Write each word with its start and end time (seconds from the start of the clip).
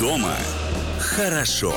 Дома 0.00 0.36
хорошо. 0.98 1.74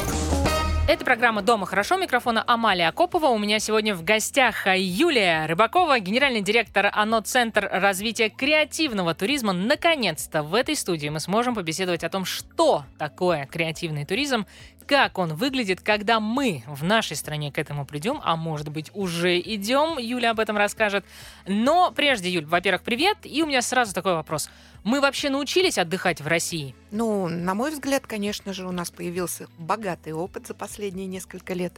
Это 0.88 1.06
программа 1.06 1.42
«Дома 1.42 1.66
хорошо». 1.66 1.98
Микрофона 1.98 2.44
Амалия 2.48 2.88
Акопова. 2.88 3.28
У 3.28 3.38
меня 3.38 3.60
сегодня 3.60 3.94
в 3.94 4.04
гостях 4.04 4.66
Юлия 4.66 5.46
Рыбакова, 5.48 6.00
генеральный 6.00 6.42
директор 6.42 6.90
ОНО 6.94 7.22
«Центр 7.22 7.70
развития 7.72 8.30
креативного 8.30 9.14
туризма». 9.14 9.54
Наконец-то 9.54 10.44
в 10.44 10.56
этой 10.56 10.76
студии 10.76 11.10
мы 11.10 11.20
сможем 11.20 11.56
побеседовать 11.56 12.04
о 12.04 12.10
том, 12.10 12.26
что 12.26 12.86
такое 12.98 13.46
креативный 13.46 14.06
туризм, 14.06 14.46
как 14.90 15.20
он 15.20 15.36
выглядит, 15.36 15.82
когда 15.82 16.20
мы 16.20 16.64
в 16.66 16.84
нашей 16.84 17.16
стране 17.16 17.52
к 17.52 17.60
этому 17.60 17.86
придем, 17.86 18.20
а 18.24 18.36
может 18.36 18.70
быть 18.70 18.90
уже 18.96 19.40
идем, 19.40 20.00
Юля 20.00 20.32
об 20.32 20.40
этом 20.40 20.58
расскажет. 20.58 21.06
Но 21.46 21.92
прежде, 21.92 22.32
Юль, 22.32 22.48
во-первых, 22.48 22.82
привет, 22.82 23.18
и 23.24 23.44
у 23.44 23.46
меня 23.46 23.62
сразу 23.62 23.94
такой 23.94 24.16
вопрос. 24.16 24.50
Мы 24.84 25.00
вообще 25.00 25.30
научились 25.30 25.78
отдыхать 25.78 26.22
в 26.22 26.28
России? 26.28 26.74
Ну, 26.90 27.28
на 27.28 27.54
мой 27.54 27.70
взгляд, 27.70 28.08
конечно 28.08 28.52
же, 28.52 28.68
у 28.68 28.72
нас 28.72 28.90
появился 28.90 29.48
богатый 29.60 30.14
опыт 30.14 30.48
за 30.48 30.56
последние 30.56 31.06
несколько 31.06 31.54
лет. 31.54 31.74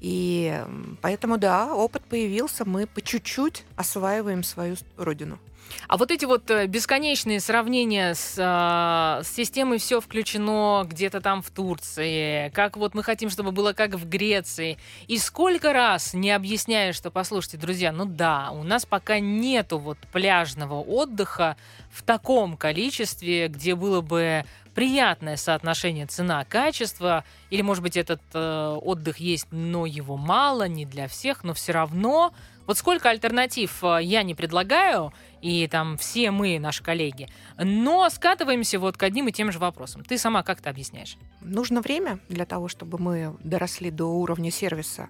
И 0.00 0.64
поэтому, 1.02 1.38
да, 1.38 1.74
опыт 1.74 2.04
появился, 2.04 2.64
мы 2.64 2.86
по 2.86 3.02
чуть-чуть 3.02 3.64
осваиваем 3.74 4.44
свою 4.44 4.76
родину. 4.96 5.40
А 5.86 5.96
вот 5.96 6.10
эти 6.10 6.24
вот 6.24 6.50
э, 6.50 6.66
бесконечные 6.66 7.40
сравнения 7.40 8.14
с, 8.14 8.36
а, 8.38 9.20
с 9.22 9.28
системой 9.28 9.78
все 9.78 10.00
включено 10.00 10.84
где-то 10.86 11.20
там 11.20 11.42
в 11.42 11.50
Турции, 11.50 12.50
как 12.50 12.76
вот 12.76 12.94
мы 12.94 13.02
хотим, 13.02 13.30
чтобы 13.30 13.52
было 13.52 13.72
как 13.72 13.94
в 13.94 14.08
Греции. 14.08 14.78
И 15.06 15.18
сколько 15.18 15.72
раз 15.72 16.14
не 16.14 16.30
объясняешь, 16.30 16.96
что, 16.96 17.10
послушайте, 17.10 17.56
друзья, 17.56 17.92
ну 17.92 18.04
да, 18.04 18.50
у 18.52 18.62
нас 18.62 18.86
пока 18.86 19.18
нету 19.18 19.78
вот 19.78 19.98
пляжного 20.12 20.80
отдыха 20.80 21.56
в 21.90 22.02
таком 22.02 22.56
количестве, 22.56 23.48
где 23.48 23.74
было 23.74 24.00
бы 24.00 24.44
приятное 24.74 25.36
соотношение 25.36 26.06
цена-качество, 26.06 27.24
или, 27.50 27.62
может 27.62 27.82
быть, 27.82 27.96
этот 27.96 28.20
э, 28.32 28.78
отдых 28.80 29.18
есть, 29.18 29.48
но 29.50 29.86
его 29.86 30.16
мало, 30.16 30.68
не 30.68 30.86
для 30.86 31.08
всех, 31.08 31.42
но 31.42 31.52
все 31.52 31.72
равно. 31.72 32.32
Вот 32.68 32.78
сколько 32.78 33.10
альтернатив 33.10 33.82
э, 33.82 33.98
я 34.02 34.22
не 34.22 34.36
предлагаю, 34.36 35.12
и 35.42 35.66
там 35.66 35.96
все 35.96 36.30
мы, 36.30 36.60
наши 36.60 36.84
коллеги, 36.84 37.28
но 37.56 38.08
скатываемся 38.10 38.78
вот 38.78 38.96
к 38.96 39.02
одним 39.02 39.26
и 39.26 39.32
тем 39.32 39.50
же 39.50 39.58
вопросам. 39.58 40.04
Ты 40.04 40.18
сама 40.18 40.44
как 40.44 40.60
это 40.60 40.70
объясняешь? 40.70 41.16
Нужно 41.40 41.80
время 41.80 42.20
для 42.28 42.44
того, 42.44 42.68
чтобы 42.68 42.98
мы 42.98 43.36
доросли 43.42 43.90
до 43.90 44.04
уровня 44.04 44.52
сервиса 44.52 45.08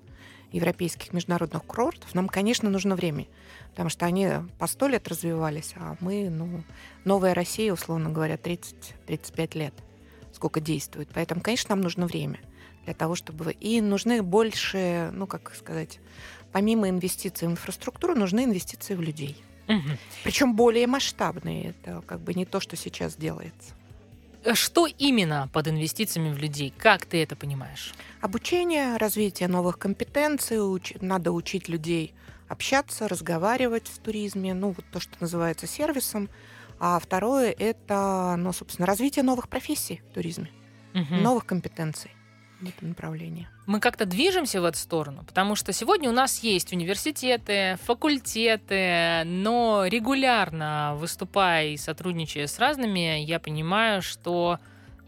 европейских 0.52 1.12
международных 1.12 1.62
курортов. 1.64 2.14
Нам, 2.14 2.28
конечно, 2.28 2.70
нужно 2.70 2.96
время 2.96 3.26
потому 3.78 3.90
что 3.90 4.06
они 4.06 4.28
по 4.58 4.66
сто 4.66 4.88
лет 4.88 5.06
развивались, 5.06 5.74
а 5.76 5.96
мы, 6.00 6.28
ну, 6.30 6.64
новая 7.04 7.32
Россия, 7.32 7.72
условно 7.72 8.10
говоря, 8.10 8.34
30-35 8.34 9.56
лет, 9.56 9.74
сколько 10.32 10.60
действует. 10.60 11.08
Поэтому, 11.14 11.40
конечно, 11.40 11.76
нам 11.76 11.82
нужно 11.82 12.08
время 12.08 12.40
для 12.84 12.92
того, 12.92 13.14
чтобы... 13.14 13.52
И 13.52 13.80
нужны 13.80 14.20
больше, 14.20 15.10
ну, 15.12 15.28
как 15.28 15.54
сказать, 15.54 16.00
помимо 16.52 16.88
инвестиций 16.88 17.48
в 17.48 17.50
инфраструктуру, 17.50 18.14
нужны 18.14 18.44
инвестиции 18.44 18.94
в 18.94 19.00
людей. 19.00 19.42
Угу. 19.68 19.98
Причем 20.24 20.54
более 20.54 20.86
масштабные. 20.86 21.70
Это 21.70 22.02
как 22.06 22.20
бы 22.20 22.34
не 22.34 22.46
то, 22.46 22.60
что 22.60 22.76
сейчас 22.76 23.16
делается. 23.16 23.74
Что 24.54 24.86
именно 24.86 25.50
под 25.52 25.68
инвестициями 25.68 26.32
в 26.32 26.38
людей? 26.38 26.72
Как 26.76 27.04
ты 27.04 27.22
это 27.22 27.36
понимаешь? 27.36 27.92
Обучение, 28.20 28.96
развитие 28.96 29.48
новых 29.48 29.78
компетенций. 29.78 30.58
Уч... 30.58 30.94
Надо 31.00 31.32
учить 31.32 31.68
людей 31.68 32.14
общаться, 32.48 33.08
разговаривать 33.08 33.88
в 33.88 33.98
туризме, 33.98 34.54
ну, 34.54 34.68
вот 34.70 34.86
то, 34.90 35.00
что 35.00 35.12
называется 35.20 35.66
сервисом. 35.66 36.30
А 36.80 36.98
второе– 36.98 37.54
это, 37.58 38.36
ну, 38.38 38.52
собственно, 38.52 38.86
развитие 38.86 39.22
новых 39.22 39.48
профессий 39.48 40.00
в 40.10 40.14
туризме, 40.14 40.50
угу. 40.94 41.16
новых 41.16 41.44
компетенций 41.44 42.12
в 42.60 42.68
этом 42.68 42.88
направлении. 42.88 43.48
Мы 43.66 43.80
как-то 43.80 44.06
движемся 44.06 44.60
в 44.60 44.64
эту 44.64 44.78
сторону, 44.78 45.24
потому 45.24 45.54
что 45.54 45.72
сегодня 45.72 46.08
у 46.08 46.12
нас 46.12 46.42
есть 46.42 46.72
университеты, 46.72 47.78
факультеты, 47.84 49.22
но 49.24 49.84
регулярно 49.86 50.94
выступая 50.96 51.68
и 51.68 51.76
сотрудничая 51.76 52.46
с 52.46 52.58
разными, 52.58 53.20
я 53.20 53.38
понимаю, 53.38 54.02
что 54.02 54.58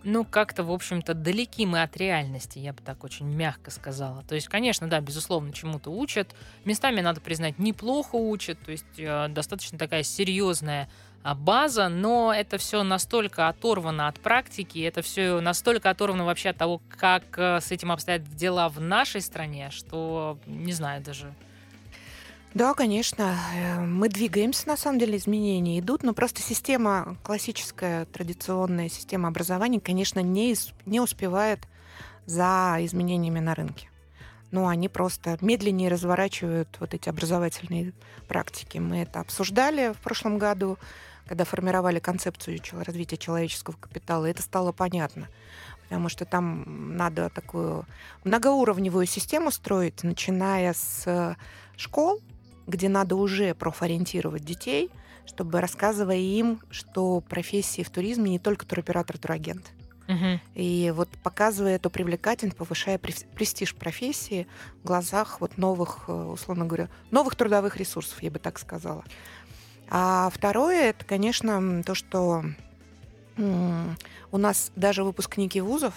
ну, 0.02 0.24
как-то, 0.24 0.64
в 0.64 0.72
общем-то, 0.72 1.14
далеки 1.14 1.66
мы 1.66 1.82
от 1.82 1.96
реальности, 1.96 2.58
я 2.58 2.72
бы 2.72 2.80
так 2.82 3.04
очень 3.04 3.26
мягко 3.26 3.70
сказала. 3.70 4.22
То 4.22 4.34
есть, 4.34 4.48
конечно, 4.48 4.88
да, 4.88 5.00
безусловно, 5.00 5.52
чему-то 5.52 5.90
учат. 5.90 6.34
Местами, 6.64 7.00
надо 7.00 7.20
признать, 7.20 7.58
неплохо 7.58 8.16
учат. 8.16 8.58
То 8.60 8.72
есть, 8.72 8.98
э, 8.98 9.28
достаточно 9.28 9.78
такая 9.78 10.02
серьезная 10.02 10.88
база, 11.22 11.88
но 11.88 12.32
это 12.34 12.58
все 12.58 12.82
настолько 12.82 13.48
оторвано 13.48 14.08
от 14.08 14.18
практики, 14.20 14.78
это 14.78 15.02
все 15.02 15.40
настолько 15.40 15.90
оторвано 15.90 16.24
вообще 16.24 16.50
от 16.50 16.56
того, 16.56 16.80
как 16.88 17.24
э, 17.36 17.60
с 17.60 17.70
этим 17.70 17.92
обстоят 17.92 18.24
дела 18.34 18.68
в 18.68 18.80
нашей 18.80 19.20
стране, 19.20 19.70
что 19.70 20.38
не 20.46 20.72
знаю 20.72 21.02
даже 21.02 21.34
да, 22.52 22.74
конечно. 22.74 23.36
Э, 23.54 23.80
мы 23.80 24.08
двигаемся, 24.08 24.66
на 24.66 24.76
самом 24.76 24.98
деле, 24.98 25.16
изменения 25.16 25.78
идут, 25.78 26.02
но 26.02 26.12
просто 26.14 26.42
система, 26.42 27.16
классическая, 27.22 28.06
традиционная 28.06 28.88
система 28.88 29.28
образования, 29.28 29.80
конечно, 29.80 30.18
не, 30.18 30.56
не 30.84 31.00
успевает 31.00 31.60
за 32.26 32.78
изменениями 32.80 33.38
на 33.38 33.54
рынке. 33.54 33.88
Но 34.50 34.66
они 34.66 34.88
просто 34.88 35.38
медленнее 35.40 35.88
разворачивают 35.88 36.76
вот 36.80 36.92
эти 36.92 37.08
образовательные 37.08 37.92
практики. 38.26 38.78
Мы 38.78 39.02
это 39.02 39.20
обсуждали 39.20 39.92
в 39.92 39.98
прошлом 39.98 40.38
году, 40.38 40.76
когда 41.30 41.44
формировали 41.44 42.00
концепцию 42.00 42.58
развития 42.72 43.16
человеческого 43.16 43.76
капитала, 43.76 44.26
это 44.26 44.42
стало 44.42 44.72
понятно. 44.72 45.28
Потому 45.84 46.08
что 46.08 46.24
там 46.24 46.96
надо 46.96 47.30
такую 47.30 47.86
многоуровневую 48.24 49.06
систему 49.06 49.52
строить, 49.52 50.02
начиная 50.02 50.72
с 50.72 51.36
школ, 51.76 52.20
где 52.66 52.88
надо 52.88 53.14
уже 53.14 53.54
профориентировать 53.54 54.44
детей, 54.44 54.90
чтобы 55.24 55.60
рассказывая 55.60 56.16
им, 56.16 56.60
что 56.68 57.20
профессии 57.20 57.84
в 57.84 57.90
туризме 57.90 58.32
не 58.32 58.40
только 58.40 58.66
туроператор, 58.66 59.16
турагент. 59.16 59.70
Угу. 60.08 60.40
И 60.56 60.92
вот 60.96 61.08
показывая 61.22 61.76
эту 61.76 61.90
привлекательность, 61.90 62.56
повышая 62.56 62.98
престиж 62.98 63.76
профессии 63.76 64.48
в 64.82 64.86
глазах 64.88 65.40
вот 65.40 65.56
новых, 65.58 66.06
э, 66.08 66.12
условно 66.12 66.64
говоря, 66.64 66.88
новых 67.12 67.36
трудовых 67.36 67.76
ресурсов, 67.76 68.20
я 68.20 68.32
бы 68.32 68.40
так 68.40 68.58
сказала. 68.58 69.04
А 69.90 70.30
второе, 70.32 70.90
это, 70.90 71.04
конечно, 71.04 71.82
то, 71.82 71.94
что 71.94 72.44
у 73.36 74.38
нас 74.38 74.70
даже 74.76 75.02
выпускники 75.02 75.60
вузов 75.60 75.94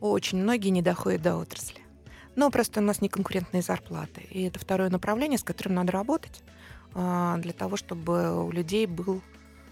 очень 0.00 0.38
многие 0.38 0.70
не 0.70 0.82
доходят 0.82 1.22
до 1.22 1.36
отрасли. 1.36 1.80
Но 2.36 2.50
просто 2.50 2.80
у 2.80 2.82
нас 2.82 3.02
не 3.02 3.08
конкурентные 3.08 3.62
зарплаты. 3.62 4.22
И 4.30 4.44
это 4.44 4.58
второе 4.58 4.88
направление, 4.88 5.38
с 5.38 5.42
которым 5.42 5.74
надо 5.74 5.92
работать 5.92 6.42
а, 6.94 7.36
для 7.38 7.52
того, 7.52 7.76
чтобы 7.76 8.46
у 8.46 8.50
людей 8.50 8.86
был, 8.86 9.20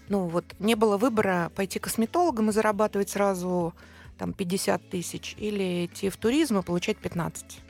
ну 0.09 0.27
вот, 0.27 0.45
не 0.59 0.75
было 0.75 0.97
выбора 0.97 1.51
пойти 1.55 1.79
к 1.79 1.83
косметологам 1.85 2.49
и 2.49 2.53
зарабатывать 2.53 3.09
сразу 3.09 3.73
там 4.17 4.33
50 4.33 4.89
тысяч 4.89 5.35
или 5.39 5.85
идти 5.85 6.09
в 6.09 6.17
туризм 6.17 6.59
и 6.59 6.61
получать 6.61 6.97
15. 6.97 7.61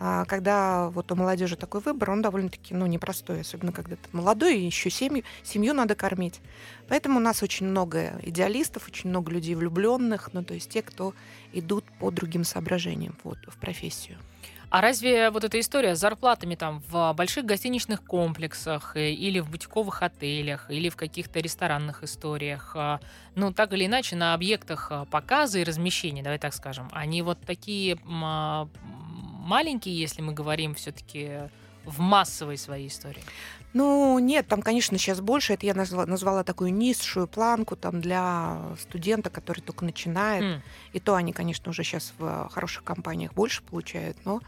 А 0.00 0.24
когда 0.26 0.90
вот 0.90 1.10
у 1.10 1.16
молодежи 1.16 1.56
такой 1.56 1.80
выбор, 1.80 2.10
он 2.10 2.22
довольно-таки 2.22 2.72
ну, 2.72 2.86
непростой, 2.86 3.40
особенно 3.40 3.72
когда 3.72 3.96
ты 3.96 4.08
молодой, 4.12 4.58
и 4.58 4.64
еще 4.64 4.90
семью, 4.90 5.24
семью 5.42 5.74
надо 5.74 5.96
кормить. 5.96 6.40
Поэтому 6.88 7.18
у 7.18 7.22
нас 7.22 7.42
очень 7.42 7.66
много 7.66 8.20
идеалистов, 8.22 8.86
очень 8.86 9.10
много 9.10 9.32
людей 9.32 9.56
влюбленных, 9.56 10.30
ну 10.32 10.44
то 10.44 10.54
есть 10.54 10.70
те, 10.70 10.82
кто 10.82 11.14
идут 11.52 11.84
по 11.98 12.12
другим 12.12 12.44
соображениям 12.44 13.16
вот, 13.24 13.38
в 13.48 13.58
профессию. 13.58 14.18
А 14.70 14.82
разве 14.82 15.30
вот 15.30 15.44
эта 15.44 15.58
история 15.58 15.96
с 15.96 16.00
зарплатами 16.00 16.54
там 16.54 16.82
в 16.88 17.14
больших 17.14 17.46
гостиничных 17.46 18.04
комплексах 18.04 18.96
э, 18.96 19.12
или 19.12 19.40
в 19.40 19.50
бутиковых 19.50 20.02
отелях 20.02 20.70
или 20.70 20.90
в 20.90 20.96
каких-то 20.96 21.40
ресторанных 21.40 22.02
историях, 22.02 22.72
а, 22.76 23.00
ну 23.34 23.50
так 23.50 23.72
или 23.72 23.86
иначе 23.86 24.14
на 24.14 24.34
объектах 24.34 24.88
а, 24.90 25.06
показа 25.06 25.58
и 25.58 25.64
размещения, 25.64 26.22
давай 26.22 26.38
так 26.38 26.52
скажем, 26.52 26.90
они 26.92 27.22
вот 27.22 27.38
такие 27.40 27.98
маленькие, 29.48 29.98
если 29.98 30.22
мы 30.22 30.32
говорим 30.32 30.74
все-таки 30.74 31.50
в 31.84 32.00
массовой 32.00 32.58
своей 32.58 32.88
истории? 32.88 33.22
Ну, 33.72 34.18
нет, 34.18 34.46
там, 34.46 34.62
конечно, 34.62 34.96
сейчас 34.98 35.20
больше. 35.20 35.54
Это 35.54 35.66
я 35.66 35.74
назвала, 35.74 36.06
назвала 36.06 36.44
такую 36.44 36.72
низшую 36.72 37.26
планку 37.26 37.76
там 37.76 38.00
для 38.00 38.60
студента, 38.80 39.30
который 39.30 39.60
только 39.60 39.84
начинает. 39.84 40.44
Mm. 40.44 40.60
И 40.94 41.00
то 41.00 41.14
они, 41.14 41.32
конечно, 41.32 41.70
уже 41.70 41.82
сейчас 41.82 42.12
в 42.18 42.48
хороших 42.50 42.84
компаниях 42.84 43.34
больше 43.34 43.62
получают, 43.62 44.16
но 44.24 44.40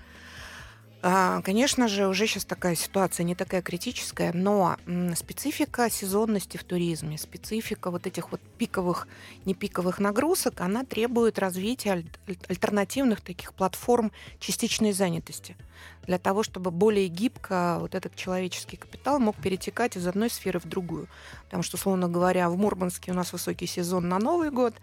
конечно 1.03 1.89
же, 1.89 2.07
уже 2.07 2.27
сейчас 2.27 2.45
такая 2.45 2.75
ситуация 2.75 3.25
не 3.25 3.35
такая 3.35 3.63
критическая, 3.63 4.33
но 4.33 4.77
специфика 5.15 5.89
сезонности 5.89 6.59
в 6.59 6.65
туризме, 6.65 7.17
специфика 7.17 7.91
вот 7.91 8.07
этих 8.07 8.33
вот 8.33 8.41
пиковых, 8.59 9.09
не 9.47 9.55
пиковых 9.55 9.99
нагрузок, 9.99 10.61
она 10.61 10.85
требует 10.85 11.39
развития 11.39 12.05
альтернативных 12.49 13.23
таких 13.23 13.55
платформ 13.55 14.13
частичной 14.39 14.93
занятости 14.93 15.57
для 16.07 16.19
того, 16.19 16.43
чтобы 16.43 16.71
более 16.71 17.09
гибко 17.09 17.77
вот 17.81 17.95
этот 17.95 18.17
человеческий 18.17 18.77
капитал 18.77 19.19
мог 19.19 19.37
перетекать 19.37 19.97
из 19.97 20.07
одной 20.07 20.31
сферы 20.31 20.59
в 20.59 20.67
другую. 20.67 21.09
Потому 21.45 21.63
что, 21.63 21.77
условно 21.77 22.09
говоря, 22.09 22.49
в 22.51 22.57
Мурманске 22.57 23.13
у 23.13 23.15
нас 23.15 23.33
высокий 23.33 23.67
сезон 23.67 24.09
на 24.09 24.19
Новый 24.19 24.51
год, 24.51 24.75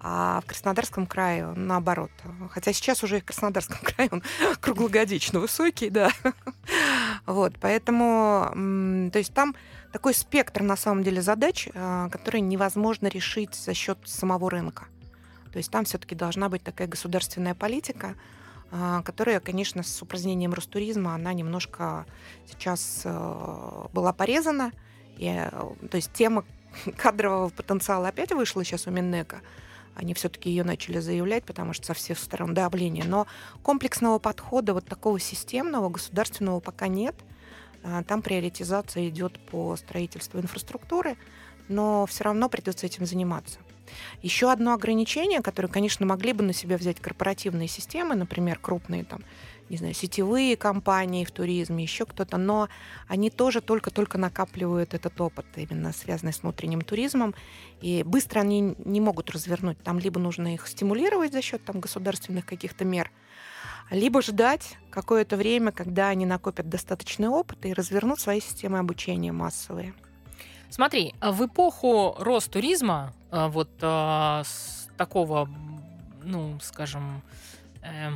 а 0.00 0.40
в 0.40 0.46
Краснодарском 0.46 1.06
крае 1.06 1.46
наоборот. 1.54 2.10
Хотя 2.50 2.72
сейчас 2.72 3.04
уже 3.04 3.18
и 3.18 3.20
в 3.20 3.24
Краснодарском 3.24 3.78
крае 3.82 4.08
он 4.10 4.22
круглогодично 4.60 5.40
высокий, 5.40 5.90
да. 5.90 6.10
Вот, 7.26 7.54
поэтому, 7.60 8.50
то 9.12 9.18
есть 9.18 9.32
там 9.32 9.54
такой 9.92 10.14
спектр, 10.14 10.62
на 10.62 10.74
самом 10.76 11.04
деле, 11.04 11.22
задач, 11.22 11.68
а, 11.74 12.08
которые 12.08 12.40
невозможно 12.40 13.06
решить 13.06 13.54
за 13.54 13.74
счет 13.74 13.98
самого 14.04 14.50
рынка. 14.50 14.86
То 15.52 15.58
есть 15.58 15.70
там 15.70 15.84
все-таки 15.84 16.14
должна 16.14 16.48
быть 16.48 16.62
такая 16.62 16.88
государственная 16.88 17.54
политика, 17.54 18.16
которая, 19.04 19.40
конечно, 19.40 19.82
с 19.82 20.00
упразднением 20.00 20.54
Ростуризма, 20.54 21.14
она 21.14 21.34
немножко 21.34 22.06
сейчас 22.46 23.02
э, 23.04 23.84
была 23.92 24.14
порезана. 24.14 24.72
И, 25.18 25.26
э, 25.26 25.50
то 25.90 25.96
есть 25.96 26.12
тема 26.14 26.44
кадрового 26.96 27.50
потенциала 27.50 28.08
опять 28.08 28.32
вышла 28.32 28.64
сейчас 28.64 28.86
у 28.86 28.90
Миннека. 28.90 29.42
Они 29.94 30.14
все-таки 30.14 30.48
ее 30.48 30.64
начали 30.64 31.00
заявлять, 31.00 31.44
потому 31.44 31.74
что 31.74 31.88
со 31.88 31.94
всех 31.94 32.18
сторон 32.18 32.54
давление. 32.54 33.04
Но 33.04 33.26
комплексного 33.62 34.18
подхода, 34.18 34.72
вот 34.72 34.86
такого 34.86 35.20
системного, 35.20 35.90
государственного 35.90 36.60
пока 36.60 36.88
нет. 36.88 37.14
А, 37.84 38.02
там 38.02 38.22
приоритизация 38.22 39.08
идет 39.10 39.38
по 39.50 39.76
строительству 39.76 40.40
инфраструктуры, 40.40 41.18
но 41.68 42.06
все 42.06 42.24
равно 42.24 42.48
придется 42.48 42.86
этим 42.86 43.04
заниматься. 43.04 43.58
Еще 44.22 44.50
одно 44.50 44.72
ограничение, 44.74 45.42
которое, 45.42 45.68
конечно, 45.68 46.06
могли 46.06 46.32
бы 46.32 46.42
на 46.44 46.52
себя 46.52 46.76
взять 46.76 47.00
корпоративные 47.00 47.68
системы, 47.68 48.14
например, 48.14 48.58
крупные 48.58 49.04
там, 49.04 49.20
не 49.68 49.76
знаю, 49.76 49.94
сетевые 49.94 50.56
компании 50.56 51.24
в 51.24 51.30
туризме, 51.30 51.82
еще 51.82 52.04
кто-то, 52.04 52.36
но 52.36 52.68
они 53.08 53.30
тоже 53.30 53.60
только-только 53.60 54.18
накапливают 54.18 54.94
этот 54.94 55.20
опыт, 55.20 55.46
именно 55.56 55.92
связанный 55.92 56.32
с 56.32 56.42
внутренним 56.42 56.82
туризмом, 56.82 57.34
и 57.80 58.02
быстро 58.02 58.40
они 58.40 58.74
не 58.78 59.00
могут 59.00 59.30
развернуть. 59.30 59.82
Там 59.82 59.98
либо 59.98 60.20
нужно 60.20 60.54
их 60.54 60.66
стимулировать 60.66 61.32
за 61.32 61.42
счет 61.42 61.64
там, 61.64 61.80
государственных 61.80 62.44
каких-то 62.44 62.84
мер, 62.84 63.10
либо 63.90 64.22
ждать 64.22 64.76
какое-то 64.90 65.36
время, 65.36 65.72
когда 65.72 66.08
они 66.08 66.26
накопят 66.26 66.68
достаточный 66.68 67.28
опыт 67.28 67.64
и 67.64 67.72
развернут 67.72 68.20
свои 68.20 68.40
системы 68.40 68.78
обучения 68.78 69.32
массовые. 69.32 69.94
Смотри, 70.72 71.14
в 71.20 71.44
эпоху 71.44 72.16
Ростуризма, 72.18 73.12
э, 73.30 73.46
вот 73.48 73.68
э, 73.82 74.42
с 74.42 74.88
такого, 74.96 75.46
ну, 76.22 76.58
скажем, 76.62 77.20
э, 77.82 78.08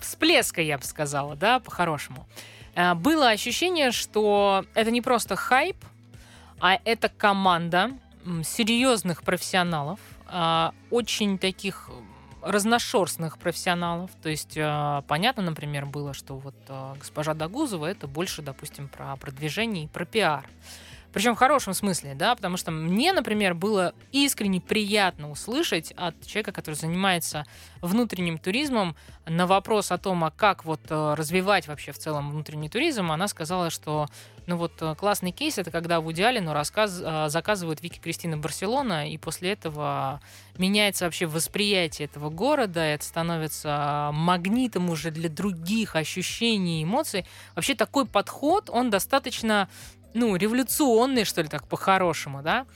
всплеска, 0.00 0.62
я 0.62 0.78
бы 0.78 0.84
сказала, 0.84 1.36
да, 1.36 1.60
по-хорошему, 1.60 2.26
э, 2.74 2.94
было 2.94 3.28
ощущение, 3.28 3.90
что 3.90 4.64
это 4.72 4.90
не 4.90 5.02
просто 5.02 5.36
хайп, 5.36 5.76
а 6.60 6.78
это 6.82 7.10
команда 7.10 7.90
серьезных 8.42 9.22
профессионалов, 9.22 10.00
очень 10.90 11.38
таких 11.38 11.90
разношерстных 12.42 13.38
профессионалов. 13.38 14.10
То 14.22 14.28
есть 14.28 14.58
понятно, 15.06 15.42
например, 15.42 15.86
было, 15.86 16.12
что 16.12 16.36
вот 16.36 16.54
госпожа 16.98 17.32
Дагузова 17.32 17.86
это 17.86 18.06
больше, 18.06 18.42
допустим, 18.42 18.88
про 18.88 19.16
продвижение 19.16 19.84
и 19.84 19.88
про 19.88 20.04
пиар. 20.04 20.46
Причем 21.12 21.34
в 21.34 21.38
хорошем 21.38 21.74
смысле, 21.74 22.14
да, 22.14 22.34
потому 22.34 22.56
что 22.56 22.70
мне, 22.70 23.12
например, 23.12 23.54
было 23.54 23.94
искренне 24.12 24.60
приятно 24.60 25.30
услышать 25.30 25.92
от 25.96 26.14
человека, 26.24 26.52
который 26.52 26.76
занимается 26.76 27.44
внутренним 27.80 28.38
туризмом, 28.38 28.94
на 29.30 29.46
вопрос 29.46 29.92
о 29.92 29.98
том, 29.98 30.24
а 30.24 30.30
как 30.30 30.64
вот 30.64 30.80
э, 30.88 31.14
развивать 31.14 31.68
вообще 31.68 31.92
в 31.92 31.98
целом 31.98 32.30
внутренний 32.30 32.68
туризм, 32.68 33.12
она 33.12 33.28
сказала, 33.28 33.70
что 33.70 34.08
ну 34.46 34.56
вот 34.56 34.72
э, 34.80 34.96
классный 34.96 35.30
кейс 35.30 35.56
это 35.56 35.70
когда 35.70 36.00
в 36.00 36.10
идеале, 36.12 36.40
но 36.40 36.52
рассказ, 36.52 37.00
э, 37.00 37.28
заказывают 37.28 37.80
Вики 37.80 38.00
Кристина 38.00 38.36
Барселона, 38.36 39.08
и 39.08 39.16
после 39.18 39.52
этого 39.52 40.20
меняется 40.58 41.04
вообще 41.04 41.26
восприятие 41.26 42.06
этого 42.06 42.28
города, 42.28 42.80
это 42.80 43.04
становится 43.04 44.10
магнитом 44.12 44.90
уже 44.90 45.12
для 45.12 45.28
других 45.28 45.94
ощущений 45.94 46.80
и 46.80 46.84
эмоций. 46.84 47.24
Вообще 47.54 47.76
такой 47.76 48.06
подход, 48.06 48.68
он 48.68 48.90
достаточно 48.90 49.68
ну, 50.14 50.36
революционный, 50.36 51.24
что 51.24 51.42
ли, 51.42 51.48
так 51.48 51.66
по-хорошему, 51.66 52.42
да. 52.42 52.66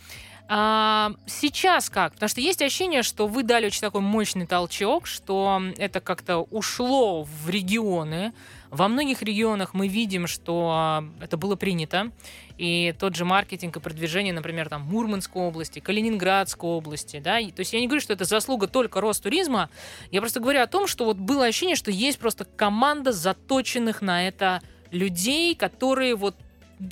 А, 0.46 1.12
сейчас 1.26 1.88
как? 1.88 2.12
Потому 2.12 2.28
что 2.28 2.40
есть 2.40 2.60
ощущение, 2.60 3.02
что 3.02 3.26
вы 3.26 3.42
дали 3.42 3.66
очень 3.66 3.80
такой 3.80 4.02
мощный 4.02 4.46
толчок, 4.46 5.06
что 5.06 5.62
это 5.78 6.00
как-то 6.00 6.38
ушло 6.38 7.22
в 7.22 7.48
регионы. 7.48 8.34
Во 8.70 8.88
многих 8.88 9.22
регионах 9.22 9.72
мы 9.72 9.88
видим, 9.88 10.26
что 10.26 11.04
это 11.20 11.38
было 11.38 11.56
принято. 11.56 12.10
И 12.58 12.94
тот 12.98 13.16
же 13.16 13.24
маркетинг 13.24 13.76
и 13.76 13.80
продвижение, 13.80 14.34
например, 14.34 14.68
там 14.68 14.82
Мурманской 14.82 15.42
области, 15.42 15.80
Калининградской 15.80 16.68
области, 16.68 17.20
да. 17.20 17.38
то 17.38 17.60
есть 17.60 17.72
я 17.72 17.80
не 17.80 17.86
говорю, 17.86 18.02
что 18.02 18.12
это 18.12 18.24
заслуга 18.24 18.68
только 18.68 19.00
Ростуризма. 19.00 19.70
Я 20.10 20.20
просто 20.20 20.40
говорю 20.40 20.60
о 20.60 20.66
том, 20.66 20.86
что 20.86 21.06
вот 21.06 21.16
было 21.16 21.46
ощущение, 21.46 21.74
что 21.74 21.90
есть 21.90 22.18
просто 22.18 22.44
команда 22.44 23.12
заточенных 23.12 24.02
на 24.02 24.28
это 24.28 24.60
людей, 24.90 25.54
которые 25.54 26.14
вот 26.14 26.36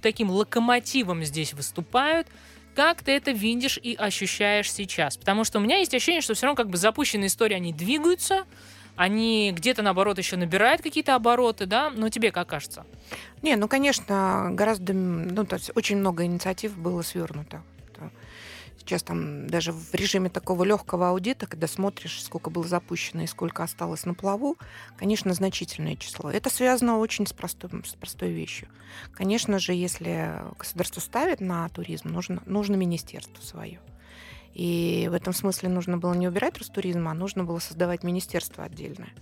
таким 0.01 0.31
локомотивом 0.31 1.25
здесь 1.25 1.53
выступают. 1.53 2.27
Как 2.75 3.03
ты 3.03 3.13
это 3.13 3.33
видишь 3.33 3.79
и 3.83 3.95
ощущаешь 3.95 4.73
сейчас? 4.73 5.17
Потому 5.17 5.45
что 5.45 5.59
у 5.59 5.63
меня 5.63 5.79
есть 5.79 5.93
ощущение, 5.95 6.23
что 6.23 6.35
все 6.35 6.47
равно 6.47 6.57
как 6.57 6.71
бы 6.71 6.79
запущенные 6.79 7.27
истории, 7.27 7.55
они 7.55 7.73
двигаются, 7.73 8.45
они 8.97 9.53
где-то, 9.55 9.83
наоборот, 9.83 10.19
еще 10.19 10.37
набирают 10.37 10.81
какие-то 10.81 11.15
обороты, 11.15 11.67
да? 11.67 11.91
Но 11.91 12.09
тебе 12.09 12.31
как 12.31 12.49
кажется? 12.49 12.87
Не, 13.43 13.57
ну, 13.57 13.69
конечно, 13.69 14.49
гораздо, 14.53 14.93
ну, 14.95 15.45
то 15.45 15.57
есть 15.57 15.71
очень 15.75 15.99
много 15.99 16.25
инициатив 16.25 16.77
было 16.77 17.03
свернуто. 17.03 17.63
Сейчас 18.85 19.05
там 19.05 19.47
даже 19.47 19.71
в 19.71 19.95
режиме 19.95 20.29
такого 20.29 20.65
легкого 20.65 21.11
аудита, 21.11 21.47
когда 21.47 21.69
смотришь, 21.69 22.21
сколько 22.21 22.51
было 22.51 22.67
запущено 22.67 23.23
и 23.23 23.29
сколько 23.29 23.63
осталось 23.63 24.05
на 24.07 24.15
плаву, 24.15 24.57
конечно, 24.99 25.33
значительное 25.35 25.95
число. 25.95 26.31
Это 26.33 26.51
связано 26.51 26.99
очень 26.99 27.29
с 27.29 27.33
простой, 27.33 27.71
с 27.85 27.95
простой 27.95 28.33
вещью. 28.33 28.67
Конечно 29.13 29.61
же, 29.61 29.73
если 29.73 30.43
государство 30.59 31.01
ставит 31.01 31.41
на 31.41 31.69
туризм, 31.69 32.09
нужно, 32.09 32.43
нужно 32.45 32.75
министерство 32.75 33.41
свое. 33.41 33.79
И 34.53 35.07
в 35.09 35.15
этом 35.15 35.33
смысле 35.33 35.69
нужно 35.69 35.97
было 35.97 36.13
не 36.13 36.27
убирать 36.27 36.59
Ростуризм, 36.59 37.07
а 37.07 37.15
нужно 37.15 37.45
было 37.45 37.61
создавать 37.61 38.03
министерство 38.03 38.65
отдельное. 38.65 39.15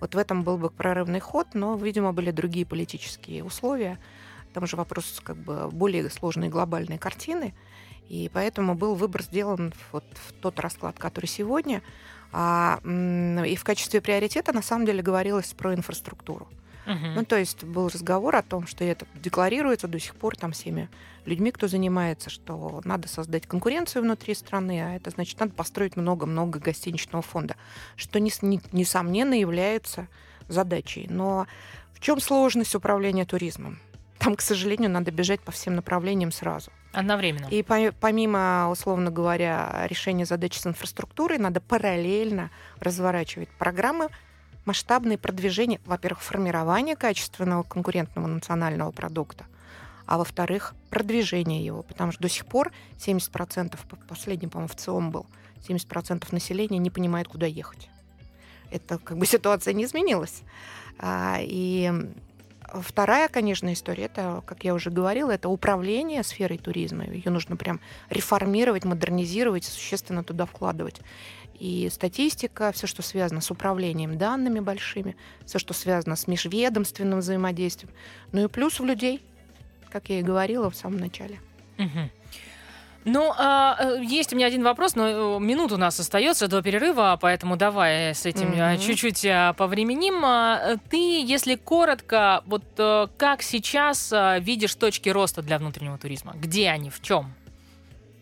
Вот 0.00 0.14
в 0.14 0.18
этом 0.18 0.44
был 0.44 0.58
бы 0.58 0.70
прорывный 0.70 1.20
ход, 1.20 1.48
но, 1.54 1.74
видимо, 1.76 2.12
были 2.12 2.30
другие 2.30 2.64
политические 2.64 3.42
условия. 3.42 3.98
Там 4.54 4.64
же 4.68 4.76
вопрос 4.76 5.20
как 5.24 5.36
бы 5.36 5.68
более 5.70 6.08
сложной 6.08 6.48
глобальной 6.48 6.98
картины. 6.98 7.52
И 8.08 8.30
поэтому 8.32 8.74
был 8.74 8.94
выбор 8.94 9.22
сделан 9.22 9.72
вот 9.92 10.04
в 10.14 10.32
тот 10.32 10.58
расклад, 10.60 10.98
который 10.98 11.26
сегодня. 11.26 11.82
А, 12.32 12.80
и 12.84 13.56
в 13.56 13.64
качестве 13.64 14.00
приоритета 14.00 14.52
на 14.52 14.62
самом 14.62 14.86
деле 14.86 15.02
говорилось 15.02 15.54
про 15.54 15.74
инфраструктуру. 15.74 16.48
Угу. 16.86 17.06
Ну, 17.16 17.24
то 17.24 17.36
есть 17.36 17.64
был 17.64 17.88
разговор 17.88 18.36
о 18.36 18.42
том, 18.42 18.66
что 18.66 18.82
это 18.82 19.06
декларируется 19.14 19.88
до 19.88 20.00
сих 20.00 20.14
пор 20.14 20.36
там 20.36 20.52
всеми 20.52 20.88
людьми, 21.26 21.52
кто 21.52 21.68
занимается, 21.68 22.30
что 22.30 22.80
надо 22.84 23.08
создать 23.08 23.46
конкуренцию 23.46 24.02
внутри 24.02 24.34
страны, 24.34 24.80
а 24.80 24.96
это 24.96 25.10
значит, 25.10 25.38
надо 25.38 25.52
построить 25.52 25.96
много-много 25.96 26.58
гостиничного 26.58 27.20
фонда, 27.20 27.56
что, 27.96 28.18
несомненно, 28.20 29.34
является 29.34 30.08
задачей. 30.48 31.06
Но 31.10 31.46
в 31.92 32.00
чем 32.00 32.20
сложность 32.20 32.74
управления 32.74 33.26
туризмом? 33.26 33.78
Там, 34.18 34.34
к 34.36 34.40
сожалению, 34.40 34.90
надо 34.90 35.10
бежать 35.10 35.40
по 35.40 35.52
всем 35.52 35.76
направлениям 35.76 36.32
сразу. 36.32 36.72
Одновременно. 36.92 37.46
И 37.46 37.62
помимо, 37.62 38.68
условно 38.70 39.10
говоря, 39.10 39.86
решения 39.88 40.24
задач 40.24 40.58
с 40.58 40.66
инфраструктурой, 40.66 41.38
надо 41.38 41.60
параллельно 41.60 42.50
разворачивать 42.80 43.48
программы 43.50 44.08
масштабные 44.64 45.16
продвижения, 45.16 45.80
во-первых, 45.86 46.22
формирование 46.22 46.94
качественного 46.96 47.62
конкурентного 47.62 48.26
национального 48.26 48.90
продукта, 48.90 49.46
а 50.04 50.18
во-вторых, 50.18 50.74
продвижение 50.90 51.64
его, 51.64 51.82
потому 51.82 52.12
что 52.12 52.22
до 52.22 52.28
сих 52.28 52.44
пор 52.44 52.72
70%, 52.98 53.78
последний, 54.06 54.48
по-моему, 54.48 54.68
в 54.68 54.76
ЦИОМ 54.76 55.10
был, 55.10 55.26
70% 55.66 56.26
населения 56.32 56.78
не 56.78 56.90
понимает, 56.90 57.28
куда 57.28 57.46
ехать. 57.46 57.88
Это 58.70 58.98
как 58.98 59.16
бы 59.16 59.24
ситуация 59.24 59.72
не 59.72 59.84
изменилась. 59.84 60.42
А, 60.98 61.38
и 61.40 61.90
Вторая, 62.72 63.28
конечно, 63.28 63.72
история, 63.72 64.04
это, 64.04 64.42
как 64.46 64.62
я 64.64 64.74
уже 64.74 64.90
говорила, 64.90 65.30
это 65.30 65.48
управление 65.48 66.22
сферой 66.22 66.58
туризма. 66.58 67.04
Ее 67.06 67.30
нужно 67.30 67.56
прям 67.56 67.80
реформировать, 68.10 68.84
модернизировать, 68.84 69.64
существенно 69.64 70.22
туда 70.22 70.44
вкладывать. 70.44 71.00
и 71.58 71.88
статистика, 71.90 72.70
все, 72.72 72.86
что 72.86 73.02
связано 73.02 73.40
с 73.40 73.50
управлением 73.50 74.16
данными 74.16 74.60
большими, 74.60 75.16
все, 75.44 75.58
что 75.58 75.74
связано 75.74 76.14
с 76.14 76.26
межведомственным 76.26 77.18
взаимодействием. 77.18 77.92
Ну 78.32 78.44
и 78.44 78.48
плюс 78.48 78.78
в 78.78 78.84
людей, 78.84 79.22
как 79.90 80.08
я 80.08 80.20
и 80.20 80.22
говорила 80.22 80.70
в 80.70 80.76
самом 80.76 80.98
начале. 80.98 81.40
Угу. 81.78 82.10
Ну, 83.04 83.32
а, 83.36 83.76
э, 83.78 84.04
есть 84.04 84.32
у 84.32 84.36
меня 84.36 84.46
один 84.46 84.62
вопрос, 84.62 84.94
но 84.94 85.36
э, 85.36 85.40
минут 85.40 85.72
у 85.72 85.76
нас 85.76 85.98
остается 85.98 86.48
до 86.48 86.62
перерыва, 86.62 87.18
поэтому 87.20 87.56
давай 87.56 88.14
с 88.14 88.26
этим 88.26 88.52
mm-hmm. 88.52 88.78
чуть-чуть 88.78 89.56
повременим. 89.56 90.24
А, 90.24 90.76
ты, 90.90 91.24
если 91.24 91.54
коротко, 91.54 92.42
вот 92.46 92.64
как 93.16 93.42
сейчас 93.42 94.12
видишь 94.40 94.74
точки 94.74 95.08
роста 95.08 95.42
для 95.42 95.58
внутреннего 95.58 95.96
туризма? 95.96 96.34
Где 96.34 96.68
они, 96.68 96.90
в 96.90 97.00
чем? 97.00 97.34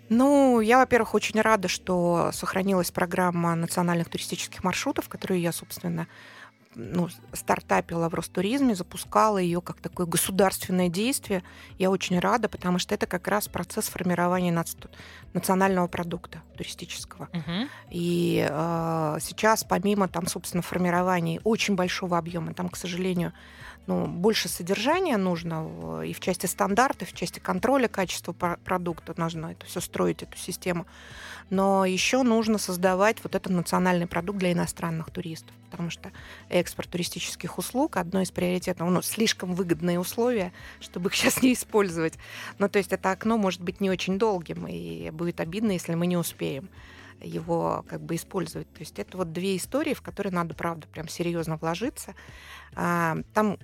Ну, 0.08 0.60
я, 0.60 0.78
во-первых, 0.78 1.14
очень 1.14 1.40
рада, 1.40 1.68
что 1.68 2.30
сохранилась 2.32 2.90
программа 2.90 3.54
национальных 3.56 4.08
туристических 4.08 4.62
маршрутов, 4.62 5.08
которую 5.08 5.40
я, 5.40 5.52
собственно, 5.52 6.06
ну, 6.76 7.08
стартапила 7.32 8.10
в 8.10 8.14
Ростуризме, 8.14 8.74
запускала 8.74 9.38
ее 9.38 9.62
как 9.62 9.80
такое 9.80 10.06
государственное 10.06 10.88
действие. 10.88 11.42
Я 11.78 11.90
очень 11.90 12.18
рада, 12.18 12.50
потому 12.50 12.78
что 12.78 12.94
это 12.94 13.06
как 13.06 13.26
раз 13.28 13.48
процесс 13.48 13.88
формирования 13.88 14.52
национального 15.32 15.86
продукта 15.86 16.42
туристического. 16.56 17.28
Uh-huh. 17.32 17.68
И 17.90 18.46
э, 18.48 19.18
сейчас, 19.22 19.64
помимо 19.64 20.06
там, 20.06 20.26
собственно, 20.26 20.62
формирования 20.62 21.40
очень 21.44 21.76
большого 21.76 22.18
объема, 22.18 22.52
там, 22.52 22.68
к 22.68 22.76
сожалению, 22.76 23.32
ну, 23.86 24.06
больше 24.06 24.48
содержания 24.48 25.16
нужно 25.16 26.02
и 26.02 26.12
в 26.12 26.20
части 26.20 26.46
стандартов, 26.46 27.08
и 27.08 27.12
в 27.12 27.16
части 27.16 27.38
контроля 27.38 27.88
качества 27.88 28.32
продукта 28.32 29.14
нужно 29.16 29.52
это 29.52 29.66
все 29.66 29.80
строить, 29.80 30.22
эту 30.22 30.36
систему. 30.36 30.86
Но 31.48 31.84
еще 31.84 32.22
нужно 32.22 32.58
создавать 32.58 33.22
вот 33.22 33.36
этот 33.36 33.52
национальный 33.52 34.08
продукт 34.08 34.38
для 34.38 34.52
иностранных 34.52 35.10
туристов, 35.10 35.54
потому 35.70 35.90
что 35.90 36.10
экспорт 36.48 36.90
туристических 36.90 37.58
услуг 37.58 37.96
одно 37.96 38.20
из 38.22 38.32
приоритетов, 38.32 38.88
ну, 38.90 39.00
слишком 39.02 39.54
выгодные 39.54 40.00
условия, 40.00 40.52
чтобы 40.80 41.10
их 41.10 41.14
сейчас 41.16 41.42
не 41.42 41.52
использовать. 41.52 42.14
Ну, 42.58 42.68
то 42.68 42.78
есть 42.78 42.92
это 42.92 43.12
окно 43.12 43.38
может 43.38 43.62
быть 43.62 43.80
не 43.80 43.90
очень 43.90 44.18
долгим, 44.18 44.66
и 44.66 45.10
будет 45.10 45.40
обидно, 45.40 45.72
если 45.72 45.94
мы 45.94 46.06
не 46.06 46.16
успеем 46.16 46.68
его 47.22 47.84
как 47.88 48.02
бы 48.02 48.14
использовать. 48.16 48.70
То 48.74 48.80
есть 48.80 48.98
это 48.98 49.16
вот 49.16 49.32
две 49.32 49.56
истории, 49.56 49.94
в 49.94 50.02
которые 50.02 50.32
надо, 50.32 50.54
правда, 50.54 50.86
прям 50.88 51.08
серьезно 51.08 51.56
вложиться. 51.56 52.14
А, 52.74 53.16
там 53.32 53.56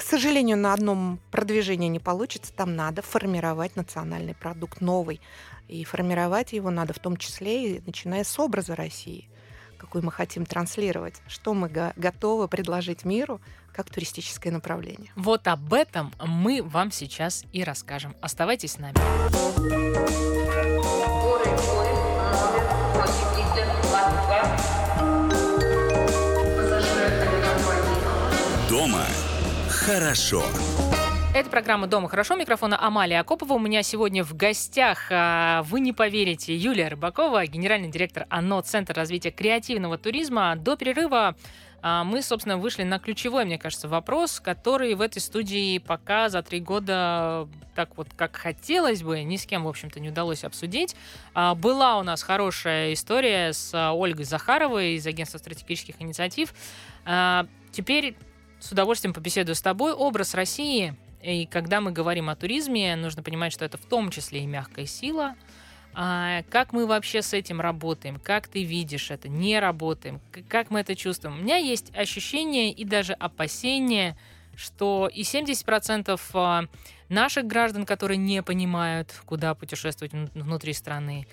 к 0.00 0.02
сожалению, 0.02 0.56
на 0.56 0.72
одном 0.72 1.20
продвижении 1.30 1.88
не 1.88 1.98
получится. 1.98 2.54
Там 2.54 2.74
надо 2.74 3.02
формировать 3.02 3.76
национальный 3.76 4.34
продукт 4.34 4.80
новый. 4.80 5.20
И 5.68 5.84
формировать 5.84 6.54
его 6.54 6.70
надо 6.70 6.94
в 6.94 6.98
том 6.98 7.18
числе 7.18 7.76
и 7.76 7.82
начиная 7.84 8.24
с 8.24 8.38
образа 8.38 8.74
России, 8.74 9.28
какой 9.76 10.00
мы 10.00 10.10
хотим 10.10 10.46
транслировать, 10.46 11.20
что 11.28 11.52
мы 11.52 11.68
го- 11.68 11.92
готовы 11.96 12.48
предложить 12.48 13.04
миру 13.04 13.42
как 13.74 13.90
туристическое 13.90 14.50
направление. 14.50 15.12
Вот 15.16 15.46
об 15.46 15.74
этом 15.74 16.14
мы 16.18 16.62
вам 16.62 16.92
сейчас 16.92 17.44
и 17.52 17.62
расскажем. 17.62 18.16
Оставайтесь 18.22 18.72
с 18.72 18.78
нами. 18.78 18.96
Дома 28.70 29.04
хорошо. 29.92 30.44
Это 31.34 31.50
программа 31.50 31.88
«Дома 31.88 32.08
хорошо». 32.08 32.36
Микрофона 32.36 32.80
Амалия 32.80 33.18
Акопова. 33.20 33.54
У 33.54 33.58
меня 33.58 33.82
сегодня 33.82 34.22
в 34.22 34.36
гостях, 34.36 35.08
а, 35.10 35.64
вы 35.64 35.80
не 35.80 35.92
поверите, 35.92 36.56
Юлия 36.56 36.88
Рыбакова, 36.88 37.44
генеральный 37.46 37.88
директор 37.88 38.24
ОНО 38.30 38.62
Центр 38.62 38.94
развития 38.94 39.32
креативного 39.32 39.98
туризма. 39.98 40.54
До 40.54 40.76
перерыва 40.76 41.34
а, 41.82 42.04
мы, 42.04 42.22
собственно, 42.22 42.56
вышли 42.56 42.84
на 42.84 43.00
ключевой, 43.00 43.44
мне 43.44 43.58
кажется, 43.58 43.88
вопрос, 43.88 44.38
который 44.38 44.94
в 44.94 45.00
этой 45.00 45.18
студии 45.18 45.78
пока 45.78 46.28
за 46.28 46.42
три 46.42 46.60
года 46.60 47.48
так 47.74 47.96
вот, 47.96 48.06
как 48.16 48.36
хотелось 48.36 49.02
бы, 49.02 49.22
ни 49.24 49.36
с 49.36 49.44
кем, 49.44 49.64
в 49.64 49.68
общем-то, 49.68 49.98
не 49.98 50.10
удалось 50.10 50.44
обсудить. 50.44 50.94
А, 51.34 51.56
была 51.56 51.98
у 51.98 52.04
нас 52.04 52.22
хорошая 52.22 52.92
история 52.92 53.52
с 53.52 53.74
Ольгой 53.92 54.24
Захаровой 54.24 54.94
из 54.94 55.06
Агентства 55.06 55.38
стратегических 55.38 55.96
инициатив. 56.00 56.54
Теперь 57.72 58.16
с 58.60 58.70
удовольствием 58.70 59.12
побеседую 59.12 59.54
с 59.54 59.62
тобой. 59.62 59.92
Образ 59.92 60.34
России, 60.34 60.94
и 61.22 61.46
когда 61.46 61.80
мы 61.80 61.92
говорим 61.92 62.28
о 62.28 62.36
туризме, 62.36 62.94
нужно 62.96 63.22
понимать, 63.22 63.52
что 63.52 63.64
это 63.64 63.78
в 63.78 63.84
том 63.86 64.10
числе 64.10 64.44
и 64.44 64.46
мягкая 64.46 64.86
сила. 64.86 65.34
А 65.92 66.42
как 66.50 66.72
мы 66.72 66.86
вообще 66.86 67.20
с 67.20 67.32
этим 67.32 67.60
работаем? 67.60 68.20
Как 68.20 68.46
ты 68.46 68.62
видишь 68.62 69.10
это? 69.10 69.28
Не 69.28 69.58
работаем? 69.58 70.20
Как 70.48 70.70
мы 70.70 70.80
это 70.80 70.94
чувствуем? 70.94 71.38
У 71.38 71.42
меня 71.42 71.56
есть 71.56 71.94
ощущение 71.96 72.70
и 72.70 72.84
даже 72.84 73.12
опасение, 73.14 74.16
что 74.54 75.10
и 75.12 75.22
70% 75.22 76.20
а, 76.34 76.64
наших 77.08 77.46
граждан, 77.46 77.86
которые 77.86 78.18
не 78.18 78.42
понимают, 78.42 79.12
куда 79.26 79.54
путешествовать 79.54 80.12
внутри 80.34 80.72
страны, 80.74 81.26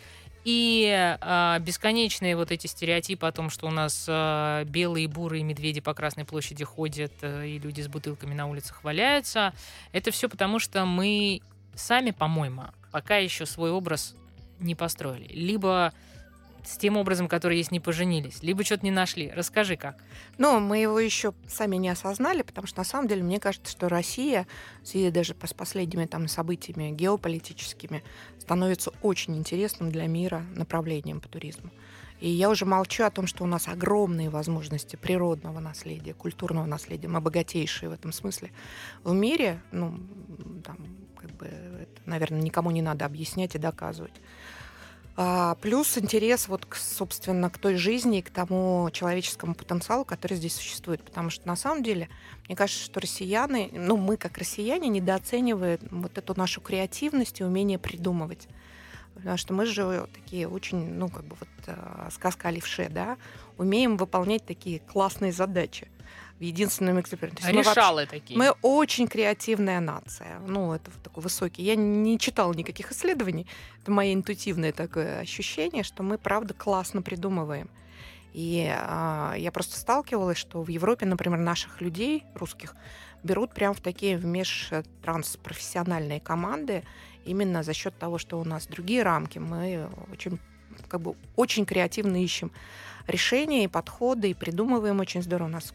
и 0.48 1.18
э, 1.20 1.60
бесконечные 1.60 2.38
вот 2.38 2.54
эти 2.54 2.68
стереотипы 2.68 3.28
о 3.28 3.34
том, 3.34 3.50
что 3.50 3.68
у 3.68 3.70
нас 3.70 4.06
э, 4.08 4.64
белые, 4.64 5.10
бурые 5.10 5.44
медведи 5.44 5.82
по 5.82 5.94
Красной 5.94 6.24
площади 6.24 6.64
ходят, 6.64 7.12
э, 7.20 7.48
и 7.50 7.60
люди 7.60 7.82
с 7.82 7.90
бутылками 7.90 8.34
на 8.34 8.48
улицах 8.48 8.82
валяются, 8.86 9.54
это 9.92 10.10
все 10.12 10.30
потому, 10.30 10.60
что 10.60 10.86
мы 10.86 11.42
сами, 11.76 12.12
по-моему, 12.12 12.64
пока 12.94 13.18
еще 13.18 13.46
свой 13.46 13.72
образ 13.72 14.16
не 14.62 14.74
построили. 14.74 15.28
Либо 15.34 15.92
с 16.68 16.78
тем 16.78 16.98
образом, 16.98 17.30
который 17.30 17.58
есть, 17.58 17.72
не 17.72 17.80
поженились, 17.80 18.44
либо 18.44 18.64
что-то 18.64 18.84
не 18.84 18.92
нашли. 18.92 19.32
Расскажи, 19.34 19.78
как. 19.78 20.04
Ну, 20.38 20.60
мы 20.60 20.80
его 20.80 21.00
еще 21.00 21.34
сами 21.48 21.78
не 21.78 21.90
осознали, 21.90 22.42
потому 22.42 22.68
что 22.68 22.80
на 22.80 22.84
самом 22.84 23.08
деле 23.08 23.24
мне 23.24 23.40
кажется, 23.40 23.72
что 23.72 23.88
Россия, 23.88 24.48
в 24.84 24.88
связи 24.88 25.10
даже 25.10 25.34
с 25.42 25.54
последними 25.54 26.06
там 26.06 26.28
событиями 26.28 26.92
геополитическими, 26.92 28.04
становится 28.38 28.92
очень 29.02 29.38
интересным 29.38 29.92
для 29.92 30.08
мира 30.08 30.46
направлением 30.56 31.22
по 31.22 31.30
туризму. 31.30 31.72
И 32.20 32.30
я 32.30 32.50
уже 32.50 32.66
молчу 32.66 33.04
о 33.04 33.12
том, 33.12 33.28
что 33.28 33.44
у 33.44 33.48
нас 33.48 33.68
огромные 33.68 34.30
возможности 34.30 34.96
природного 34.96 35.60
наследия, 35.60 36.14
культурного 36.14 36.66
наследия, 36.66 37.08
мы 37.08 37.22
богатейшие 37.22 37.90
в 37.90 37.94
этом 37.94 38.12
смысле 38.12 38.52
в 39.04 39.14
мире. 39.14 39.62
Ну, 39.72 40.00
там, 40.66 40.78
как 41.16 41.32
бы, 41.38 41.46
это, 41.46 42.02
наверное, 42.06 42.42
никому 42.42 42.72
не 42.72 42.82
надо 42.82 43.06
объяснять 43.06 43.56
и 43.56 43.60
доказывать. 43.60 44.14
А, 45.20 45.56
плюс 45.56 45.98
интерес 45.98 46.48
вот, 46.48 46.68
к, 46.68 46.76
собственно, 46.76 47.50
к 47.50 47.58
той 47.58 47.76
жизни 47.76 48.20
и 48.20 48.22
к 48.22 48.30
тому 48.30 48.88
человеческому 48.94 49.56
потенциалу, 49.56 50.06
который 50.06 50.38
здесь 50.38 50.54
существует. 50.54 51.02
Потому 51.02 51.32
что 51.32 51.48
на 51.48 51.56
самом 51.56 51.82
деле, 51.82 52.08
мне 52.48 52.56
кажется, 52.56 52.84
что 52.84 53.00
россияне, 53.00 53.72
ну, 53.74 53.98
мы 53.98 54.16
как 54.18 54.38
россияне 54.38 54.90
недооцениваем 54.90 55.80
вот 55.90 56.20
эту 56.20 56.38
нашу 56.38 56.62
креативность 56.62 57.40
и 57.40 57.44
умение 57.44 57.80
придумывать. 57.80 58.48
Потому 59.16 59.38
что 59.38 59.56
мы 59.56 59.66
же 59.66 60.08
такие 60.14 60.48
очень, 60.48 60.94
ну, 60.94 61.10
как 61.10 61.26
бы 61.26 61.36
вот 61.40 61.50
э, 61.66 62.10
сказка 62.12 62.52
левше, 62.52 62.88
да, 62.88 63.18
умеем 63.58 63.98
выполнять 63.98 64.46
такие 64.46 64.82
классные 64.82 65.32
задачи 65.32 65.88
в 66.40 66.44
единственном 66.44 67.00
экземпляре. 67.00 67.36
То 67.36 67.48
есть 67.48 67.68
Решалы 67.68 68.02
вообще, 68.02 68.20
такие. 68.20 68.38
Мы 68.38 68.52
очень 68.62 69.08
креативная 69.08 69.80
нация. 69.80 70.40
Ну, 70.46 70.74
это 70.74 70.92
такой 71.04 71.24
высокий. 71.24 71.64
Я 71.64 71.76
не 71.76 72.20
читала 72.20 72.54
никаких 72.54 72.92
исследований. 72.92 73.48
Это 73.82 73.92
мое 73.92 74.14
интуитивное 74.14 74.72
такое 74.72 75.20
ощущение, 75.20 75.84
что 75.84 76.04
мы, 76.04 76.18
правда, 76.18 76.54
классно 76.54 77.02
придумываем. 77.02 77.70
И 78.34 78.72
а, 78.72 79.34
я 79.36 79.52
просто 79.52 79.80
сталкивалась, 79.80 80.38
что 80.38 80.62
в 80.62 80.68
Европе, 80.68 81.08
например, 81.08 81.40
наших 81.40 81.82
людей, 81.82 82.24
русских, 82.36 82.76
берут 83.24 83.54
прям 83.54 83.74
в 83.74 83.82
такие 83.82 84.16
в 84.18 84.26
межтранспрофессиональные 84.26 86.20
команды 86.20 86.84
именно 87.26 87.64
за 87.64 87.74
счет 87.74 87.98
того, 87.98 88.20
что 88.20 88.40
у 88.40 88.44
нас 88.44 88.68
другие 88.68 89.02
рамки. 89.02 89.40
Мы 89.40 89.90
очень, 90.12 90.38
как 90.88 91.02
бы, 91.02 91.16
очень 91.36 91.66
креативно 91.66 92.24
ищем 92.24 92.52
решения 93.08 93.64
и 93.64 93.68
подходы, 93.68 94.30
и 94.30 94.34
придумываем 94.34 95.00
очень 95.00 95.22
здорово. 95.22 95.48
У 95.48 95.52
нас 95.52 95.74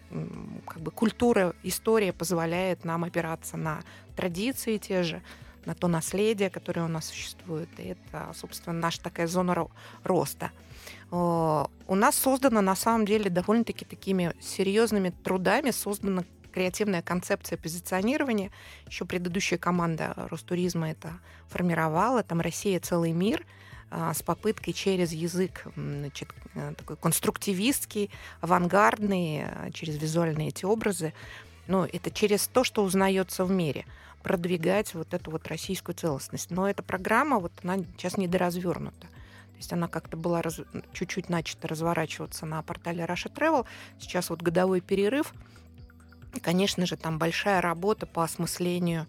как 0.66 0.80
бы 0.80 0.90
культура, 0.90 1.54
история 1.62 2.12
позволяет 2.12 2.84
нам 2.84 3.04
опираться 3.04 3.56
на 3.56 3.80
традиции 4.14 4.76
те 4.76 5.02
же, 5.02 5.22
на 5.64 5.74
то 5.74 5.88
наследие, 5.88 6.50
которое 6.50 6.82
у 6.82 6.88
нас 6.88 7.06
существует. 7.06 7.68
И 7.78 7.82
это, 7.82 8.32
собственно, 8.34 8.78
наша 8.78 9.00
такая 9.00 9.26
зона 9.26 9.66
роста. 10.04 10.50
У 11.10 11.94
нас 11.94 12.16
создана, 12.16 12.60
на 12.60 12.76
самом 12.76 13.06
деле, 13.06 13.30
довольно-таки 13.30 13.84
такими 13.84 14.34
серьезными 14.40 15.10
трудами 15.10 15.70
создана 15.70 16.24
креативная 16.52 17.00
концепция 17.00 17.56
позиционирования. 17.56 18.50
Еще 18.86 19.04
предыдущая 19.06 19.58
команда 19.58 20.12
Ростуризма 20.30 20.90
это 20.90 21.12
формировала. 21.48 22.22
Там 22.22 22.40
Россия 22.40 22.78
целый 22.78 23.12
мир– 23.12 23.46
с 23.92 24.22
попыткой 24.22 24.72
через 24.72 25.12
язык 25.12 25.66
значит, 25.76 26.28
э, 26.54 26.72
такой 26.76 26.96
конструктивистский, 26.96 28.10
авангардный, 28.40 29.44
э, 29.44 29.70
через 29.72 30.00
визуальные 30.00 30.48
эти 30.48 30.64
образы, 30.64 31.12
ну, 31.66 31.84
это 31.84 32.10
через 32.10 32.48
то, 32.48 32.64
что 32.64 32.82
узнается 32.82 33.44
в 33.44 33.50
мире, 33.50 33.84
продвигать 34.22 34.94
вот 34.94 35.12
эту 35.12 35.30
вот 35.30 35.46
российскую 35.48 35.94
целостность. 35.94 36.50
Но 36.50 36.68
эта 36.68 36.82
программа, 36.82 37.38
вот 37.38 37.52
она 37.62 37.78
сейчас 37.96 38.16
недоразвернута. 38.16 39.06
То 39.06 39.56
есть 39.58 39.72
она 39.72 39.88
как-то 39.88 40.16
была 40.16 40.42
раз... 40.42 40.60
чуть-чуть 40.92 41.28
начата 41.28 41.68
разворачиваться 41.68 42.46
на 42.46 42.62
портале 42.62 43.04
Russia 43.04 43.32
Travel. 43.32 43.66
Сейчас 44.00 44.30
вот 44.30 44.42
годовой 44.42 44.80
перерыв. 44.80 45.34
И, 46.34 46.40
конечно 46.40 46.86
же, 46.86 46.96
там 46.96 47.18
большая 47.18 47.60
работа 47.60 48.06
по 48.06 48.24
осмыслению 48.24 49.06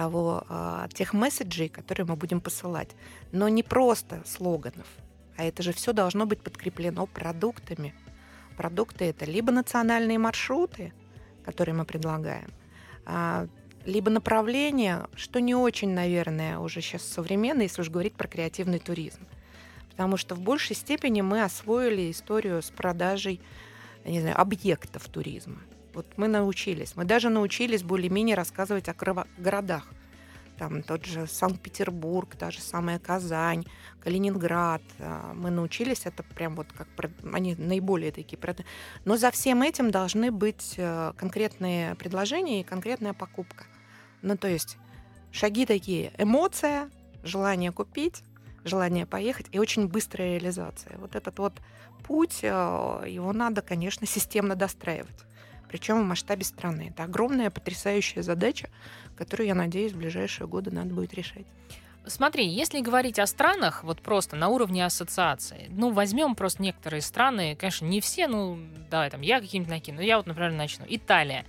того, 0.00 0.44
э, 0.48 0.88
тех 0.94 1.12
месседжей, 1.12 1.68
которые 1.68 2.06
мы 2.06 2.16
будем 2.16 2.40
посылать. 2.40 2.96
Но 3.32 3.50
не 3.50 3.62
просто 3.62 4.22
слоганов, 4.24 4.86
а 5.36 5.44
это 5.44 5.62
же 5.62 5.72
все 5.72 5.92
должно 5.92 6.24
быть 6.24 6.40
подкреплено 6.40 7.06
продуктами. 7.06 7.92
Продукты 8.56 9.04
это 9.04 9.26
либо 9.26 9.52
национальные 9.52 10.18
маршруты, 10.18 10.94
которые 11.44 11.74
мы 11.74 11.84
предлагаем, 11.84 12.48
а, 13.04 13.46
либо 13.84 14.10
направления, 14.10 15.06
что 15.16 15.38
не 15.38 15.54
очень, 15.54 15.90
наверное, 15.90 16.58
уже 16.58 16.80
сейчас 16.80 17.02
современно, 17.02 17.60
если 17.62 17.82
уж 17.82 17.90
говорить 17.90 18.14
про 18.14 18.26
креативный 18.26 18.78
туризм. 18.78 19.26
Потому 19.90 20.16
что 20.16 20.34
в 20.34 20.40
большей 20.40 20.76
степени 20.76 21.20
мы 21.20 21.42
освоили 21.42 22.10
историю 22.10 22.62
с 22.62 22.70
продажей 22.70 23.38
не 24.06 24.20
знаю, 24.20 24.40
объектов 24.40 25.08
туризма. 25.08 25.60
Вот 26.00 26.16
мы 26.16 26.28
научились. 26.28 26.96
Мы 26.96 27.04
даже 27.04 27.28
научились 27.28 27.82
более-менее 27.82 28.34
рассказывать 28.34 28.88
о 28.88 28.94
городах 29.36 29.86
там 30.56 30.82
тот 30.82 31.04
же 31.04 31.26
Санкт-Петербург, 31.26 32.36
та 32.36 32.50
же 32.50 32.60
самая 32.60 32.98
Казань, 32.98 33.64
Калининград. 34.00 34.82
А, 34.98 35.32
мы 35.34 35.50
научились 35.50 36.06
это 36.06 36.22
прям 36.22 36.54
вот 36.54 36.68
как 36.72 36.86
они 37.34 37.54
наиболее 37.54 38.12
такие. 38.12 38.38
Но 39.04 39.18
за 39.18 39.30
всем 39.30 39.62
этим 39.62 39.90
должны 39.90 40.30
быть 40.30 40.74
э, 40.78 41.12
конкретные 41.18 41.94
предложения 41.96 42.60
и 42.60 42.64
конкретная 42.64 43.12
покупка. 43.12 43.64
Ну 44.22 44.38
то 44.38 44.48
есть 44.48 44.78
шаги 45.32 45.66
такие: 45.66 46.12
эмоция, 46.16 46.90
желание 47.24 47.72
купить, 47.72 48.22
желание 48.64 49.04
поехать 49.04 49.48
и 49.52 49.58
очень 49.58 49.86
быстрая 49.86 50.38
реализация. 50.38 50.96
Вот 50.98 51.14
этот 51.14 51.38
вот 51.38 51.54
путь, 52.06 52.40
э, 52.42 52.48
его 52.48 53.32
надо, 53.34 53.60
конечно, 53.60 54.06
системно 54.06 54.56
достраивать 54.56 55.24
причем 55.70 56.02
в 56.02 56.04
масштабе 56.04 56.44
страны. 56.44 56.88
Это 56.92 57.04
огромная, 57.04 57.48
потрясающая 57.48 58.22
задача, 58.22 58.68
которую, 59.16 59.46
я 59.46 59.54
надеюсь, 59.54 59.92
в 59.92 59.98
ближайшие 59.98 60.48
годы 60.48 60.72
надо 60.72 60.92
будет 60.92 61.14
решать. 61.14 61.46
Смотри, 62.06 62.48
если 62.48 62.80
говорить 62.80 63.20
о 63.20 63.26
странах, 63.26 63.84
вот 63.84 64.00
просто 64.00 64.34
на 64.34 64.48
уровне 64.48 64.84
ассоциации, 64.84 65.66
ну, 65.68 65.92
возьмем 65.92 66.34
просто 66.34 66.62
некоторые 66.62 67.02
страны, 67.02 67.54
конечно, 67.54 67.84
не 67.84 68.00
все, 68.00 68.26
ну, 68.26 68.58
давай 68.90 69.10
там, 69.10 69.20
я 69.20 69.40
какие-нибудь 69.40 69.70
накину, 69.70 70.00
я 70.00 70.16
вот, 70.16 70.26
например, 70.26 70.52
начну. 70.52 70.84
Италия. 70.88 71.44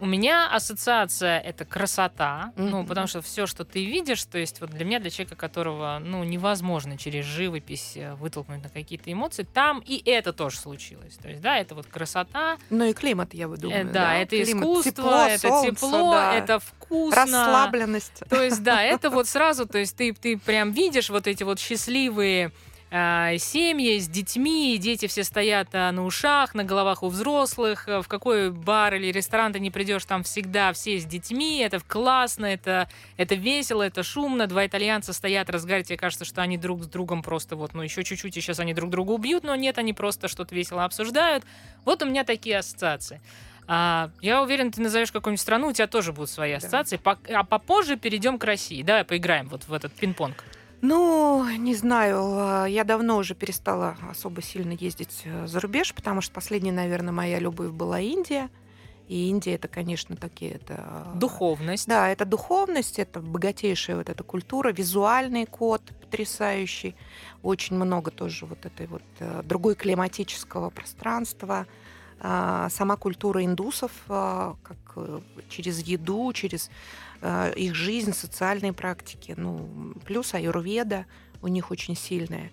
У 0.00 0.06
меня 0.06 0.48
ассоциация 0.52 1.40
это 1.40 1.64
красота, 1.64 2.52
mm-hmm. 2.54 2.68
ну, 2.68 2.86
потому 2.86 3.08
что 3.08 3.20
все, 3.20 3.46
что 3.46 3.64
ты 3.64 3.84
видишь, 3.84 4.24
то 4.24 4.38
есть 4.38 4.60
вот 4.60 4.70
для 4.70 4.84
меня, 4.84 5.00
для 5.00 5.10
человека, 5.10 5.34
которого, 5.34 6.00
ну, 6.00 6.22
невозможно 6.22 6.96
через 6.96 7.24
живопись 7.24 7.92
э, 7.96 8.14
вытолкнуть 8.14 8.62
на 8.62 8.68
какие-то 8.68 9.12
эмоции, 9.12 9.42
там 9.42 9.82
и 9.84 10.00
это 10.04 10.32
тоже 10.32 10.58
случилось. 10.58 11.16
То 11.16 11.28
есть, 11.28 11.40
да, 11.40 11.58
это 11.58 11.74
вот 11.74 11.86
красота. 11.86 12.58
Ну 12.70 12.84
и 12.84 12.92
климат, 12.92 13.34
я 13.34 13.48
думаю. 13.48 13.80
Э, 13.80 13.84
да, 13.84 13.92
да, 13.92 14.14
это 14.18 14.42
климат, 14.44 14.62
искусство, 14.62 14.92
тепло, 14.92 15.26
это 15.26 15.48
солнце, 15.48 15.70
тепло, 15.70 16.10
да. 16.12 16.34
это 16.34 16.58
вкусно. 16.60 17.22
Расслабленность. 17.22 18.22
То 18.28 18.42
есть, 18.42 18.62
да, 18.62 18.82
это 18.82 19.10
вот 19.10 19.26
сразу, 19.28 19.66
то 19.66 19.78
есть 19.78 19.96
ты, 19.96 20.12
ты 20.12 20.38
прям 20.38 20.70
видишь 20.70 21.10
вот 21.10 21.26
эти 21.26 21.42
вот 21.42 21.58
счастливые 21.58 22.52
семьи 22.90 23.98
с 23.98 24.08
детьми, 24.08 24.78
дети 24.78 25.06
все 25.06 25.22
стоят 25.22 25.68
а, 25.72 25.92
на 25.92 26.04
ушах, 26.04 26.54
на 26.54 26.64
головах 26.64 27.02
у 27.02 27.08
взрослых. 27.08 27.86
В 27.86 28.04
какой 28.08 28.50
бар 28.50 28.94
или 28.94 29.12
ресторан 29.12 29.52
ты 29.52 29.60
не 29.60 29.70
придешь, 29.70 30.04
там 30.06 30.22
всегда 30.22 30.72
все 30.72 30.98
с 30.98 31.04
детьми. 31.04 31.58
Это 31.58 31.80
классно, 31.80 32.46
это, 32.46 32.88
это 33.16 33.34
весело, 33.34 33.82
это 33.82 34.02
шумно. 34.02 34.46
Два 34.46 34.66
итальянца 34.66 35.12
стоят, 35.12 35.50
разговаривают, 35.50 35.88
тебе 35.88 35.98
кажется, 35.98 36.24
что 36.24 36.40
они 36.40 36.56
друг 36.56 36.82
с 36.82 36.86
другом 36.86 37.22
просто 37.22 37.56
вот, 37.56 37.74
ну 37.74 37.82
еще 37.82 38.02
чуть-чуть, 38.04 38.36
и 38.36 38.40
сейчас 38.40 38.58
они 38.58 38.72
друг 38.72 38.90
друга 38.90 39.12
убьют, 39.12 39.44
но 39.44 39.54
нет, 39.54 39.76
они 39.76 39.92
просто 39.92 40.28
что-то 40.28 40.54
весело 40.54 40.84
обсуждают. 40.84 41.44
Вот 41.84 42.02
у 42.02 42.06
меня 42.06 42.24
такие 42.24 42.58
ассоциации. 42.58 43.20
А, 43.66 44.10
я 44.22 44.42
уверен, 44.42 44.72
ты 44.72 44.80
назовешь 44.80 45.12
какую-нибудь 45.12 45.42
страну, 45.42 45.68
у 45.68 45.72
тебя 45.72 45.86
тоже 45.86 46.14
будут 46.14 46.30
свои 46.30 46.52
ассоциации. 46.52 46.96
Да. 46.96 47.16
По, 47.16 47.18
а 47.34 47.44
попозже 47.44 47.96
перейдем 47.96 48.38
к 48.38 48.44
России. 48.44 48.82
Давай 48.82 49.04
поиграем 49.04 49.48
вот 49.48 49.68
в 49.68 49.72
этот 49.74 49.92
пинг-понг. 49.92 50.42
Ну, 50.80 51.48
не 51.56 51.74
знаю, 51.74 52.18
а, 52.22 52.66
я 52.66 52.84
давно 52.84 53.16
уже 53.16 53.34
перестала 53.34 53.96
особо 54.08 54.42
сильно 54.42 54.72
ездить 54.72 55.22
э, 55.24 55.46
за 55.46 55.58
рубеж, 55.58 55.92
потому 55.92 56.20
что 56.20 56.32
последняя, 56.32 56.72
наверное, 56.72 57.12
моя 57.12 57.40
любовь 57.40 57.70
была 57.70 57.98
Индия. 58.00 58.48
И 59.08 59.28
Индия 59.28 59.54
это, 59.54 59.66
конечно, 59.66 60.14
такие 60.16 60.52
это 60.52 61.08
духовность. 61.14 61.88
Да, 61.88 62.08
это 62.08 62.24
духовность, 62.24 62.98
это 62.98 63.20
богатейшая 63.20 63.96
вот 63.96 64.08
эта 64.08 64.22
культура, 64.22 64.70
визуальный 64.70 65.46
код 65.46 65.82
потрясающий, 66.00 66.94
очень 67.42 67.76
много 67.76 68.10
тоже 68.10 68.46
вот 68.46 68.64
этой 68.64 68.86
вот 68.86 69.02
э, 69.18 69.42
другой 69.44 69.74
климатического 69.74 70.70
пространства, 70.70 71.66
а, 72.20 72.68
сама 72.70 72.96
культура 72.96 73.44
индусов, 73.44 73.92
как 74.06 74.78
э, 74.96 75.20
через 75.48 75.80
еду, 75.80 76.32
через 76.32 76.68
Э, 76.68 76.72
их 77.22 77.74
жизнь, 77.74 78.12
социальные 78.12 78.72
практики. 78.72 79.34
Ну, 79.36 79.94
плюс 80.04 80.34
аюрведа 80.34 81.06
у 81.42 81.48
них 81.48 81.70
очень 81.70 81.96
сильная. 81.96 82.50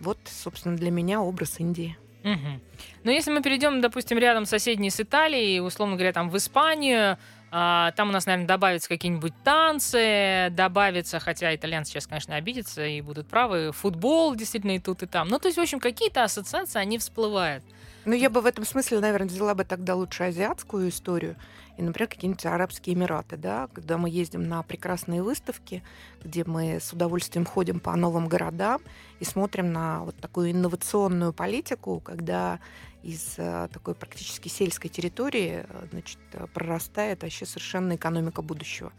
Вот, 0.00 0.18
собственно, 0.24 0.76
для 0.76 0.90
меня 0.90 1.20
образ 1.20 1.60
Индии. 1.60 1.96
Угу. 2.24 2.60
Но 3.04 3.10
если 3.10 3.30
мы 3.30 3.42
перейдем, 3.42 3.80
допустим, 3.80 4.18
рядом 4.18 4.46
соседней 4.46 4.90
с 4.90 5.00
Италией, 5.00 5.60
условно 5.60 5.96
говоря, 5.96 6.12
там 6.12 6.30
в 6.30 6.36
Испанию, 6.36 7.18
а, 7.50 7.92
там 7.92 8.08
у 8.08 8.12
нас, 8.12 8.26
наверное, 8.26 8.46
добавятся 8.46 8.88
какие-нибудь 8.88 9.34
танцы, 9.44 10.48
добавится, 10.52 11.20
хотя 11.20 11.54
итальянцы 11.54 11.92
сейчас, 11.92 12.06
конечно, 12.06 12.34
обидятся 12.36 12.86
и 12.86 13.00
будут 13.00 13.28
правы, 13.28 13.72
футбол 13.72 14.34
действительно 14.34 14.76
и 14.76 14.78
тут, 14.78 15.02
и 15.02 15.06
там. 15.06 15.28
Ну, 15.28 15.38
то 15.38 15.48
есть, 15.48 15.58
в 15.58 15.60
общем, 15.60 15.80
какие-то 15.80 16.22
ассоциации, 16.22 16.78
они 16.78 16.98
всплывают. 16.98 17.64
Ну, 18.04 18.14
я 18.14 18.30
бы 18.30 18.40
в 18.40 18.46
этом 18.46 18.64
смысле, 18.64 19.00
наверное, 19.00 19.28
взяла 19.28 19.54
бы 19.54 19.64
тогда 19.64 19.94
лучше 19.94 20.24
азиатскую 20.24 20.88
историю 20.88 21.36
и, 21.76 21.82
например, 21.82 22.08
какие-нибудь 22.08 22.44
Арабские 22.44 22.94
Эмираты, 22.94 23.36
да, 23.36 23.68
когда 23.72 23.96
мы 23.96 24.10
ездим 24.10 24.46
на 24.46 24.62
прекрасные 24.62 25.22
выставки, 25.22 25.82
где 26.22 26.44
мы 26.44 26.78
с 26.80 26.92
удовольствием 26.92 27.46
ходим 27.46 27.80
по 27.80 27.96
новым 27.96 28.28
городам 28.28 28.82
и 29.20 29.24
смотрим 29.24 29.72
на 29.72 30.04
вот 30.04 30.16
такую 30.16 30.52
инновационную 30.52 31.32
политику, 31.32 32.00
когда 32.00 32.60
из 33.02 33.34
э, 33.38 33.68
такой 33.72 33.94
практически 33.94 34.48
сельской 34.48 34.90
территории 34.90 35.64
э, 35.66 35.86
значит, 35.90 36.18
прорастает 36.52 37.22
вообще 37.22 37.46
совершенно 37.46 37.96
экономика 37.96 38.42
будущего. 38.42 38.92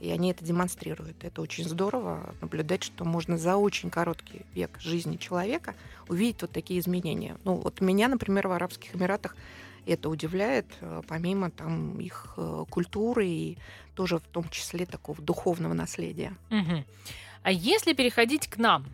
И 0.00 0.10
они 0.10 0.30
это 0.30 0.44
демонстрируют. 0.44 1.24
Это 1.24 1.40
очень 1.40 1.64
здорово 1.64 2.34
наблюдать, 2.40 2.82
что 2.82 3.04
можно 3.04 3.38
за 3.38 3.56
очень 3.56 3.88
короткий 3.90 4.44
век 4.54 4.78
жизни 4.78 5.16
человека 5.16 5.74
увидеть 6.08 6.42
вот 6.42 6.50
такие 6.50 6.80
изменения. 6.80 7.36
Ну, 7.44 7.54
вот 7.54 7.80
меня, 7.80 8.08
например, 8.08 8.48
в 8.48 8.52
Арабских 8.52 8.94
Эмиратах 8.94 9.36
это 9.86 10.08
удивляет, 10.08 10.66
э, 10.80 11.02
помимо 11.06 11.50
там 11.50 11.98
их 12.00 12.34
э, 12.36 12.64
культуры 12.68 13.26
и 13.26 13.58
тоже 13.94 14.18
в 14.18 14.26
том 14.26 14.48
числе 14.48 14.86
такого 14.86 15.20
духовного 15.22 15.74
наследия. 15.74 16.34
Угу. 16.50 16.84
А 17.42 17.50
если 17.50 17.92
переходить 17.92 18.48
к 18.48 18.56
нам, 18.58 18.86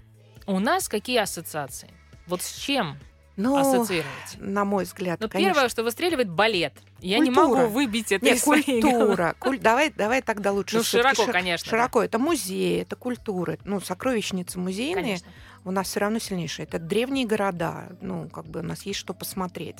у 0.47 0.59
нас 0.59 0.89
какие 0.89 1.19
ассоциации? 1.19 1.91
Вот 2.27 2.43
с 2.43 2.57
чем 2.57 2.97
ну, 3.37 3.57
ассоциировать? 3.57 4.37
На 4.39 4.65
мой 4.65 4.85
взгляд, 4.85 5.21
ну, 5.21 5.29
конечно. 5.29 5.55
Первое, 5.55 5.69
что 5.69 5.83
выстреливает 5.83 6.31
балет. 6.31 6.75
Я 7.01 7.19
культура. 7.19 7.47
не 7.47 7.55
могу 7.55 7.67
выбить 7.69 8.13
это 8.13 8.25
Нет, 8.25 8.37
из 8.37 8.43
культура. 8.43 9.35
Куль... 9.39 9.59
Давай, 9.59 9.91
давай 9.91 10.23
тогда 10.23 10.53
лучше. 10.53 10.79
Ну, 10.79 10.83
широко, 10.83 11.25
шир... 11.25 11.33
конечно. 11.33 11.69
Широко. 11.69 12.01
Да. 12.01 12.05
Это 12.07 12.19
музеи, 12.19 12.83
это 12.83 12.97
культура. 12.97 13.59
Ну, 13.65 13.81
сокровищницы 13.81 14.59
музейные. 14.59 14.95
Конечно 14.95 15.29
у 15.65 15.71
нас 15.71 15.89
все 15.89 16.01
равно 16.01 16.19
сильнейшие. 16.19 16.67
Это 16.67 16.79
древние 16.79 17.27
города, 17.27 17.97
ну, 18.01 18.29
как 18.29 18.47
бы 18.47 18.61
у 18.61 18.63
нас 18.63 18.83
есть 18.83 18.99
что 18.99 19.15
посмотреть. 19.15 19.79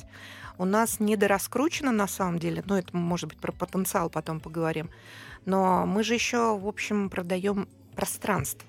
У 0.57 0.65
нас 0.65 0.99
недораскручено 0.99 1.91
на 1.91 2.07
самом 2.07 2.39
деле, 2.39 2.63
ну, 2.65 2.75
это, 2.75 2.95
может 2.95 3.29
быть, 3.29 3.39
про 3.39 3.51
потенциал 3.51 4.09
потом 4.09 4.39
поговорим, 4.39 4.89
но 5.45 5.85
мы 5.85 6.03
же 6.03 6.13
еще, 6.13 6.57
в 6.57 6.67
общем, 6.67 7.09
продаем 7.09 7.67
пространство. 7.95 8.67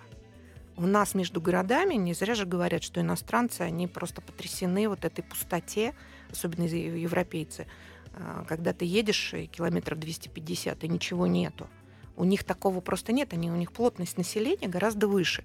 У 0.76 0.86
нас 0.86 1.14
между 1.14 1.40
городами, 1.40 1.94
не 1.94 2.14
зря 2.14 2.34
же 2.34 2.46
говорят, 2.46 2.82
что 2.82 3.00
иностранцы, 3.00 3.60
они 3.60 3.86
просто 3.86 4.20
потрясены 4.20 4.88
вот 4.88 5.04
этой 5.04 5.22
пустоте, 5.22 5.94
особенно 6.30 6.64
европейцы. 6.64 7.66
А, 8.12 8.44
когда 8.48 8.72
ты 8.72 8.84
едешь 8.84 9.34
километров 9.52 9.98
250, 9.98 10.84
и 10.84 10.88
ничего 10.88 11.26
нету. 11.26 11.68
У 12.16 12.24
них 12.24 12.44
такого 12.44 12.80
просто 12.80 13.12
нет, 13.12 13.32
они, 13.32 13.50
у 13.50 13.56
них 13.56 13.72
плотность 13.72 14.18
населения 14.18 14.68
гораздо 14.68 15.08
выше. 15.08 15.44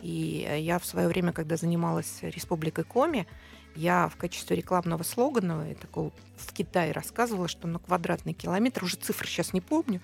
И 0.00 0.46
э, 0.48 0.60
я 0.60 0.78
в 0.78 0.86
свое 0.86 1.08
время, 1.08 1.32
когда 1.32 1.56
занималась 1.56 2.18
Республикой 2.22 2.84
Коми, 2.84 3.26
я 3.74 4.08
в 4.08 4.16
качестве 4.16 4.56
рекламного 4.56 5.02
слогана 5.02 5.70
и 5.70 5.74
такого 5.74 6.12
в 6.36 6.52
Китае 6.52 6.92
рассказывала, 6.92 7.48
что 7.48 7.66
на 7.66 7.78
квадратный 7.78 8.32
километр, 8.32 8.84
уже 8.84 8.96
цифры 8.96 9.26
сейчас 9.26 9.52
не 9.52 9.60
помню, 9.60 10.00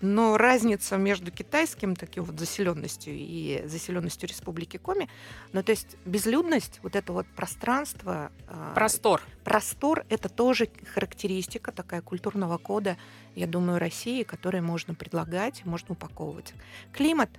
но 0.00 0.36
разница 0.36 0.96
между 0.96 1.30
китайским 1.30 1.96
таким 1.96 2.24
вот 2.24 2.38
заселенностью 2.38 3.14
и 3.14 3.62
заселенностью 3.66 4.28
Республики 4.28 4.76
Коми, 4.76 5.08
ну 5.52 5.62
то 5.62 5.70
есть 5.70 5.96
безлюдность, 6.04 6.80
вот 6.82 6.96
это 6.96 7.12
вот 7.12 7.26
пространство, 7.34 8.30
а, 8.46 8.74
простор, 8.74 9.22
простор, 9.44 10.04
это 10.08 10.28
тоже 10.28 10.68
характеристика 10.94 11.72
такая 11.72 12.02
культурного 12.02 12.58
кода, 12.58 12.96
я 13.34 13.46
думаю, 13.46 13.78
России, 13.78 14.22
который 14.22 14.60
можно 14.60 14.94
предлагать, 14.94 15.64
можно 15.64 15.92
упаковывать. 15.92 16.54
Климат. 16.92 17.30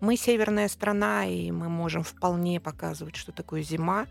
Мы 0.00 0.18
северная 0.18 0.68
страна, 0.68 1.24
и 1.24 1.50
мы 1.50 1.70
можем 1.70 2.02
вполне 2.02 2.60
показывать, 2.60 3.16
что 3.16 3.32
такое 3.32 3.62
зима, 3.62 4.06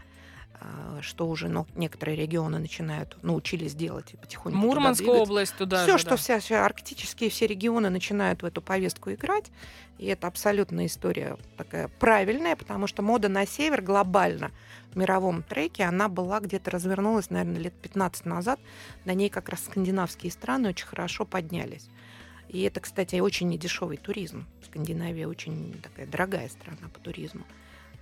что 1.01 1.27
уже 1.27 1.47
ну, 1.47 1.67
некоторые 1.75 2.15
регионы 2.17 2.59
начинают, 2.59 3.17
научились 3.23 3.75
делать 3.75 4.13
и 4.13 4.17
потихоньку 4.17 4.57
Мурманская 4.57 5.07
туда 5.07 5.19
область 5.19 5.55
туда 5.55 5.83
Все, 5.83 5.93
же, 5.93 5.99
что 5.99 6.09
да. 6.11 6.15
вся, 6.17 6.39
вся 6.39 6.65
арктические 6.65 7.29
все 7.29 7.47
регионы 7.47 7.89
начинают 7.89 8.41
в 8.41 8.45
эту 8.45 8.61
повестку 8.61 9.11
играть, 9.11 9.51
и 9.97 10.07
это 10.07 10.27
абсолютно 10.27 10.85
история 10.85 11.37
такая 11.57 11.87
правильная, 11.99 12.55
потому 12.55 12.87
что 12.87 13.01
мода 13.01 13.29
на 13.29 13.45
север 13.45 13.81
глобально 13.81 14.51
в 14.93 14.97
мировом 14.97 15.43
треке, 15.43 15.83
она 15.83 16.09
была 16.09 16.39
где-то 16.39 16.71
развернулась, 16.71 17.29
наверное, 17.29 17.61
лет 17.61 17.73
15 17.73 18.25
назад. 18.25 18.59
На 19.03 19.13
ней 19.13 19.29
как 19.29 19.49
раз 19.49 19.65
скандинавские 19.65 20.31
страны 20.31 20.69
очень 20.69 20.87
хорошо 20.87 21.25
поднялись. 21.25 21.87
И 22.49 22.61
это, 22.61 22.79
кстати, 22.79 23.17
очень 23.19 23.49
недешевый 23.49 23.97
туризм. 23.97 24.45
Скандинавия 24.65 25.27
очень 25.27 25.79
такая 25.81 26.07
дорогая 26.07 26.47
страна 26.49 26.89
по 26.93 26.99
туризму. 26.99 27.43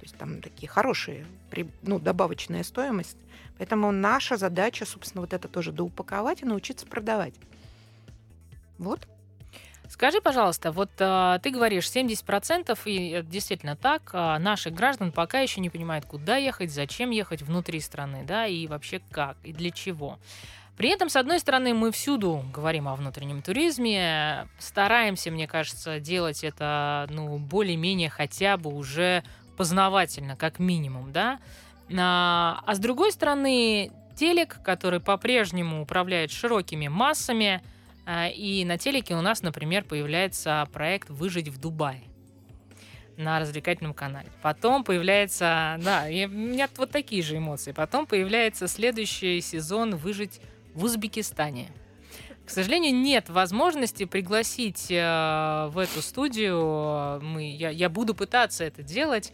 То 0.04 0.08
есть 0.08 0.18
там 0.18 0.42
такие 0.42 0.68
хорошие, 0.68 1.26
ну, 1.82 1.98
добавочная 1.98 2.64
стоимость. 2.64 3.16
Поэтому 3.58 3.90
наша 3.94 4.36
задача, 4.36 4.86
собственно, 4.86 5.22
вот 5.22 5.32
это 5.32 5.48
тоже 5.48 5.72
доупаковать 5.72 6.42
и 6.42 6.46
научиться 6.46 6.86
продавать. 6.86 7.34
Вот. 8.78 9.08
Скажи, 9.88 10.20
пожалуйста, 10.20 10.74
вот 10.74 10.90
а, 11.00 11.40
ты 11.40 11.52
говоришь 11.52 11.86
70%, 11.86 12.78
и 12.84 13.12
это 13.12 13.30
действительно 13.30 13.78
так, 13.78 14.10
а, 14.12 14.38
наших 14.40 14.74
граждан 14.74 15.14
пока 15.14 15.40
еще 15.40 15.62
не 15.62 15.70
понимают, 15.70 16.06
куда 16.06 16.36
ехать, 16.36 16.70
зачем 16.70 17.10
ехать 17.12 17.42
внутри 17.42 17.80
страны, 17.80 18.26
да, 18.28 18.46
и 18.46 18.68
вообще 18.68 19.00
как, 19.10 19.38
и 19.46 19.54
для 19.54 19.72
чего. 19.72 20.20
При 20.76 20.90
этом, 20.90 21.10
с 21.10 21.16
одной 21.16 21.40
стороны, 21.40 21.74
мы 21.74 21.92
всюду 21.92 22.44
говорим 22.52 22.88
о 22.88 22.96
внутреннем 22.96 23.42
туризме, 23.42 24.48
стараемся, 24.58 25.30
мне 25.30 25.48
кажется, 25.48 26.00
делать 26.00 26.44
это, 26.44 27.08
ну, 27.10 27.38
более-менее 27.38 28.10
хотя 28.10 28.58
бы 28.58 28.74
уже 28.74 29.24
познавательно, 29.58 30.36
как 30.36 30.60
минимум, 30.60 31.12
да. 31.12 31.40
А, 31.98 32.62
а 32.66 32.76
с 32.76 32.80
другой 32.80 33.12
стороны, 33.12 33.92
телек, 34.16 34.60
который 34.64 35.00
по-прежнему 35.00 35.82
управляет 35.82 36.32
широкими 36.32 36.88
массами, 36.88 37.62
а, 38.06 38.28
И 38.28 38.66
на 38.66 38.78
телеке 38.78 39.16
у 39.16 39.22
нас, 39.22 39.42
например, 39.44 39.86
появляется 39.86 40.68
проект 40.74 41.10
«Выжить 41.10 41.48
в 41.48 41.58
Дубае» 41.60 42.02
на 43.16 43.40
развлекательном 43.40 43.94
канале. 43.94 44.28
Потом 44.42 44.84
появляется, 44.84 45.80
да, 45.84 46.06
у 46.08 46.28
меня 46.28 46.68
вот 46.78 46.90
такие 46.92 47.22
же 47.22 47.38
эмоции. 47.38 47.72
Потом 47.72 48.06
появляется 48.06 48.68
следующий 48.68 49.40
сезон 49.40 49.96
«Выжить 49.96 50.42
в 50.74 50.84
Узбекистане». 50.84 51.70
К 52.46 52.50
сожалению, 52.50 52.94
нет 52.94 53.30
возможности 53.30 54.04
пригласить 54.06 54.88
э, 54.90 55.68
в 55.70 55.78
эту 55.78 56.02
студию, 56.02 57.22
мы, 57.22 57.56
я, 57.56 57.70
я 57.70 57.90
буду 57.90 58.14
пытаться 58.14 58.66
это 58.66 58.84
делать, 58.84 59.32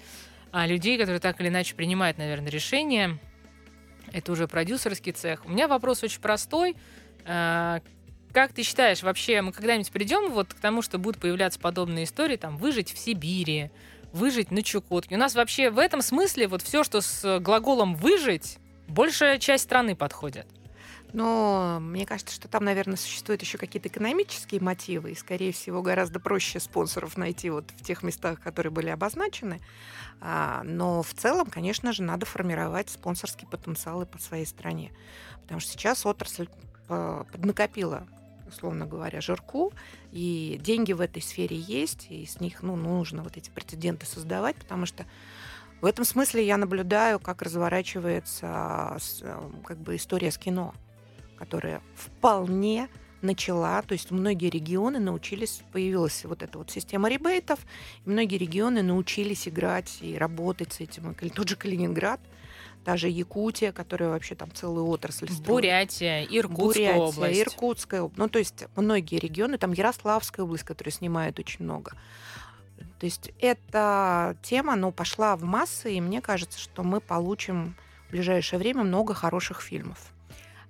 а 0.51 0.67
людей, 0.67 0.97
которые 0.97 1.19
так 1.19 1.41
или 1.41 1.47
иначе 1.47 1.75
принимают, 1.75 2.17
наверное, 2.19 2.51
решения. 2.51 3.17
Это 4.11 4.31
уже 4.31 4.47
продюсерский 4.47 5.11
цех. 5.11 5.45
У 5.45 5.49
меня 5.49 5.67
вопрос 5.67 6.03
очень 6.03 6.21
простой. 6.21 6.75
Э, 7.25 7.79
как 8.31 8.53
ты 8.53 8.61
считаешь, 8.61 9.01
вообще 9.01 9.41
мы 9.41 9.51
когда-нибудь 9.51 9.91
придем 9.91 10.31
вот 10.31 10.53
к 10.53 10.59
тому, 10.59 10.83
что 10.83 10.99
будут 10.99 11.19
появляться 11.19 11.59
подобные 11.59 12.05
истории, 12.05 12.35
там, 12.35 12.57
выжить 12.57 12.93
в 12.93 12.97
Сибири, 12.99 13.71
выжить 14.13 14.51
на 14.51 14.61
Чукотке? 14.61 15.15
У 15.15 15.17
нас 15.17 15.33
вообще 15.33 15.71
в 15.71 15.79
этом 15.79 16.03
смысле 16.03 16.47
вот 16.47 16.61
все, 16.61 16.83
что 16.83 17.01
с 17.01 17.39
глаголом 17.39 17.95
«выжить», 17.95 18.59
большая 18.87 19.39
часть 19.39 19.63
страны 19.63 19.95
подходит. 19.95 20.45
Но 21.11 21.79
мне 21.81 22.05
кажется, 22.05 22.35
что 22.35 22.47
там, 22.47 22.63
наверное, 22.63 22.95
существуют 22.95 23.41
еще 23.41 23.57
какие-то 23.57 23.89
экономические 23.89 24.61
мотивы, 24.61 25.11
и, 25.11 25.15
скорее 25.15 25.51
всего, 25.51 25.81
гораздо 25.81 26.19
проще 26.19 26.59
спонсоров 26.59 27.17
найти 27.17 27.49
вот 27.49 27.71
в 27.71 27.83
тех 27.83 28.03
местах, 28.03 28.39
которые 28.39 28.71
были 28.71 28.89
обозначены. 28.89 29.59
А, 30.21 30.61
но 30.63 31.01
в 31.01 31.13
целом, 31.13 31.47
конечно 31.47 31.93
же, 31.93 32.03
надо 32.03 32.25
формировать 32.25 32.89
спонсорский 32.89 33.47
потенциал 33.47 34.01
и 34.03 34.05
по 34.05 34.19
своей 34.19 34.45
стране. 34.45 34.91
Потому 35.41 35.59
что 35.59 35.71
сейчас 35.71 36.05
отрасль 36.05 36.47
а, 36.87 37.23
поднакопила 37.31 38.07
условно 38.49 38.87
говоря, 38.87 39.21
жирку, 39.21 39.71
и 40.11 40.59
деньги 40.61 40.91
в 40.91 41.01
этой 41.01 41.21
сфере 41.21 41.55
есть, 41.55 42.07
и 42.09 42.25
с 42.25 42.39
них 42.39 42.63
ну, 42.63 42.75
нужно 42.75 43.21
вот 43.21 43.37
эти 43.37 43.51
прецеденты 43.51 44.07
создавать, 44.07 44.55
потому 44.55 44.87
что 44.87 45.05
в 45.81 45.85
этом 45.85 46.03
смысле 46.03 46.45
я 46.45 46.57
наблюдаю, 46.57 47.19
как 47.19 47.41
разворачивается 47.41 48.97
э, 49.21 49.51
как 49.63 49.77
бы 49.77 49.95
история 49.95 50.31
с 50.31 50.37
кино, 50.37 50.73
которая 51.39 51.81
вполне 51.95 52.89
начала, 53.21 53.81
то 53.81 53.93
есть 53.93 54.11
многие 54.11 54.49
регионы 54.49 54.99
научились, 54.99 55.61
появилась 55.71 56.23
вот 56.25 56.43
эта 56.43 56.57
вот 56.57 56.69
система 56.71 57.09
ребейтов, 57.09 57.59
и 58.05 58.09
многие 58.09 58.37
регионы 58.37 58.83
научились 58.83 59.47
играть 59.47 59.97
и 60.01 60.17
работать 60.17 60.73
с 60.73 60.81
этим. 60.81 61.11
И 61.11 61.29
Тот 61.29 61.47
же 61.49 61.55
Калининград, 61.55 62.19
та 62.85 62.97
же 62.97 63.09
Якутия, 63.09 63.71
которая 63.71 64.09
вообще 64.09 64.35
там 64.35 64.51
целую 64.53 64.85
отрасль 64.87 65.27
строит. 65.27 65.47
Бурятия, 65.47 66.23
Иркутская 66.23 66.93
Бурятия, 66.93 66.97
область. 66.97 67.41
Иркутская 67.41 68.01
область. 68.01 68.17
Ну, 68.17 68.29
то 68.29 68.39
есть 68.39 68.65
многие 68.75 69.19
регионы, 69.19 69.57
там 69.57 69.73
Ярославская 69.73 70.45
область, 70.45 70.63
которая 70.63 70.93
снимает 70.93 71.39
очень 71.39 71.65
много. 71.65 71.93
То 72.99 73.05
есть 73.05 73.31
эта 73.39 74.37
тема, 74.41 74.75
ну, 74.75 74.91
пошла 74.91 75.35
в 75.35 75.43
массы, 75.43 75.93
и 75.93 76.01
мне 76.01 76.21
кажется, 76.21 76.59
что 76.59 76.83
мы 76.83 77.01
получим 77.01 77.75
в 78.07 78.11
ближайшее 78.11 78.59
время 78.59 78.83
много 78.83 79.13
хороших 79.13 79.61
фильмов. 79.61 79.97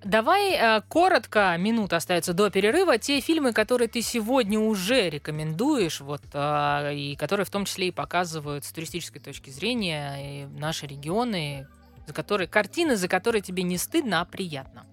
Давай 0.02 0.54
э, 0.54 0.80
коротко, 0.88 1.54
минута 1.58 1.96
остается 1.96 2.32
до 2.32 2.48
перерыва, 2.48 2.96
те 2.96 3.20
фильмы, 3.20 3.52
которые 3.52 3.86
ты 3.86 4.00
сегодня 4.00 4.58
уже 4.58 5.10
рекомендуешь, 5.10 6.00
вот, 6.00 6.22
э, 6.32 6.94
и 6.94 7.16
которые 7.16 7.44
в 7.44 7.50
том 7.50 7.66
числе 7.66 7.88
и 7.88 7.90
показывают 7.90 8.64
с 8.64 8.72
туристической 8.72 9.20
точки 9.20 9.50
зрения 9.50 10.48
наши 10.56 10.86
регионы, 10.86 11.66
за 12.06 12.14
которые, 12.14 12.48
картины, 12.48 12.96
за 12.96 13.08
которые 13.08 13.42
тебе 13.42 13.62
не 13.62 13.76
стыдно, 13.76 14.22
а 14.22 14.24
приятно. 14.24 14.86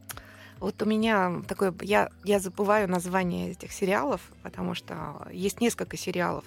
Вот 0.60 0.82
у 0.82 0.86
меня 0.86 1.42
такое, 1.48 1.74
я, 1.82 2.10
я 2.26 2.40
забываю 2.40 2.90
название 2.90 3.52
этих 3.52 3.72
сериалов, 3.72 4.22
потому 4.44 4.74
что 4.74 5.28
есть 5.32 5.62
несколько 5.62 5.96
сериалов. 5.98 6.44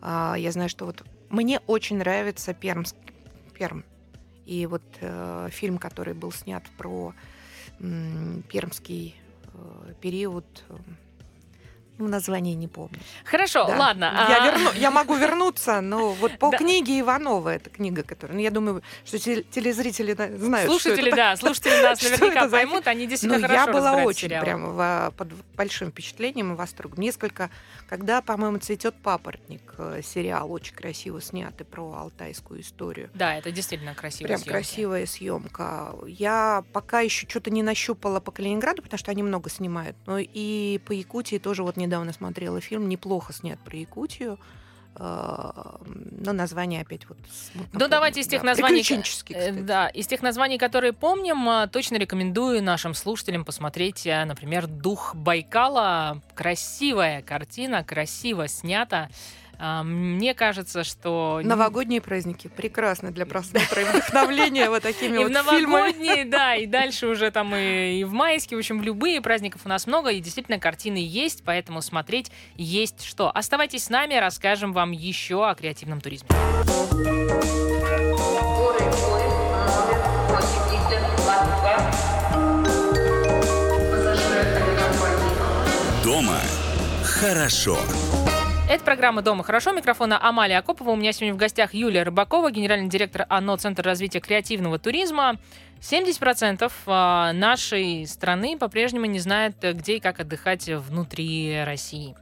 А, 0.00 0.36
Я 0.38 0.52
знаю, 0.52 0.68
что 0.68 0.84
вот 0.84 1.02
мне 1.30 1.60
очень 1.66 1.98
нравится 1.98 2.54
Пермск, 2.54 2.94
Перм. 3.54 3.84
И 4.44 4.66
вот 4.66 4.82
э, 5.00 5.48
фильм, 5.50 5.78
который 5.78 6.14
был 6.14 6.30
снят 6.30 6.62
про 6.76 7.14
пермский 8.48 9.14
э, 9.54 9.92
период, 10.00 10.44
э, 10.68 10.74
ну, 11.98 12.08
название 12.08 12.54
не 12.54 12.68
помню. 12.68 12.98
Хорошо, 13.24 13.66
Да. 13.66 13.76
ладно. 13.76 14.04
Я, 14.28 14.42
а, 14.44 14.48
верну- 14.50 14.78
я 14.78 14.90
могу 14.90 15.14
вернуться, 15.16 15.80
но 15.80 16.12
вот 16.12 16.38
по 16.38 16.50
Да. 16.50 16.58
книге 16.58 17.00
Иванова, 17.00 17.48
эта 17.54 17.70
книга, 17.70 18.02
которая, 18.02 18.36
ну, 18.36 18.42
я 18.42 18.50
думаю, 18.50 18.82
что 19.06 19.18
те- 19.18 19.42
телезрители 19.42 20.12
на- 20.14 20.36
знают, 20.36 20.70
что 20.70 20.80
Слушатели, 20.80 21.08
это 21.08 21.16
да, 21.16 21.36
слушатели 21.36 21.82
нас 21.82 21.98
Что 22.00 22.10
наверняка 22.10 22.48
поймут, 22.48 22.86
они 22.86 23.04
Ну, 23.04 23.10
действительно 23.10 23.40
я 23.40 23.48
хорошо 23.48 23.72
была 23.72 23.80
разбирают 23.90 24.08
очень 24.08 24.20
сериалы. 24.28 24.44
прям 24.44 24.76
в- 24.76 25.12
под 25.16 25.28
большим 25.56 25.90
впечатлением 25.90 26.52
и 26.52 26.56
восторгом. 26.56 27.00
Несколько, 27.00 27.48
когда, 27.88 28.20
по-моему, 28.20 28.58
цветет 28.58 28.94
папоротник, 29.02 29.74
э, 29.78 30.00
сериал 30.02 30.50
очень 30.50 30.74
красиво 30.74 31.20
снятый 31.20 31.64
про 31.66 31.92
алтайскую 31.92 32.60
историю. 32.60 33.10
Да, 33.14 33.36
это 33.36 33.50
действительно 33.50 33.94
красиво. 33.94 34.28
Прям 34.28 34.42
красивая 34.42 35.06
съемка. 35.06 35.94
Я 36.06 36.64
пока 36.72 37.00
еще 37.00 37.26
что-то 37.28 37.50
не 37.50 37.62
нащупала 37.62 38.20
по 38.20 38.32
Калининграду, 38.32 38.82
потому 38.82 38.98
что 38.98 39.10
они 39.10 39.22
много 39.22 39.50
снимают. 39.50 39.96
Но 40.06 40.18
и 40.18 40.78
по 40.84 40.92
Якутии 40.92 41.38
тоже 41.38 41.62
вот 41.62 41.76
недавно 41.76 42.12
смотрела 42.12 42.60
фильм, 42.60 42.88
неплохо 42.88 43.32
снят 43.32 43.58
про 43.60 43.76
Якутию. 43.76 44.38
Э, 44.98 45.50
Но 46.18 46.32
название 46.32 46.80
опять 46.82 47.08
вот 47.08 47.18
смутно 47.30 47.68
Ну, 47.72 47.78
помню. 47.80 47.88
давайте 47.88 48.20
из 48.20 48.26
тех 48.28 48.42
Да, 48.42 48.48
названий... 48.48 48.80
э, 48.80 49.02
кстати. 49.02 49.50
Да, 49.60 49.88
из 49.88 50.06
тех 50.06 50.22
названий, 50.22 50.58
которые 50.58 50.92
помним, 50.92 51.48
э, 51.48 51.68
точно 51.68 51.96
рекомендую 51.96 52.62
нашим 52.62 52.94
слушателям 52.94 53.44
посмотреть, 53.44 54.06
например, 54.06 54.66
«Дух 54.66 55.14
Байкала». 55.14 56.20
Красивая 56.34 57.22
картина, 57.22 57.84
красиво 57.84 58.48
снята. 58.48 59.08
А, 59.58 59.82
Мне 59.82 60.34
кажется, 60.34 60.84
что... 60.84 61.40
Новогодние 61.42 62.00
праздники 62.00 62.48
прекрасно 62.48 63.10
для 63.10 63.26
просмотра 63.26 63.82
и 63.82 63.84
вдохновления 63.84 64.68
вот 64.68 64.82
такими 64.82 65.16
И 65.16 65.24
в 65.24 65.28
вот 65.28 65.44
фильмами. 65.50 65.54
новогодние, 65.64 66.24
да, 66.30 66.54
и 66.56 66.66
дальше 66.66 67.06
уже 67.06 67.30
там 67.30 67.54
и, 67.54 68.00
и 68.00 68.04
в 68.04 68.12
майские, 68.12 68.56
в 68.56 68.60
общем, 68.60 68.80
в 68.80 68.82
любые 68.82 69.20
праздников 69.20 69.62
у 69.64 69.68
нас 69.68 69.86
много, 69.86 70.10
и 70.10 70.20
действительно 70.20 70.58
картины 70.58 70.98
есть, 70.98 71.42
поэтому 71.44 71.80
смотреть 71.82 72.30
есть 72.56 73.04
что. 73.04 73.30
Оставайтесь 73.30 73.84
с 73.84 73.90
нами, 73.90 74.14
расскажем 74.14 74.72
вам 74.72 74.92
еще 74.92 75.48
о 75.48 75.54
креативном 75.54 76.00
туризме. 76.00 76.28
Дома 86.04 86.38
хорошо. 87.02 87.78
Это 88.68 88.82
программа 88.82 89.22
«Дома 89.22 89.44
хорошо». 89.44 89.70
Микрофона 89.70 90.18
Амалия 90.20 90.58
Акопова. 90.58 90.90
У 90.90 90.96
меня 90.96 91.12
сегодня 91.12 91.34
в 91.34 91.36
гостях 91.36 91.72
Юлия 91.72 92.02
Рыбакова, 92.02 92.50
генеральный 92.50 92.88
директор 92.88 93.24
ОНО 93.28 93.58
Центр 93.58 93.84
развития 93.84 94.18
креативного 94.18 94.80
туризма. 94.80 95.36
70% 95.80 96.72
а, 96.86 97.32
нашей 97.32 98.04
страны 98.08 98.58
по-прежнему 98.58 99.06
не 99.06 99.20
знают, 99.20 99.54
где 99.62 99.98
и 99.98 100.00
как 100.00 100.18
отдыхать 100.18 100.68
внутри 100.68 101.62
России. 101.64 102.16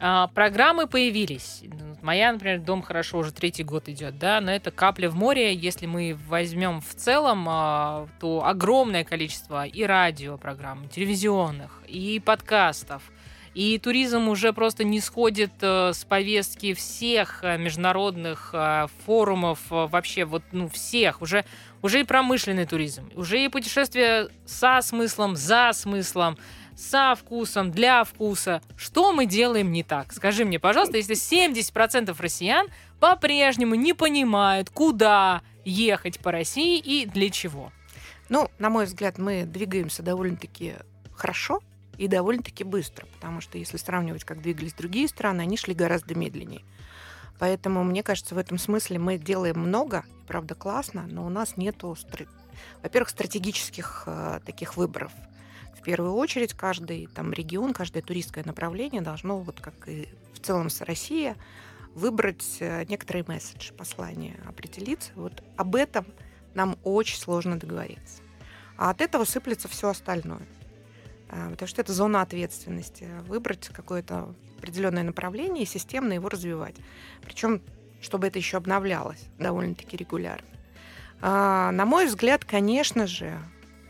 А, 0.00 0.26
Программы 0.26 0.88
появились. 0.88 1.62
моя, 2.02 2.32
например, 2.32 2.58
дом 2.58 2.82
хорошо 2.82 3.18
уже 3.18 3.32
третий 3.32 3.62
год 3.62 3.88
идет, 3.88 4.18
да, 4.18 4.40
но 4.40 4.50
это 4.50 4.72
капля 4.72 5.08
в 5.08 5.14
море. 5.14 5.54
Если 5.54 5.86
мы 5.86 6.18
возьмем 6.26 6.80
в 6.80 6.96
целом, 6.96 7.46
а, 7.48 8.08
то 8.18 8.44
огромное 8.44 9.04
количество 9.04 9.64
и 9.64 9.84
радиопрограмм, 9.84 10.88
телевизионных, 10.88 11.80
и 11.86 12.18
подкастов, 12.18 13.04
и 13.56 13.78
туризм 13.78 14.28
уже 14.28 14.52
просто 14.52 14.84
не 14.84 15.00
сходит 15.00 15.50
э, 15.62 15.94
с 15.94 16.04
повестки 16.04 16.74
всех 16.74 17.42
э, 17.42 17.56
международных 17.56 18.50
э, 18.52 18.86
форумов, 19.06 19.60
вообще 19.70 20.26
вот, 20.26 20.42
ну, 20.52 20.68
всех. 20.68 21.22
Уже, 21.22 21.46
уже 21.80 22.00
и 22.00 22.04
промышленный 22.04 22.66
туризм, 22.66 23.10
уже 23.14 23.42
и 23.42 23.48
путешествия 23.48 24.28
со 24.44 24.82
смыслом, 24.82 25.36
за 25.36 25.70
смыслом, 25.72 26.36
со 26.76 27.14
вкусом, 27.14 27.70
для 27.70 28.04
вкуса. 28.04 28.60
Что 28.76 29.14
мы 29.14 29.24
делаем 29.24 29.72
не 29.72 29.82
так? 29.82 30.12
Скажи 30.12 30.44
мне, 30.44 30.58
пожалуйста, 30.58 30.98
если 30.98 31.16
70% 31.16 32.14
россиян 32.18 32.66
по-прежнему 33.00 33.74
не 33.74 33.94
понимают, 33.94 34.68
куда 34.68 35.40
ехать 35.64 36.20
по 36.20 36.30
России 36.30 36.78
и 36.78 37.06
для 37.06 37.30
чего. 37.30 37.72
Ну, 38.28 38.50
на 38.58 38.68
мой 38.68 38.84
взгляд, 38.84 39.16
мы 39.16 39.46
двигаемся 39.46 40.02
довольно-таки 40.02 40.74
хорошо 41.14 41.62
и 41.98 42.08
довольно-таки 42.08 42.64
быстро, 42.64 43.06
потому 43.14 43.40
что 43.40 43.58
если 43.58 43.76
сравнивать, 43.76 44.24
как 44.24 44.42
двигались 44.42 44.74
другие 44.74 45.08
страны, 45.08 45.42
они 45.42 45.56
шли 45.56 45.74
гораздо 45.74 46.14
медленнее. 46.14 46.62
Поэтому, 47.38 47.84
мне 47.84 48.02
кажется, 48.02 48.34
в 48.34 48.38
этом 48.38 48.58
смысле 48.58 48.98
мы 48.98 49.18
делаем 49.18 49.58
много, 49.58 50.04
правда, 50.26 50.54
классно, 50.54 51.06
но 51.06 51.26
у 51.26 51.28
нас 51.28 51.56
нету, 51.56 51.96
во-первых, 52.82 53.10
стратегических 53.10 54.04
э, 54.06 54.40
таких 54.44 54.76
выборов. 54.76 55.12
В 55.78 55.82
первую 55.82 56.14
очередь, 56.14 56.54
каждый 56.54 57.06
там 57.08 57.32
регион, 57.32 57.72
каждое 57.72 58.02
туристское 58.02 58.44
направление 58.44 59.02
должно, 59.02 59.38
вот 59.38 59.60
как 59.60 59.88
и 59.88 60.08
в 60.32 60.40
целом 60.40 60.70
с 60.70 60.80
Россией, 60.80 61.34
выбрать 61.94 62.56
э, 62.60 62.84
некоторые 62.88 63.24
месседжи, 63.26 63.72
послания, 63.72 64.36
определиться. 64.46 65.12
Вот 65.14 65.42
об 65.56 65.76
этом 65.76 66.06
нам 66.54 66.78
очень 66.82 67.18
сложно 67.18 67.58
договориться. 67.58 68.22
А 68.76 68.90
от 68.90 69.00
этого 69.00 69.24
сыплется 69.24 69.68
все 69.68 69.88
остальное. 69.88 70.46
А, 71.28 71.50
потому 71.50 71.68
что 71.68 71.80
это 71.80 71.92
зона 71.92 72.22
ответственности. 72.22 73.08
Выбрать 73.26 73.68
какое-то 73.68 74.34
определенное 74.58 75.02
направление 75.02 75.64
и 75.64 75.66
системно 75.66 76.12
его 76.12 76.28
развивать. 76.28 76.76
Причем, 77.22 77.60
чтобы 78.00 78.26
это 78.26 78.38
еще 78.38 78.56
обновлялось 78.56 79.24
довольно-таки 79.38 79.96
регулярно. 79.96 80.48
А, 81.20 81.70
на 81.72 81.84
мой 81.86 82.06
взгляд, 82.06 82.44
конечно 82.44 83.06
же, 83.06 83.38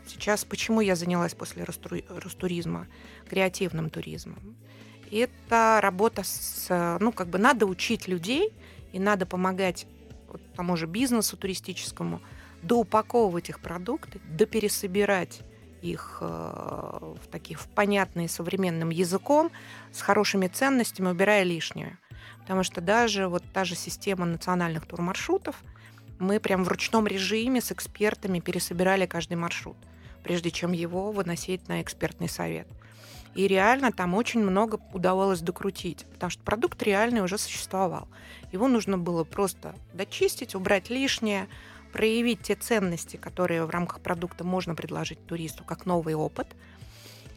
сейчас 0.07 0.45
почему 0.45 0.81
я 0.81 0.95
занялась 0.95 1.33
после 1.33 1.63
Ростуризма 1.63 2.87
креативным 3.29 3.89
туризмом? 3.89 4.57
Это 5.11 5.79
работа 5.81 6.23
с... 6.23 6.97
Ну, 6.99 7.11
как 7.11 7.27
бы 7.27 7.37
надо 7.37 7.65
учить 7.65 8.07
людей, 8.07 8.53
и 8.91 8.99
надо 8.99 9.25
помогать 9.25 9.87
вот 10.27 10.41
тому 10.55 10.75
же 10.75 10.85
бизнесу 10.85 11.37
туристическому 11.37 12.21
доупаковывать 12.61 13.49
их 13.49 13.59
продукты, 13.59 14.19
допересобирать 14.29 15.41
их 15.81 16.17
э, 16.21 16.25
в 16.25 17.27
таких 17.31 17.59
в 17.59 17.67
понятные 17.67 18.27
современным 18.29 18.89
языком, 18.89 19.51
с 19.91 20.01
хорошими 20.01 20.47
ценностями, 20.47 21.09
убирая 21.09 21.43
лишнее. 21.43 21.97
Потому 22.39 22.63
что 22.63 22.81
даже 22.81 23.27
вот 23.27 23.43
та 23.53 23.65
же 23.65 23.75
система 23.75 24.25
национальных 24.25 24.85
турмаршрутов, 24.85 25.61
мы 26.19 26.39
прям 26.39 26.63
в 26.63 26.67
ручном 26.67 27.07
режиме 27.07 27.61
с 27.61 27.71
экспертами 27.71 28.39
пересобирали 28.39 29.05
каждый 29.05 29.35
маршрут, 29.35 29.77
прежде 30.23 30.51
чем 30.51 30.71
его 30.71 31.11
выносить 31.11 31.67
на 31.67 31.81
экспертный 31.81 32.29
совет. 32.29 32.67
И 33.35 33.47
реально 33.47 33.91
там 33.91 34.15
очень 34.15 34.41
много 34.41 34.79
удавалось 34.93 35.41
докрутить, 35.41 36.05
потому 36.13 36.31
что 36.31 36.41
продукт 36.43 36.81
реальный 36.81 37.21
уже 37.21 37.37
существовал. 37.37 38.07
Его 38.51 38.67
нужно 38.67 38.97
было 38.97 39.23
просто 39.23 39.75
дочистить, 39.93 40.55
убрать 40.55 40.89
лишнее, 40.89 41.47
проявить 41.97 42.43
те 42.43 42.53
ценности, 42.53 43.17
которые 43.17 43.65
в 43.65 43.71
рамках 43.71 44.01
продукта 44.01 44.43
можно 44.43 44.75
предложить 44.75 45.25
туристу 45.25 45.63
как 45.63 45.87
новый 45.87 46.13
опыт. 46.13 46.47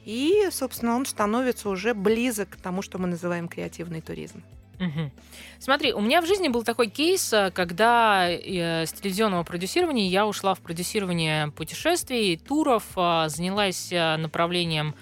И, 0.04 0.48
собственно, 0.50 0.96
он 0.96 1.06
становится 1.06 1.70
уже 1.70 1.94
близок 1.94 2.50
к 2.50 2.56
тому, 2.56 2.82
что 2.82 2.98
мы 2.98 3.08
называем 3.08 3.48
креативный 3.48 4.02
туризм. 4.02 4.42
Угу. 4.78 5.10
Смотри, 5.58 5.94
у 5.94 6.00
меня 6.00 6.20
в 6.20 6.26
жизни 6.26 6.48
был 6.48 6.62
такой 6.62 6.88
кейс, 6.88 7.32
э, 7.32 7.50
когда 7.50 8.28
э, 8.30 8.86
с 8.86 8.92
телевизионного 8.92 9.44
продюсирования 9.44 10.08
я 10.08 10.26
ушла 10.26 10.54
в 10.54 10.60
продюсирование 10.60 11.48
путешествий, 11.52 12.36
туров, 12.36 12.84
э, 12.96 13.28
занялась 13.28 13.90
направлением 13.90 14.94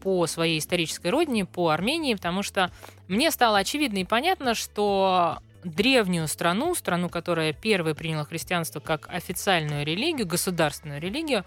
по 0.00 0.28
своей 0.28 0.60
исторической 0.60 1.08
родине, 1.08 1.44
по 1.44 1.70
Армении, 1.70 2.14
потому 2.14 2.44
что 2.44 2.70
мне 3.08 3.32
стало 3.32 3.58
очевидно 3.58 3.98
и 3.98 4.04
понятно, 4.04 4.54
что 4.54 5.38
древнюю 5.66 6.28
страну, 6.28 6.74
страну, 6.74 7.08
которая 7.08 7.52
первой 7.52 7.94
приняла 7.94 8.24
христианство 8.24 8.80
как 8.80 9.08
официальную 9.08 9.84
религию, 9.84 10.26
государственную 10.26 11.00
религию, 11.00 11.44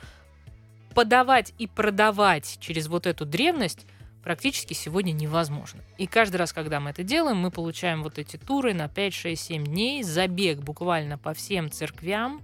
подавать 0.93 1.53
и 1.58 1.67
продавать 1.67 2.58
через 2.60 2.88
вот 2.88 3.08
эту 3.08 3.25
древность 3.25 3.86
практически 4.23 4.73
сегодня 4.73 5.12
невозможно. 5.12 5.82
И 5.97 6.05
каждый 6.05 6.38
раз, 6.38 6.51
когда 6.51 6.79
мы 6.79 6.91
это 6.91 7.03
делаем, 7.03 7.38
мы 7.38 7.51
получаем 7.51 8.03
вот 8.03 8.19
эти 8.19 8.38
туры 8.38 8.73
на 8.73 8.89
5, 8.89 9.13
6, 9.13 9.41
7 9.41 9.65
дней, 9.65 10.03
забег 10.03 10.60
буквально 10.60 11.17
по 11.17 11.34
всем 11.34 11.71
церквям. 11.71 12.41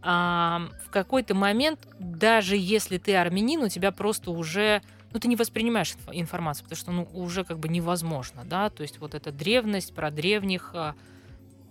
А, 0.00 0.68
в 0.86 0.90
какой-то 0.90 1.34
момент, 1.34 1.80
даже 1.98 2.56
если 2.56 2.98
ты 2.98 3.16
армянин, 3.16 3.62
у 3.62 3.68
тебя 3.68 3.90
просто 3.90 4.30
уже 4.30 4.80
ну, 5.12 5.20
ты 5.20 5.28
не 5.28 5.36
воспринимаешь 5.36 5.94
информацию, 6.12 6.64
потому 6.64 6.78
что, 6.78 6.90
ну, 6.92 7.08
уже 7.14 7.44
как 7.44 7.58
бы 7.58 7.68
невозможно, 7.68 8.44
да, 8.44 8.70
то 8.70 8.82
есть 8.82 8.98
вот 8.98 9.14
эта 9.14 9.32
древность 9.32 9.94
про 9.94 10.10
древних, 10.10 10.70
а, 10.74 10.94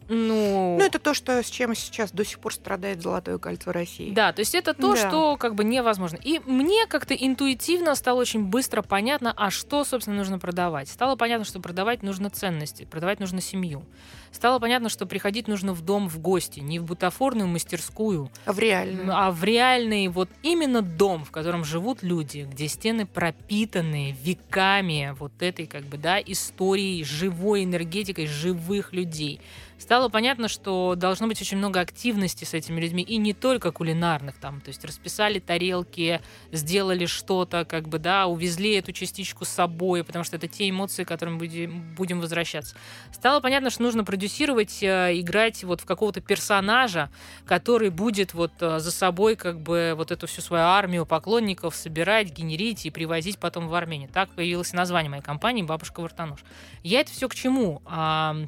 ну... 0.09 0.77
ну, 0.79 0.83
это 0.83 0.99
то, 0.99 1.13
что, 1.13 1.43
с 1.43 1.49
чем 1.49 1.75
сейчас 1.75 2.11
до 2.11 2.23
сих 2.23 2.39
пор 2.39 2.53
страдает 2.53 3.01
Золотое 3.01 3.37
кольцо 3.37 3.71
России. 3.71 4.11
Да, 4.11 4.31
то 4.31 4.39
есть 4.39 4.55
это 4.55 4.73
то, 4.73 4.95
да. 4.95 5.07
что 5.09 5.37
как 5.37 5.55
бы 5.55 5.63
невозможно. 5.63 6.17
И 6.23 6.39
мне 6.45 6.87
как-то 6.87 7.13
интуитивно 7.13 7.93
стало 7.95 8.21
очень 8.21 8.45
быстро 8.45 8.81
понятно, 8.81 9.33
а 9.35 9.51
что, 9.51 9.83
собственно, 9.83 10.17
нужно 10.17 10.39
продавать. 10.39 10.87
Стало 10.87 11.15
понятно, 11.15 11.45
что 11.45 11.59
продавать 11.59 12.03
нужно 12.03 12.29
ценности, 12.29 12.85
продавать 12.85 13.19
нужно 13.19 13.41
семью. 13.41 13.83
Стало 14.31 14.59
понятно, 14.59 14.89
что 14.89 15.05
приходить 15.05 15.47
нужно 15.47 15.73
в 15.73 15.81
дом 15.81 16.07
в 16.09 16.19
гости, 16.19 16.59
не 16.59 16.79
в 16.79 16.85
бутафорную 16.85 17.47
мастерскую. 17.47 18.29
А 18.45 18.53
в 18.53 18.59
реальный. 18.59 19.05
А 19.09 19.31
в 19.31 19.43
реальный 19.43 20.07
вот 20.07 20.29
именно 20.43 20.81
дом, 20.81 21.25
в 21.25 21.31
котором 21.31 21.63
живут 21.63 22.03
люди, 22.03 22.47
где 22.49 22.67
стены 22.67 23.05
пропитаны 23.05 24.15
веками 24.21 25.15
вот 25.19 25.31
этой 25.39 25.65
как 25.67 25.83
бы, 25.83 25.97
да, 25.97 26.19
историей, 26.19 27.03
живой 27.03 27.63
энергетикой 27.63 28.27
живых 28.27 28.93
людей 28.93 29.41
стало 29.77 30.09
понятно, 30.09 30.47
что 30.47 30.95
должно 30.95 31.27
быть 31.27 31.41
очень 31.41 31.57
много 31.57 31.79
активности 31.79 32.43
с 32.43 32.53
этими 32.53 32.79
людьми, 32.79 33.03
и 33.03 33.17
не 33.17 33.33
только 33.33 33.71
кулинарных 33.71 34.37
там, 34.37 34.61
то 34.61 34.69
есть 34.69 34.83
расписали 34.83 35.39
тарелки, 35.39 36.21
сделали 36.51 37.05
что-то, 37.05 37.65
как 37.65 37.87
бы, 37.87 37.99
да, 37.99 38.27
увезли 38.27 38.73
эту 38.75 38.91
частичку 38.91 39.45
с 39.45 39.49
собой, 39.49 40.03
потому 40.03 40.23
что 40.23 40.35
это 40.35 40.47
те 40.47 40.69
эмоции, 40.69 41.03
к 41.03 41.07
которым 41.07 41.37
будем, 41.37 41.95
будем 41.95 42.19
возвращаться. 42.19 42.75
Стало 43.13 43.39
понятно, 43.39 43.69
что 43.69 43.83
нужно 43.83 44.03
продюсировать, 44.17 44.81
э, 44.81 45.11
играть 45.19 45.63
вот 45.63 45.81
в 45.81 45.85
какого-то 45.85 46.21
персонажа, 46.21 47.11
который 47.45 47.91
будет 47.91 48.33
вот 48.33 48.51
э, 48.61 48.79
за 48.79 48.91
собой 48.91 49.35
как 49.35 49.59
бы 49.59 49.93
вот 49.95 50.11
эту 50.11 50.25
всю 50.25 50.41
свою 50.41 50.63
армию 50.63 51.05
поклонников 51.05 51.75
собирать, 51.75 52.33
генерить 52.33 52.87
и 52.87 52.89
привозить 52.89 53.37
потом 53.37 53.67
в 53.67 53.75
Армению. 53.75 54.09
Так 54.11 54.29
появилось 54.31 54.73
название 54.73 55.11
моей 55.11 55.21
компании 55.21 55.61
«Бабушка 55.61 56.01
Вартануш». 56.01 56.39
Я 56.81 57.01
это 57.01 57.11
все 57.11 57.29
к 57.29 57.35
чему? 57.35 57.81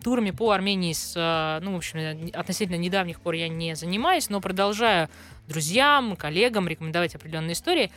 Турами 0.04 0.32
по 0.32 0.52
Армении 0.52 0.94
с 0.94 1.20
Э, 1.20 1.60
ну, 1.62 1.74
в 1.74 1.78
общем, 1.78 2.30
относительно 2.34 2.78
недавних 2.78 3.20
пор 3.20 3.34
я 3.36 3.50
не 3.50 3.76
занимаюсь, 3.76 4.30
но 4.30 4.42
продолжаю 4.42 5.10
друзьям, 5.48 6.16
коллегам 6.16 6.68
рекомендовать 6.68 7.16
определенные 7.16 7.54
истории. 7.54 7.92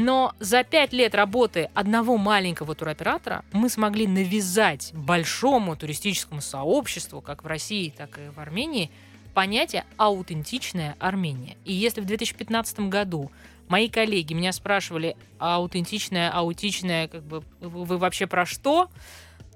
Но 0.00 0.32
за 0.38 0.62
пять 0.62 0.92
лет 0.92 1.16
работы 1.16 1.70
одного 1.74 2.18
маленького 2.18 2.76
туроператора 2.76 3.44
мы 3.50 3.68
смогли 3.68 4.06
навязать 4.06 4.92
большому 4.94 5.76
туристическому 5.76 6.40
сообществу, 6.40 7.20
как 7.20 7.42
в 7.42 7.48
России, 7.48 7.92
так 7.96 8.16
и 8.16 8.30
в 8.30 8.38
Армении, 8.38 8.92
понятие 9.34 9.84
«аутентичная 9.96 10.94
Армения». 11.00 11.56
И 11.64 11.72
если 11.72 12.00
в 12.00 12.04
2015 12.04 12.78
году 12.88 13.32
мои 13.66 13.88
коллеги 13.88 14.34
меня 14.34 14.52
спрашивали, 14.52 15.16
аутентичная, 15.40 16.30
аутичная, 16.30 17.08
как 17.08 17.24
бы 17.24 17.42
вы 17.60 17.98
вообще 17.98 18.28
про 18.28 18.46
что? 18.46 18.90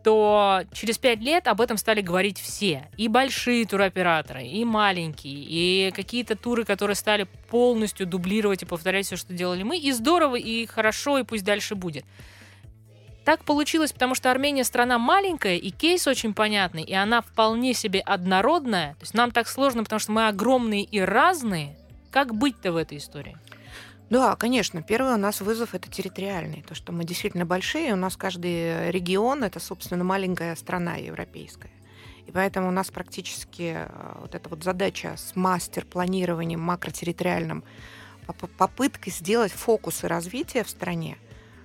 То 0.02 0.62
через 0.72 0.98
пять 0.98 1.20
лет 1.20 1.46
об 1.46 1.60
этом 1.60 1.76
стали 1.76 2.00
говорить 2.00 2.38
все. 2.38 2.88
И 2.96 3.08
большие 3.08 3.64
туроператоры, 3.66 4.44
и 4.44 4.64
маленькие, 4.64 5.34
и 5.34 5.92
какие-то 5.92 6.36
туры, 6.36 6.64
которые 6.64 6.96
стали 6.96 7.26
полностью 7.50 8.06
дублировать 8.06 8.62
и 8.62 8.66
повторять 8.66 9.06
все, 9.06 9.16
что 9.16 9.32
делали 9.32 9.62
мы. 9.62 9.78
И 9.78 9.92
здорово, 9.92 10.36
и 10.36 10.66
хорошо, 10.66 11.18
и 11.18 11.22
пусть 11.22 11.44
дальше 11.44 11.74
будет. 11.74 12.04
Так 13.24 13.44
получилось, 13.44 13.92
потому 13.92 14.16
что 14.16 14.32
Армения 14.32 14.64
страна 14.64 14.98
маленькая, 14.98 15.56
и 15.56 15.70
кейс 15.70 16.08
очень 16.08 16.34
понятный, 16.34 16.82
и 16.82 16.92
она 16.92 17.20
вполне 17.20 17.72
себе 17.72 18.00
однородная. 18.00 18.94
То 18.94 19.02
есть 19.02 19.14
нам 19.14 19.30
так 19.30 19.46
сложно, 19.46 19.84
потому 19.84 20.00
что 20.00 20.10
мы 20.10 20.26
огромные 20.26 20.82
и 20.82 21.00
разные. 21.00 21.76
Как 22.10 22.34
быть-то 22.34 22.72
в 22.72 22.76
этой 22.76 22.98
истории? 22.98 23.36
Да, 24.12 24.36
конечно. 24.36 24.82
Первый 24.82 25.14
у 25.14 25.16
нас 25.16 25.40
вызов 25.40 25.74
это 25.74 25.90
территориальный. 25.90 26.62
То, 26.68 26.74
что 26.74 26.92
мы 26.92 27.04
действительно 27.04 27.46
большие, 27.46 27.94
у 27.94 27.96
нас 27.96 28.14
каждый 28.14 28.90
регион 28.90 29.42
это, 29.42 29.58
собственно, 29.58 30.04
маленькая 30.04 30.54
страна 30.54 30.96
европейская. 30.96 31.70
И 32.26 32.30
поэтому 32.30 32.68
у 32.68 32.72
нас 32.72 32.90
практически 32.90 33.74
э, 33.74 33.88
вот 34.20 34.34
эта 34.34 34.50
вот 34.50 34.64
задача 34.64 35.14
с 35.16 35.34
мастер-планированием 35.34 36.60
макротерриториальным, 36.60 37.64
попыткой 38.58 39.14
сделать 39.14 39.50
фокусы 39.50 40.08
развития 40.08 40.62
в 40.62 40.68
стране, 40.68 41.16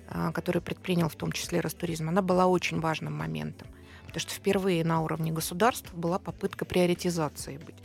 э, 0.08 0.32
который 0.32 0.62
предпринял 0.62 1.10
в 1.10 1.16
том 1.16 1.32
числе 1.32 1.60
Ростуризм, 1.60 2.08
она 2.08 2.22
была 2.22 2.46
очень 2.46 2.80
важным 2.80 3.12
моментом. 3.12 3.68
Потому 4.08 4.20
что 4.20 4.34
впервые 4.34 4.84
на 4.84 5.02
уровне 5.02 5.30
государства 5.30 5.96
была 5.96 6.18
попытка 6.18 6.64
приоритизации 6.64 7.58
быть. 7.58 7.76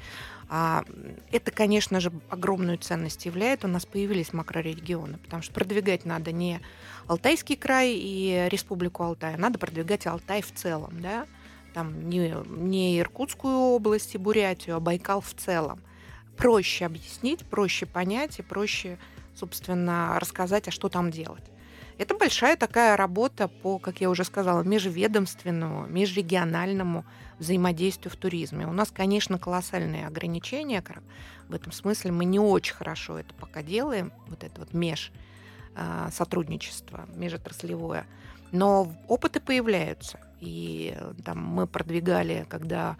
А 0.50 0.84
это, 1.32 1.52
конечно 1.52 2.00
же, 2.00 2.12
огромную 2.30 2.78
ценность 2.78 3.26
являет. 3.26 3.66
У 3.66 3.68
нас 3.68 3.86
появились 3.86 4.34
макрорегионы, 4.34 5.18
потому 5.18 5.42
что 5.42 5.54
продвигать 5.54 6.06
надо 6.06 6.32
не 6.32 6.62
Алтайский 7.08 7.56
край 7.56 7.94
и 7.96 8.48
Республику 8.50 9.04
Алтай, 9.04 9.36
а 9.36 9.38
надо 9.38 9.60
продвигать 9.60 10.08
Алтай 10.08 10.42
в 10.42 10.54
целом, 10.54 11.02
да, 11.02 11.26
там 11.74 12.10
не, 12.10 12.36
не 12.48 13.00
Иркутскую 13.00 13.56
область 13.56 14.16
и 14.16 14.18
Бурятию, 14.18 14.76
а 14.76 14.80
Байкал 14.80 15.22
в 15.22 15.34
целом. 15.34 15.82
Проще 16.38 16.86
объяснить, 16.86 17.46
проще 17.46 17.86
понять 17.86 18.40
и 18.40 18.44
проще, 18.44 18.98
собственно, 19.36 20.20
рассказать, 20.20 20.68
а 20.68 20.72
что 20.72 20.90
там 20.90 21.12
делать. 21.12 21.44
Это 21.98 22.16
большая 22.16 22.56
такая 22.56 22.98
работа 22.98 23.48
по, 23.48 23.78
как 23.78 24.02
я 24.02 24.10
уже 24.10 24.24
сказала, 24.24 24.64
межведомственному, 24.64 25.86
межрегиональному 25.88 27.06
взаимодействию 27.40 28.12
в 28.12 28.16
туризме. 28.16 28.66
У 28.68 28.74
нас, 28.74 28.92
конечно, 28.92 29.38
колоссальные 29.38 30.08
ограничения. 30.08 30.84
В 31.48 31.54
этом 31.54 31.72
смысле 31.72 32.12
мы 32.12 32.26
не 32.26 32.40
очень 32.40 32.74
хорошо 32.74 33.20
это 33.20 33.34
пока 33.34 33.62
делаем, 33.62 34.12
вот 34.28 34.44
это 34.44 34.60
вот 34.62 34.74
меж 34.74 35.12
а, 35.76 36.10
межотраслевое. 37.16 38.06
Но 38.52 38.94
опыты 39.08 39.40
появляются. 39.40 40.20
И 40.40 40.96
там 41.24 41.40
мы 41.40 41.68
продвигали, 41.68 42.46
когда 42.50 42.98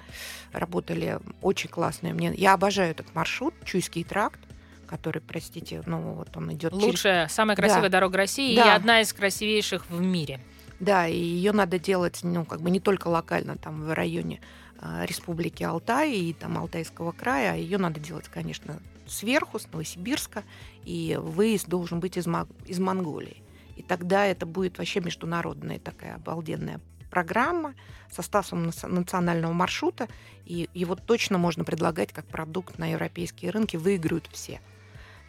работали 0.52 1.20
очень 1.42 1.70
классные. 1.70 2.14
Мне, 2.14 2.34
я 2.34 2.54
обожаю 2.54 2.92
этот 2.92 3.14
маршрут, 3.14 3.54
Чуйский 3.66 4.04
тракт 4.04 4.40
который, 4.86 5.22
простите, 5.22 5.82
ну 5.86 6.14
вот 6.14 6.36
он 6.36 6.54
идет. 6.54 6.74
Лучшая, 6.74 7.26
через... 7.26 7.36
самая 7.36 7.56
красивая 7.56 7.84
да. 7.84 7.90
дорога 7.90 8.18
России 8.18 8.56
да. 8.56 8.66
и 8.66 8.76
одна 8.76 9.02
из 9.02 9.14
красивейших 9.14 9.90
в 9.90 10.02
мире. 10.02 10.40
Да, 10.80 11.08
и 11.08 11.18
ее 11.18 11.54
надо 11.54 11.80
делать, 11.80 12.20
ну, 12.24 12.46
как 12.46 12.62
бы 12.62 12.70
не 12.70 12.80
только 12.80 13.08
локально 13.08 13.56
там 13.56 13.84
в 13.84 13.94
районе 13.94 14.42
э, 14.82 15.06
Республики 15.06 15.64
Алтай 15.64 16.14
и 16.14 16.34
там 16.34 16.58
Алтайского 16.58 17.14
края, 17.14 17.54
а 17.54 17.56
ее 17.56 17.78
надо 17.78 18.00
делать, 18.00 18.28
конечно, 18.28 18.82
сверху, 19.08 19.60
с 19.60 19.72
Новосибирска, 19.72 20.44
и 20.84 21.18
выезд 21.22 21.68
должен 21.68 22.00
быть 22.00 22.18
из, 22.18 22.28
из 22.66 22.80
Монголии. 22.80 23.44
И 23.78 23.82
тогда 23.82 24.26
это 24.26 24.46
будет 24.46 24.78
вообще 24.78 25.00
международная 25.00 25.80
такая 25.80 26.16
обалденная 26.16 26.80
программа 27.10 27.76
со 28.12 28.22
статусом 28.22 28.72
национального 28.84 29.54
маршрута, 29.54 30.08
и 30.46 30.70
его 30.74 30.96
точно 30.96 31.38
можно 31.38 31.64
предлагать 31.64 32.12
как 32.12 32.26
продукт 32.26 32.78
на 32.78 32.92
европейские 32.92 33.52
рынки, 33.52 33.78
выиграют 33.78 34.28
все– 34.32 34.60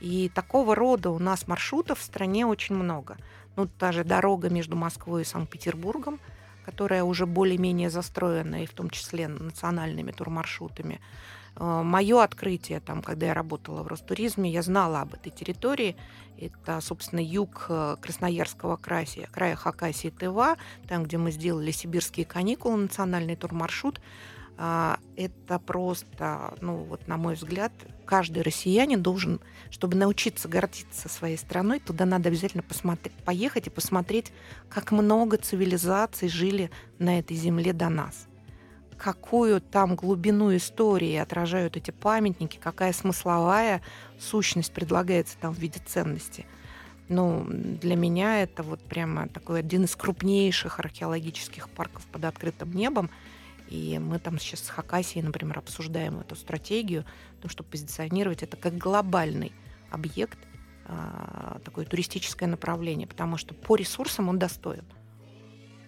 и 0.00 0.28
такого 0.28 0.74
рода 0.74 1.10
у 1.10 1.18
нас 1.18 1.46
маршрутов 1.48 1.98
в 1.98 2.02
стране 2.02 2.46
очень 2.46 2.74
много. 2.74 3.16
Ну, 3.56 3.66
та 3.66 3.92
же 3.92 4.04
дорога 4.04 4.50
между 4.50 4.76
Москвой 4.76 5.22
и 5.22 5.24
Санкт-Петербургом, 5.24 6.18
которая 6.64 7.04
уже 7.04 7.26
более-менее 7.26 7.90
застроена, 7.90 8.62
и 8.62 8.66
в 8.66 8.72
том 8.72 8.90
числе 8.90 9.28
национальными 9.28 10.10
турмаршрутами. 10.12 11.00
Э, 11.56 11.82
Мое 11.82 12.22
открытие, 12.22 12.80
там, 12.80 13.02
когда 13.02 13.26
я 13.26 13.34
работала 13.34 13.82
в 13.82 13.86
Ростуризме, 13.86 14.50
я 14.50 14.62
знала 14.62 15.02
об 15.02 15.14
этой 15.14 15.30
территории. 15.30 15.96
Это, 16.38 16.80
собственно, 16.80 17.20
юг 17.20 17.66
э, 17.68 17.96
Красноярского 18.00 18.76
края, 18.76 19.06
края 19.30 19.54
Хакасии 19.54 20.08
и 20.08 20.10
Тыва, 20.10 20.56
там, 20.88 21.04
где 21.04 21.16
мы 21.16 21.30
сделали 21.30 21.70
сибирские 21.70 22.26
каникулы, 22.26 22.76
национальный 22.76 23.36
турмаршрут. 23.36 23.98
А, 23.98 24.33
это 24.56 25.58
просто, 25.58 26.54
ну 26.60 26.76
вот 26.84 27.08
на 27.08 27.16
мой 27.16 27.34
взгляд, 27.34 27.72
каждый 28.04 28.42
россиянин 28.42 29.02
должен, 29.02 29.40
чтобы 29.70 29.96
научиться 29.96 30.48
гордиться 30.48 31.08
своей 31.08 31.36
страной, 31.36 31.80
туда 31.80 32.04
надо 32.04 32.28
обязательно 32.28 32.62
посмотреть, 32.62 33.12
поехать 33.24 33.66
и 33.66 33.70
посмотреть, 33.70 34.32
как 34.68 34.92
много 34.92 35.38
цивилизаций 35.38 36.28
жили 36.28 36.70
на 36.98 37.18
этой 37.18 37.36
земле 37.36 37.72
до 37.72 37.88
нас. 37.88 38.26
Какую 38.96 39.60
там 39.60 39.96
глубину 39.96 40.54
истории 40.56 41.16
отражают 41.16 41.76
эти 41.76 41.90
памятники, 41.90 42.58
какая 42.62 42.92
смысловая 42.92 43.82
сущность 44.20 44.72
предлагается 44.72 45.36
там 45.40 45.52
в 45.52 45.58
виде 45.58 45.80
ценности. 45.84 46.46
Ну, 47.08 47.44
для 47.48 47.96
меня 47.96 48.42
это 48.42 48.62
вот 48.62 48.80
прямо 48.82 49.28
такой 49.28 49.58
один 49.58 49.84
из 49.84 49.96
крупнейших 49.96 50.78
археологических 50.78 51.68
парков 51.70 52.06
под 52.06 52.24
открытым 52.24 52.72
небом– 52.72 53.10
и 53.68 53.98
мы 53.98 54.18
там 54.18 54.38
сейчас 54.38 54.64
с 54.64 54.68
Хакасией, 54.68 55.24
например, 55.24 55.58
обсуждаем 55.58 56.20
эту 56.20 56.36
стратегию, 56.36 57.04
то, 57.40 57.48
чтобы 57.48 57.70
позиционировать 57.70 58.42
это 58.42 58.56
как 58.56 58.76
глобальный 58.76 59.52
объект, 59.90 60.38
а, 60.86 61.60
такое 61.64 61.86
туристическое 61.86 62.48
направление, 62.48 63.06
потому 63.06 63.36
что 63.36 63.54
по 63.54 63.76
ресурсам 63.76 64.28
он 64.28 64.38
достоин. 64.38 64.84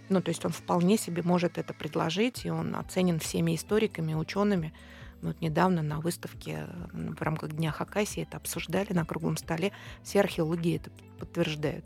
Ну, 0.09 0.23
то 0.23 0.31
есть 0.31 0.45
он 0.45 0.53
вполне 0.53 0.97
себе 0.97 1.23
может 1.23 1.59
это 1.59 1.75
предложить, 1.75 2.47
и 2.47 2.51
он 2.51 2.75
оценен 2.77 3.19
всеми 3.19 3.57
историками, 3.57 4.15
учеными. 4.15 4.73
Вот 5.21 5.41
недавно 5.41 5.83
на 5.83 6.01
выставке 6.01 6.67
в 6.93 7.21
рамках 7.21 7.53
Дня 7.53 7.73
Хакасии 7.73 8.23
это 8.23 8.37
обсуждали 8.37 8.93
на 8.93 9.05
круглом 9.05 9.37
столе. 9.37 9.73
Все 10.03 10.21
археологи 10.21 10.77
это 10.77 10.91
подтверждают. 11.19 11.85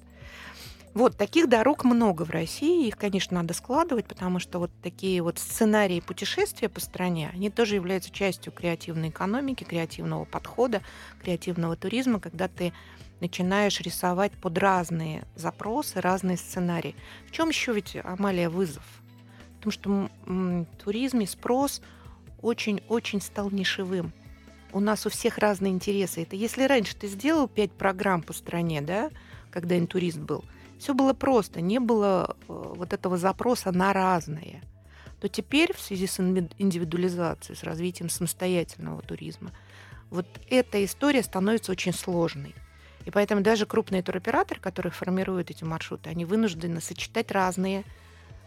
Вот, 0.92 1.16
таких 1.16 1.48
дорог 1.48 1.84
много 1.84 2.24
в 2.24 2.30
России, 2.30 2.88
их, 2.88 2.96
конечно, 2.96 3.36
надо 3.36 3.54
складывать, 3.54 4.06
потому 4.06 4.40
что 4.40 4.58
вот 4.58 4.72
такие 4.82 5.22
вот 5.22 5.38
сценарии 5.38 6.00
путешествия 6.00 6.68
по 6.68 6.80
стране, 6.80 7.30
они 7.32 7.48
тоже 7.48 7.76
являются 7.76 8.10
частью 8.10 8.52
креативной 8.52 9.10
экономики, 9.10 9.62
креативного 9.62 10.24
подхода, 10.24 10.82
креативного 11.22 11.76
туризма, 11.76 12.18
когда 12.18 12.48
ты 12.48 12.72
начинаешь 13.20 13.80
рисовать 13.80 14.32
под 14.32 14.58
разные 14.58 15.22
запросы, 15.36 16.00
разные 16.00 16.36
сценарии. 16.36 16.96
В 17.28 17.30
чем 17.30 17.50
еще 17.50 17.72
ведь, 17.72 17.96
Амалия, 18.02 18.50
вызов? 18.50 18.84
Потому 19.58 19.72
что 19.72 20.10
в 20.26 20.66
туризме 20.82 21.26
спрос 21.26 21.82
очень-очень 22.42 23.20
стал 23.20 23.50
нишевым. 23.50 24.12
У 24.72 24.80
нас 24.80 25.06
у 25.06 25.10
всех 25.10 25.38
разные 25.38 25.72
интересы. 25.72 26.22
Это 26.22 26.34
если 26.34 26.64
раньше 26.64 26.96
ты 26.96 27.06
сделал 27.06 27.46
пять 27.46 27.72
программ 27.72 28.22
по 28.22 28.32
стране, 28.32 28.80
да, 28.80 29.10
когда 29.52 29.78
интурист 29.78 30.18
был– 30.18 30.44
все 30.80 30.94
было 30.94 31.12
просто, 31.12 31.60
не 31.60 31.78
было 31.78 32.36
э, 32.36 32.44
вот 32.48 32.92
этого 32.92 33.18
запроса 33.18 33.70
на 33.70 33.92
разное. 33.92 34.62
То 35.20 35.28
теперь 35.28 35.74
в 35.74 35.80
связи 35.80 36.06
с 36.06 36.18
индивидуализацией, 36.18 37.56
с 37.56 37.62
развитием 37.62 38.08
самостоятельного 38.08 39.02
туризма, 39.02 39.52
вот 40.08 40.26
эта 40.48 40.82
история 40.82 41.22
становится 41.22 41.70
очень 41.72 41.92
сложной. 41.92 42.54
И 43.04 43.10
поэтому 43.10 43.42
даже 43.42 43.66
крупные 43.66 44.02
туроператоры, 44.02 44.58
которые 44.58 44.90
формируют 44.90 45.50
эти 45.50 45.64
маршруты, 45.64 46.08
они 46.08 46.24
вынуждены 46.24 46.80
сочетать 46.80 47.30
разные, 47.30 47.84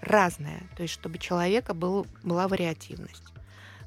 разное, 0.02 0.64
то 0.76 0.82
есть 0.82 0.94
чтобы 0.94 1.20
человека 1.20 1.76
был, 1.76 2.08
была 2.24 2.48
вариативность. 2.48 3.24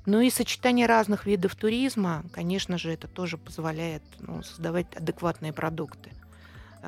Ну 0.06 0.20
и 0.20 0.30
сочетание 0.30 0.86
разных 0.86 1.26
видов 1.26 1.56
туризма, 1.56 2.24
конечно 2.32 2.78
же, 2.78 2.92
это 2.92 3.08
тоже 3.08 3.38
позволяет 3.38 4.02
ну, 4.20 4.44
создавать 4.44 4.94
адекватные 4.94 5.52
продукты. 5.52 6.12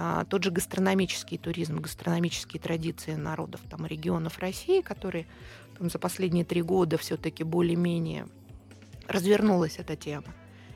А, 0.00 0.24
тот 0.24 0.44
же 0.44 0.52
гастрономический 0.52 1.38
туризм, 1.38 1.80
гастрономические 1.80 2.60
традиции 2.60 3.14
народов, 3.14 3.60
там, 3.68 3.84
регионов 3.84 4.38
России, 4.38 4.80
которые 4.80 5.26
там, 5.76 5.90
за 5.90 5.98
последние 5.98 6.44
три 6.44 6.62
года 6.62 6.96
все-таки 6.98 7.42
более-менее 7.42 8.28
развернулась 9.08 9.78
эта 9.78 9.96
тема. 9.96 10.32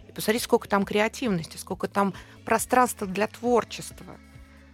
И 0.08 0.12
посмотрите, 0.12 0.44
сколько 0.44 0.68
там 0.68 0.84
креативности, 0.84 1.56
сколько 1.56 1.86
там 1.86 2.14
пространства 2.44 3.06
для 3.06 3.28
творчества. 3.28 4.16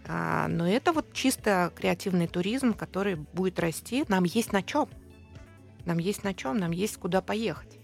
А, 0.07 0.47
но 0.47 0.67
это 0.67 0.93
вот 0.93 1.13
чисто 1.13 1.71
креативный 1.75 2.25
туризм, 2.25 2.73
который 2.73 3.17
будет 3.17 3.59
расти. 3.59 4.03
Нам 4.07 4.23
есть 4.23 4.51
на 4.51 4.63
чем. 4.63 4.89
Нам 5.85 5.99
есть 5.99 6.23
на 6.23 6.33
чем, 6.33 6.57
нам 6.57 6.71
есть 6.71 6.97
куда 6.97 7.21
поехать. 7.21 7.78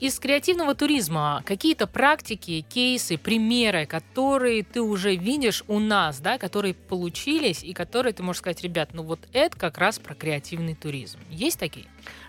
Из 0.00 0.18
креативного 0.18 0.74
туризма 0.74 1.42
какие-то 1.44 1.86
практики, 1.86 2.64
кейсы, 2.66 3.18
примеры, 3.18 3.84
которые 3.84 4.62
ты 4.62 4.80
уже 4.80 5.14
видишь 5.14 5.62
у 5.68 5.78
нас, 5.78 6.20
да, 6.20 6.38
которые 6.38 6.72
получились 6.72 7.62
и 7.62 7.74
которые 7.74 8.14
ты 8.14 8.22
можешь 8.22 8.40
сказать, 8.40 8.62
ребят, 8.62 8.94
ну 8.94 9.02
вот 9.02 9.20
это 9.34 9.54
как 9.58 9.76
раз 9.76 9.98
про 9.98 10.14
креативный 10.14 10.74
туризм. 10.74 11.18
Есть 11.28 11.58
такие? 11.58 11.84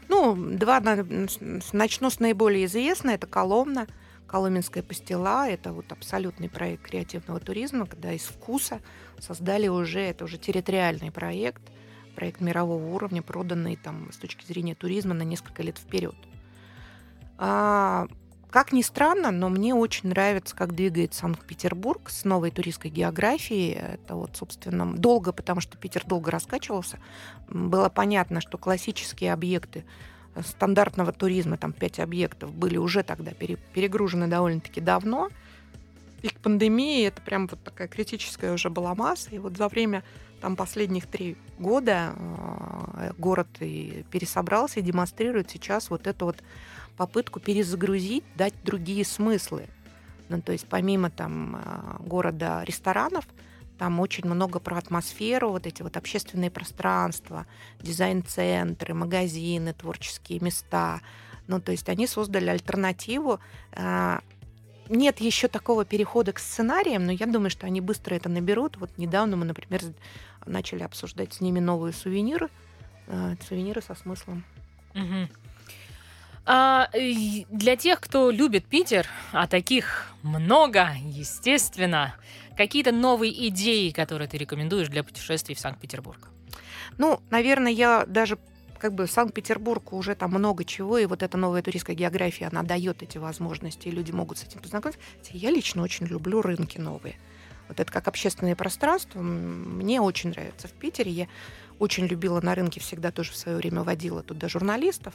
Ну, 0.10 0.36
два, 0.36 0.82
начну 0.82 2.10
с 2.10 2.20
наиболее 2.20 2.66
известной, 2.66 3.14
это 3.14 3.26
Коломна. 3.26 3.88
Коломенская 4.28 4.84
пастила– 4.84 5.48
это 5.50 5.72
вот 5.72 5.94
абсолютный 5.94 6.50
проект 6.50 6.84
креативного 6.84 7.40
туризма, 7.40 7.86
когда 7.86 8.12
из 8.12 8.24
вкуса 8.24 8.82
создали 9.18 9.70
уже, 9.70 10.02
это 10.02 10.26
уже 10.26 10.38
территориальный 10.38 11.12
проект, 11.12 11.62
проект 12.18 12.42
мирового 12.42 12.94
уровня, 12.94 13.22
проданный 13.22 13.78
там 13.78 14.12
с 14.12 14.18
точки 14.18 14.46
зрения 14.46 14.76
туризма 14.76 15.14
на 15.14 15.24
несколько 15.24 15.64
лет 15.64 15.78
вперед. 15.78 16.16
А, 17.44 18.06
как 18.52 18.72
ни 18.72 18.84
странно, 18.84 19.32
но 19.32 19.50
мне 19.50 19.74
очень 19.74 20.10
нравится, 20.10 20.56
как 20.56 20.76
двигается 20.76 21.22
Санкт-Петербург 21.22 22.08
с 22.12 22.24
новой 22.24 22.52
туристской 22.52 22.92
географией. 22.92 23.72
Это 23.72 24.16
вот, 24.16 24.38
собственно, 24.38 24.96
долго, 24.96 25.32
потому 25.32 25.60
что 25.60 25.76
Питер 25.76 26.04
долго 26.06 26.30
раскачивался. 26.30 27.00
Было 27.50 27.90
понятно, 27.90 28.42
что 28.42 28.60
классические 28.60 29.34
объекты 29.34 29.86
стандартного 30.46 31.12
туризма, 31.12 31.58
там 31.58 31.74
пять 31.74 32.00
объектов, 32.00 32.54
были 32.54 32.78
уже 32.78 33.02
тогда 33.02 33.32
перегружены 33.32 34.28
довольно-таки 34.28 34.80
давно. 34.80 35.30
И 36.22 36.30
к 36.30 36.40
пандемии 36.42 37.08
это 37.08 37.24
прям 37.24 37.48
вот 37.48 37.64
такая 37.64 37.88
критическая 37.88 38.54
уже 38.54 38.70
была 38.70 38.94
масса. 38.94 39.32
И 39.32 39.40
вот 39.40 39.58
за 39.58 39.68
время 39.68 40.04
там 40.42 40.56
последних 40.56 41.08
три 41.08 41.38
года 41.58 42.14
э, 42.16 43.14
город 43.18 43.48
и 43.60 44.06
пересобрался 44.12 44.80
и 44.80 44.84
демонстрирует 44.84 45.50
сейчас 45.50 45.90
вот 45.90 46.06
эту 46.06 46.26
вот 46.26 46.44
попытку 47.02 47.40
перезагрузить, 47.40 48.24
дать 48.36 48.54
другие 48.64 49.04
смыслы. 49.04 49.66
Ну, 50.30 50.40
то 50.40 50.52
есть 50.52 50.68
помимо 50.68 51.10
там 51.10 51.56
э, 51.56 52.04
города 52.04 52.64
ресторанов, 52.64 53.26
там 53.80 54.00
очень 54.00 54.28
много 54.28 54.60
про 54.60 54.78
атмосферу, 54.78 55.50
вот 55.50 55.66
эти 55.66 55.82
вот 55.82 55.98
общественные 55.98 56.52
пространства, 56.52 57.48
дизайн-центры, 57.82 58.94
магазины, 58.94 59.74
творческие 59.74 60.42
места. 60.42 61.02
Ну, 61.48 61.60
то 61.60 61.72
есть 61.72 61.90
они 61.90 62.06
создали 62.06 62.52
альтернативу. 62.52 63.40
А, 63.72 64.22
нет 64.88 65.22
еще 65.22 65.48
такого 65.48 65.86
перехода 65.86 66.34
к 66.34 66.38
сценариям, 66.38 67.04
но 67.04 67.12
я 67.14 67.26
думаю, 67.26 67.50
что 67.50 67.66
они 67.66 67.82
быстро 67.82 68.14
это 68.14 68.30
наберут. 68.30 68.78
Вот 68.78 68.96
недавно 69.00 69.38
мы, 69.38 69.46
например, 69.46 69.82
начали 70.46 70.84
обсуждать 70.84 71.34
с 71.34 71.42
ними 71.42 71.60
новые 71.60 71.94
сувениры, 71.94 72.50
а, 73.08 73.34
сувениры 73.50 73.82
со 73.82 73.96
смыслом. 73.96 74.46
Угу. 74.94 75.41
А, 76.46 76.90
для 76.94 77.76
тех, 77.76 78.00
кто 78.02 78.32
любит 78.32 78.66
Питер, 78.66 79.08
а 79.32 79.48
таких 79.48 80.08
много, 80.24 80.90
естественно, 81.06 82.16
Какие-то 82.62 82.92
новые 82.92 83.48
идеи, 83.48 83.92
которые 83.92 84.28
ты 84.28 84.38
рекомендуешь 84.38 84.88
для 84.88 85.04
путешествий 85.04 85.56
в 85.56 85.60
Санкт-Петербург? 85.60 86.30
Ну, 86.98 87.20
наверное, 87.30 87.72
я 87.72 88.06
даже 88.06 88.38
как 88.78 88.94
бы 88.94 89.08
Санкт-Петербург 89.08 89.94
уже 89.94 90.16
там 90.16 90.32
много 90.32 90.66
чего, 90.66 90.98
и 90.98 91.06
вот 91.06 91.24
эта 91.24 91.38
новая 91.38 91.62
туристская 91.62 91.96
география, 91.96 92.50
она 92.52 92.64
дает 92.64 93.04
эти 93.04 93.18
возможности, 93.18 93.88
и 93.88 93.92
люди 93.92 94.12
могут 94.12 94.40
с 94.40 94.44
этим 94.44 94.60
познакомиться. 94.60 95.02
Я 95.32 95.52
лично 95.52 95.82
очень 95.82 96.06
люблю 96.08 96.42
рынки 96.42 96.78
новые. 96.78 97.16
Вот 97.72 97.80
это 97.80 97.90
как 97.90 98.10
общественное 98.10 98.54
пространство, 98.54 99.22
мне 99.22 100.02
очень 100.02 100.32
нравится 100.32 100.68
в 100.68 100.74
Питере. 100.74 101.10
Я 101.10 101.28
очень 101.80 102.06
любила 102.06 102.42
на 102.42 102.54
рынке, 102.54 102.82
всегда 102.82 103.12
тоже 103.12 103.32
в 103.32 103.38
свое 103.38 103.58
время 103.58 103.84
водила 103.84 104.24
туда 104.24 104.50
журналистов, 104.50 105.14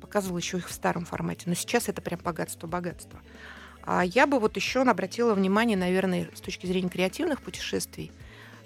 показывала 0.00 0.38
еще 0.38 0.56
их 0.56 0.70
в 0.70 0.72
старом 0.72 1.04
формате. 1.04 1.42
Но 1.44 1.54
сейчас 1.54 1.90
это 1.90 2.00
прям 2.00 2.18
богатство 2.24 2.66
богатство. 2.66 3.20
А 3.82 4.02
я 4.06 4.26
бы 4.26 4.40
вот 4.40 4.56
еще 4.56 4.80
обратила 4.80 5.34
внимание, 5.34 5.76
наверное, 5.76 6.30
с 6.34 6.40
точки 6.40 6.64
зрения 6.64 6.88
креативных 6.88 7.42
путешествий, 7.42 8.10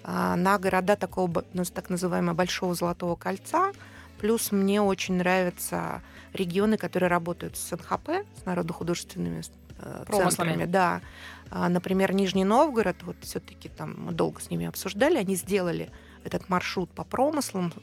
а, 0.05 0.37
на 0.37 0.57
города 0.57 0.95
такого 0.95 1.43
ну, 1.51 1.65
так 1.65 1.89
называемого 1.89 2.35
большого 2.35 2.75
золотого 2.75 3.17
кольца. 3.17 3.73
Плюс 4.21 4.53
мне 4.53 4.81
очень 4.81 5.15
нравятся 5.15 6.01
регионы, 6.31 6.77
которые 6.77 7.09
работают 7.09 7.57
с 7.57 7.71
НХП, 7.75 8.25
с 8.39 8.45
народно-художественными 8.45 9.41
центрами. 10.09 10.65
Да. 10.65 11.01
А, 11.49 11.69
например, 11.69 12.13
Нижний 12.13 12.45
Новгород, 12.45 13.03
вот 13.03 13.17
все-таки 13.21 13.69
там 13.69 13.95
мы 13.97 14.11
долго 14.11 14.41
с 14.41 14.49
ними 14.49 14.65
обсуждали, 14.65 15.17
они 15.17 15.35
сделали 15.35 15.91
этот 16.23 16.49
маршрут 16.49 16.89
по 16.91 17.03
промыслам, 17.03 17.73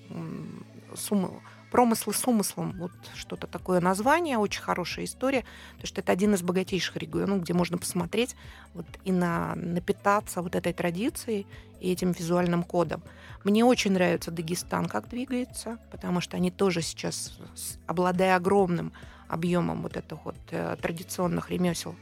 сумму 0.95 1.43
Промыслы 1.71 2.13
с 2.13 2.27
умыслом, 2.27 2.75
вот 2.79 2.91
что-то 3.15 3.47
такое 3.47 3.81
название, 3.81 4.39
очень 4.39 4.61
хорошая 4.61 5.05
история, 5.05 5.45
потому 5.75 5.87
что 5.87 6.01
это 6.01 6.11
один 6.11 6.35
из 6.35 6.43
богатейших 6.43 6.97
регионов, 6.97 7.43
где 7.43 7.55
можно 7.55 7.79
посмотреть 7.79 8.35
вот, 8.75 8.87
и 9.05 9.13
на, 9.13 9.55
напитаться 9.55 10.43
вот 10.43 10.57
этой 10.57 10.73
традицией 10.73 11.47
и 11.81 11.93
этим 11.93 12.11
визуальным 12.11 12.65
кодом. 12.65 13.03
Мне 13.45 13.65
очень 13.65 13.93
нравится 13.93 14.33
Дагестан, 14.33 14.87
как 14.87 15.09
двигается, 15.09 15.79
потому 15.93 16.21
что 16.21 16.37
они 16.37 16.51
тоже 16.51 16.83
сейчас, 16.83 17.39
обладая 17.87 18.35
огромным 18.35 18.93
объемом 19.31 19.83
вот 19.83 19.97
этих 19.97 20.25
вот 20.25 20.37
э, 20.51 20.77
традиционных 20.81 21.51
ремесел 21.51 21.95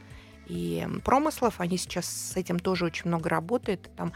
и 0.47 0.87
промыслов, 1.05 1.61
они 1.61 1.77
сейчас 1.77 2.05
с 2.07 2.35
этим 2.35 2.59
тоже 2.59 2.85
очень 2.85 3.07
много 3.07 3.29
работают. 3.29 3.89
Там 3.95 4.13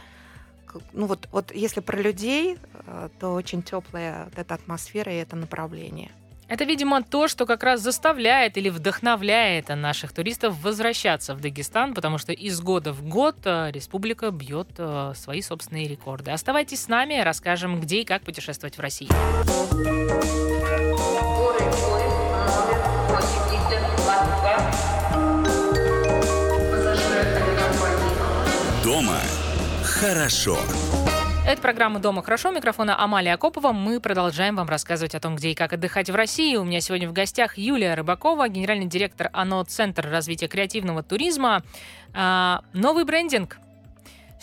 ну 0.91 1.05
вот, 1.05 1.29
вот 1.31 1.53
если 1.53 1.81
про 1.81 2.01
людей, 2.01 2.57
э, 2.87 3.09
то 3.19 3.33
очень 3.33 3.61
теплая 3.61 4.25
вот 4.25 4.33
эта 4.37 4.55
атмосфера 4.55 5.13
и 5.13 5.17
это 5.17 5.35
направление. 5.35 6.09
Это, 6.47 6.65
видимо, 6.65 7.03
то, 7.03 7.27
что 7.27 7.45
как 7.45 7.63
раз 7.63 7.81
заставляет 7.81 8.57
или 8.57 8.69
вдохновляет 8.69 9.69
наших 9.69 10.11
туристов 10.11 10.61
возвращаться 10.61 11.35
в 11.35 11.41
Дагестан, 11.41 11.93
потому 11.93 12.17
что 12.17 12.33
из 12.33 12.59
года 12.59 12.91
в 12.91 13.03
год 13.03 13.37
э, 13.45 13.71
республика 13.71 14.31
бьет 14.31 14.69
свои 15.15 15.41
собственные 15.41 15.87
рекорды. 15.87 16.31
Оставайтесь 16.31 16.81
с 16.81 16.87
нами, 16.87 17.21
расскажем, 17.21 17.79
где 17.79 18.01
и 18.01 18.05
как 18.05 18.23
путешествовать 18.23 18.77
в 18.77 18.81
России. 18.81 19.09
Дома 29.03 29.19
хорошо. 29.83 30.57
Это 31.45 31.61
программа 31.61 31.99
«Дома 31.99 32.23
хорошо». 32.23 32.51
Микрофона 32.51 32.97
Амалия 32.97 33.33
Акопова. 33.33 33.73
Мы 33.73 33.99
продолжаем 33.99 34.55
вам 34.55 34.69
рассказывать 34.69 35.13
о 35.13 35.19
том, 35.19 35.35
где 35.35 35.49
и 35.49 35.55
как 35.55 35.73
отдыхать 35.73 36.09
в 36.09 36.15
России. 36.15 36.55
У 36.55 36.63
меня 36.63 36.79
сегодня 36.79 37.09
в 37.09 37.11
гостях 37.11 37.57
Юлия 37.57 37.95
Рыбакова, 37.95 38.47
генеральный 38.47 38.85
директор 38.85 39.29
ОНО 39.33 39.65
«Центр 39.65 40.09
развития 40.09 40.47
креативного 40.47 41.03
туризма». 41.03 41.63
А, 42.13 42.61
новый 42.71 43.03
брендинг 43.03 43.57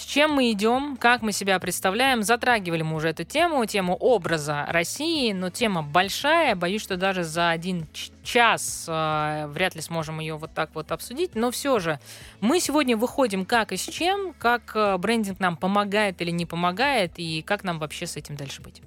с 0.00 0.04
чем 0.04 0.32
мы 0.32 0.50
идем, 0.50 0.96
как 0.96 1.20
мы 1.20 1.30
себя 1.30 1.58
представляем. 1.58 2.22
Затрагивали 2.22 2.80
мы 2.80 2.96
уже 2.96 3.10
эту 3.10 3.24
тему, 3.24 3.66
тему 3.66 3.94
образа 3.94 4.64
России, 4.66 5.32
но 5.32 5.50
тема 5.50 5.82
большая. 5.82 6.56
Боюсь, 6.56 6.80
что 6.80 6.96
даже 6.96 7.22
за 7.22 7.50
один 7.50 7.86
час 8.24 8.86
э, 8.88 9.46
вряд 9.48 9.74
ли 9.74 9.82
сможем 9.82 10.20
ее 10.20 10.36
вот 10.36 10.54
так 10.54 10.70
вот 10.72 10.90
обсудить. 10.90 11.34
Но 11.34 11.50
все 11.50 11.78
же 11.80 12.00
мы 12.40 12.60
сегодня 12.60 12.96
выходим 12.96 13.44
как 13.44 13.72
и 13.72 13.76
с 13.76 13.82
чем, 13.82 14.32
как 14.38 14.72
э, 14.74 14.96
брендинг 14.96 15.38
нам 15.38 15.58
помогает 15.58 16.22
или 16.22 16.30
не 16.30 16.46
помогает, 16.46 17.12
и 17.18 17.42
как 17.42 17.62
нам 17.62 17.78
вообще 17.78 18.06
с 18.06 18.16
этим 18.16 18.36
дальше 18.36 18.62
быть. 18.62 18.80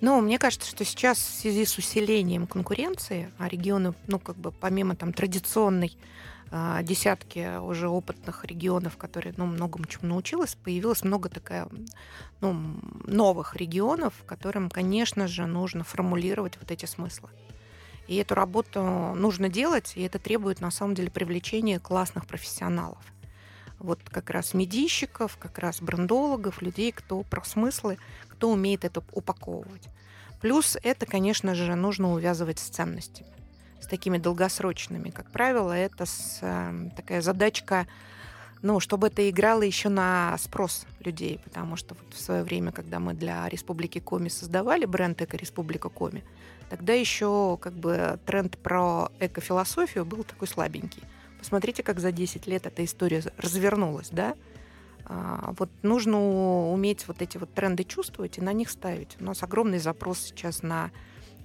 Ну, 0.00 0.20
мне 0.20 0.40
кажется, 0.40 0.68
что 0.68 0.84
сейчас 0.84 1.18
в 1.18 1.40
связи 1.40 1.66
с 1.66 1.78
усилением 1.78 2.48
конкуренции, 2.48 3.30
а 3.38 3.46
регионы, 3.46 3.94
ну, 4.08 4.18
как 4.18 4.36
бы 4.36 4.50
помимо 4.50 4.96
там 4.96 5.12
традиционной 5.12 5.96
десятки 6.50 7.58
уже 7.58 7.88
опытных 7.88 8.44
регионов, 8.44 8.96
которые 8.96 9.34
ну, 9.36 9.46
многому 9.46 9.84
чему 9.84 10.08
научилась, 10.08 10.54
появилось 10.54 11.04
много 11.04 11.28
такая, 11.28 11.68
ну, 12.40 12.80
новых 13.04 13.56
регионов, 13.56 14.14
которым, 14.26 14.70
конечно 14.70 15.28
же, 15.28 15.46
нужно 15.46 15.84
формулировать 15.84 16.56
вот 16.58 16.70
эти 16.70 16.86
смыслы. 16.86 17.28
И 18.06 18.16
эту 18.16 18.34
работу 18.34 18.80
нужно 18.82 19.50
делать, 19.50 19.92
и 19.94 20.02
это 20.02 20.18
требует, 20.18 20.62
на 20.62 20.70
самом 20.70 20.94
деле, 20.94 21.10
привлечения 21.10 21.78
классных 21.78 22.26
профессионалов. 22.26 23.02
Вот 23.78 24.00
как 24.10 24.30
раз 24.30 24.54
медийщиков, 24.54 25.36
как 25.36 25.58
раз 25.58 25.82
брендологов, 25.82 26.62
людей, 26.62 26.92
кто 26.92 27.22
про 27.22 27.44
смыслы, 27.44 27.98
кто 28.28 28.50
умеет 28.50 28.84
это 28.84 29.04
упаковывать. 29.12 29.88
Плюс 30.40 30.78
это, 30.82 31.04
конечно 31.04 31.54
же, 31.54 31.74
нужно 31.74 32.12
увязывать 32.12 32.58
с 32.58 32.68
ценностями 32.68 33.37
с 33.80 33.86
такими 33.86 34.18
долгосрочными. 34.18 35.10
Как 35.10 35.30
правило, 35.30 35.72
это 35.72 36.06
с, 36.06 36.38
э, 36.42 36.90
такая 36.96 37.22
задачка, 37.22 37.86
ну, 38.62 38.80
чтобы 38.80 39.06
это 39.06 39.28
играло 39.28 39.62
еще 39.62 39.88
на 39.88 40.36
спрос 40.38 40.86
людей, 41.00 41.40
потому 41.44 41.76
что 41.76 41.94
вот 41.94 42.14
в 42.14 42.20
свое 42.20 42.42
время, 42.42 42.72
когда 42.72 42.98
мы 42.98 43.14
для 43.14 43.48
Республики 43.48 44.00
Коми 44.00 44.28
создавали 44.28 44.84
бренд 44.84 45.20
Эко 45.22 45.36
Республика 45.36 45.88
Коми, 45.88 46.24
тогда 46.68 46.92
еще 46.92 47.56
как 47.60 47.74
бы 47.74 48.18
тренд 48.26 48.58
про 48.58 49.10
экофилософию 49.20 50.04
был 50.04 50.24
такой 50.24 50.48
слабенький. 50.48 51.02
Посмотрите, 51.38 51.82
как 51.82 52.00
за 52.00 52.10
10 52.10 52.46
лет 52.48 52.66
эта 52.66 52.84
история 52.84 53.22
развернулась, 53.36 54.08
да? 54.10 54.34
А, 55.04 55.54
вот 55.56 55.70
нужно 55.82 56.70
уметь 56.70 57.06
вот 57.06 57.22
эти 57.22 57.38
вот 57.38 57.52
тренды 57.54 57.84
чувствовать 57.84 58.38
и 58.38 58.40
на 58.40 58.52
них 58.52 58.70
ставить. 58.70 59.16
У 59.20 59.24
нас 59.24 59.42
огромный 59.42 59.78
запрос 59.78 60.18
сейчас 60.18 60.62
на 60.62 60.90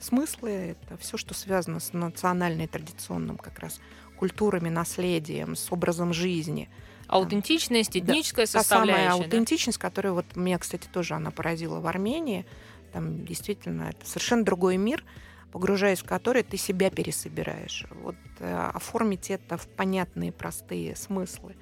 смыслы, 0.04 0.52
это 0.52 0.98
все, 0.98 1.18
что 1.18 1.34
связано 1.34 1.80
с 1.80 1.94
национальной 1.94 2.68
традиционным 2.68 3.38
как 3.38 3.60
раз 3.60 3.80
культурами, 4.18 4.70
наследием, 4.70 5.56
с 5.56 5.72
образом 5.72 6.14
жизни. 6.14 6.70
Аутентичность, 7.08 7.98
этническая 7.98 8.46
да, 8.46 8.60
составляющая. 8.60 9.06
Та 9.06 9.12
самая 9.12 9.24
аутентичность, 9.26 9.80
да? 9.80 9.90
которая 9.90 10.14
вот 10.14 10.26
меня, 10.36 10.58
кстати, 10.60 10.88
тоже 10.88 11.16
она 11.16 11.32
поразила 11.32 11.80
в 11.80 11.88
Армении. 11.88 12.46
Там 12.92 13.26
действительно 13.26 13.90
это 13.90 14.06
совершенно 14.08 14.46
другой 14.46 14.78
мир, 14.78 15.04
погружаясь 15.52 16.00
в 16.00 16.06
который 16.06 16.44
ты 16.44 16.58
себя 16.58 16.90
пересобираешь. 16.90 17.86
Вот 18.02 18.16
э, 18.40 18.70
оформить 18.74 19.30
это 19.32 19.58
в 19.58 19.68
понятные, 19.68 20.32
простые 20.32 20.96
смыслы 20.96 21.56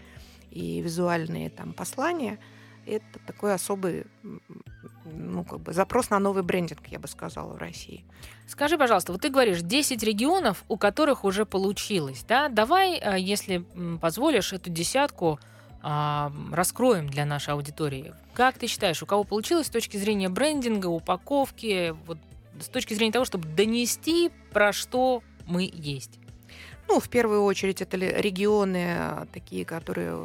и 0.52 0.82
визуальные 0.82 1.50
там 1.50 1.74
послания– 1.74 2.40
это 2.86 3.20
такой 3.26 3.54
особый 3.54 4.06
ну, 5.06 5.44
как 5.44 5.60
бы 5.60 5.74
запрос 5.74 6.10
на 6.10 6.20
новый 6.20 6.44
брендинг, 6.44 6.88
я 6.88 7.00
бы 7.00 7.08
сказала, 7.08 7.54
в 7.54 7.58
России. 7.58 8.04
Скажи, 8.48 8.78
пожалуйста, 8.78 9.12
вот 9.12 9.22
ты 9.22 9.30
говоришь, 9.30 9.62
10 9.62 10.04
регионов, 10.04 10.64
у 10.68 10.78
которых 10.78 11.24
уже 11.24 11.46
получилось, 11.46 12.24
да? 12.28 12.50
Давай, 12.50 13.00
э, 13.00 13.20
если 13.20 13.66
позволишь, 14.00 14.54
эту 14.54 14.70
десятку 14.70 15.40
а, 15.84 16.32
раскроем 16.52 17.10
для 17.10 17.26
нашей 17.26 17.56
аудитории. 17.56 18.14
Как 18.34 18.58
ты 18.60 18.68
считаешь, 18.68 19.02
у 19.02 19.08
кого 19.08 19.24
получилось 19.24 19.68
с 19.68 19.72
точки 19.72 19.98
зрения 19.98 20.30
брендинга, 20.30 20.88
упаковки, 20.88 21.96
вот 22.06 22.20
с 22.60 22.68
точки 22.68 22.94
зрения 22.94 23.12
того, 23.12 23.26
чтобы 23.26 23.48
донести, 23.48 24.32
про 24.54 24.74
что 24.74 25.24
мы 25.48 25.70
есть? 25.74 26.20
Ну, 26.88 27.00
в 27.00 27.10
первую 27.10 27.44
очередь, 27.44 27.82
это 27.82 27.98
регионы 27.98 29.26
такие, 29.34 29.66
которые 29.66 30.24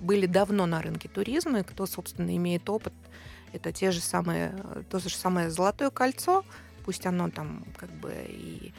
были 0.00 0.26
давно 0.26 0.66
на 0.66 0.82
рынке 0.82 1.08
туризма, 1.08 1.60
и 1.60 1.62
кто, 1.62 1.86
собственно, 1.86 2.34
имеет 2.36 2.68
опыт. 2.68 2.94
Это 3.52 3.72
те 3.72 3.90
же 3.90 4.00
самые, 4.00 4.54
то 4.90 4.98
же 4.98 5.08
самое 5.10 5.50
Золотое 5.50 5.90
кольцо, 5.90 6.44
пусть 6.84 7.06
оно 7.06 7.30
там 7.30 7.64
как 7.76 7.90
бы 7.90 8.12
и 8.28 8.72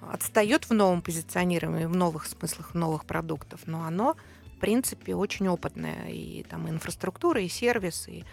отстает 0.00 0.68
в 0.68 0.72
новом 0.72 1.02
позиционировании, 1.02 1.86
в 1.86 1.96
новых 1.96 2.26
смыслах, 2.26 2.70
в 2.70 2.74
новых 2.74 3.04
продуктов, 3.04 3.62
но 3.66 3.84
оно, 3.84 4.16
в 4.56 4.60
принципе, 4.60 5.14
очень 5.14 5.48
опытное. 5.48 6.08
И 6.08 6.44
там 6.44 6.68
инфраструктура, 6.68 7.40
и 7.40 7.48
сервис, 7.48 8.08
и 8.08 8.24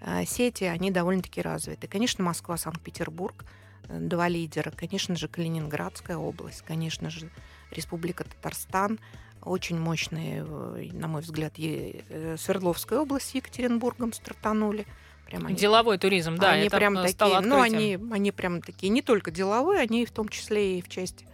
э, 0.00 0.24
сети, 0.24 0.64
они 0.64 0.90
довольно-таки 0.90 1.42
развиты. 1.42 1.88
Конечно, 1.88 2.24
Москва, 2.24 2.56
Санкт-Петербург, 2.56 3.44
э, 3.88 3.98
два 3.98 4.28
лидера. 4.28 4.70
Конечно 4.70 5.16
же, 5.16 5.28
Калининградская 5.28 6.16
область, 6.16 6.62
конечно 6.62 7.10
же, 7.10 7.30
Республика 7.70 8.24
Татарстан, 8.24 8.98
очень 9.42 9.78
мощные, 9.78 10.44
э, 10.46 10.88
на 10.92 11.08
мой 11.08 11.22
взгляд, 11.22 11.54
э, 11.58 12.36
Свердловская 12.38 12.98
область 13.00 13.30
с 13.30 13.34
Екатеринбургом 13.34 14.12
стартанули. 14.12 14.86
Прям 15.30 15.46
они, 15.46 15.56
деловой 15.56 15.96
туризм, 15.96 16.36
да, 16.36 16.50
они 16.50 16.68
прям 16.68 16.96
такие, 16.96 17.40
ну 17.40 17.60
они, 17.60 17.96
они 18.10 18.32
прям 18.32 18.60
такие 18.60 18.88
не 18.90 19.00
только 19.00 19.30
деловые, 19.30 19.80
они 19.80 20.04
в 20.04 20.10
том 20.10 20.28
числе 20.28 20.78
и 20.78 20.82
в 20.82 20.88
части 20.88 21.24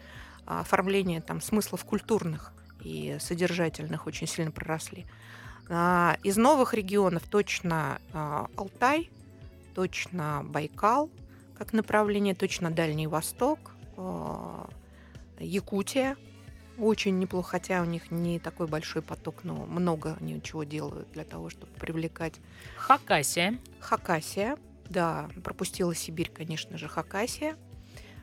а, 0.44 0.61
оформления 0.61 1.22
там 1.22 1.40
смыслов 1.40 1.82
культурных 1.86 2.53
и 2.82 3.16
содержательных 3.18 4.07
очень 4.07 4.26
сильно 4.26 4.51
проросли. 4.51 5.07
А, 5.70 6.18
из 6.22 6.36
новых 6.36 6.74
регионов 6.74 7.22
точно 7.30 7.99
а, 8.12 8.49
Алтай, 8.57 9.09
точно 9.74 10.42
Байкал 10.44 11.11
как 11.57 11.72
направление, 11.72 12.34
точно 12.34 12.70
Дальний 12.70 13.07
Восток, 13.07 13.59
Якутия, 15.40 16.16
очень 16.79 17.18
неплохо, 17.18 17.51
хотя 17.53 17.83
у 17.83 17.85
них 17.85 18.11
не 18.11 18.39
такой 18.39 18.66
большой 18.66 19.03
поток, 19.03 19.45
но 19.45 19.66
много 19.66 20.16
они 20.20 20.41
чего 20.43 20.64
делают 20.64 21.11
для 21.12 21.24
того, 21.24 21.51
чтобы 21.51 21.72
привлекать. 21.72 22.35
Хакасия. 22.77 23.59
Хакасия, 23.81 24.57
да, 24.89 25.29
пропустила 25.43 25.95
Сибирь, 25.95 26.31
конечно 26.33 26.79
же, 26.79 26.89
Хакасия. 26.89 27.57